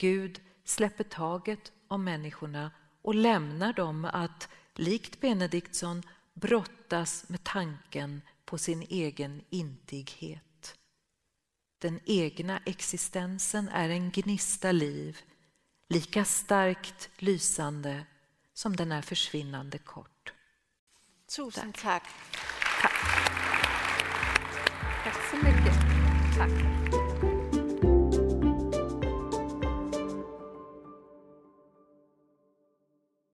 Gud 0.00 0.40
släpper 0.64 1.04
taget 1.04 1.72
om 1.88 2.04
människorna 2.04 2.70
och 3.02 3.14
lämnar 3.14 3.72
dem 3.72 4.04
att, 4.04 4.48
likt 4.74 5.20
Benediktsson, 5.20 6.02
brottas 6.34 7.28
med 7.28 7.44
tanken 7.44 8.22
på 8.44 8.58
sin 8.58 8.82
egen 8.82 9.42
intighet. 9.50 10.76
Den 11.78 12.00
egna 12.04 12.60
existensen 12.66 13.68
är 13.68 13.88
en 13.88 14.10
gnista 14.10 14.72
liv, 14.72 15.18
lika 15.88 16.24
starkt 16.24 17.10
lysande 17.16 18.06
som 18.54 18.76
den 18.76 18.92
är 18.92 19.02
försvinnande 19.02 19.78
kort. 19.78 20.32
Tusind 21.36 21.74
tak. 21.74 22.02
Tack 25.04 25.30
så 25.30 25.36
mycket. 25.36 25.74
Tack. 26.36 26.99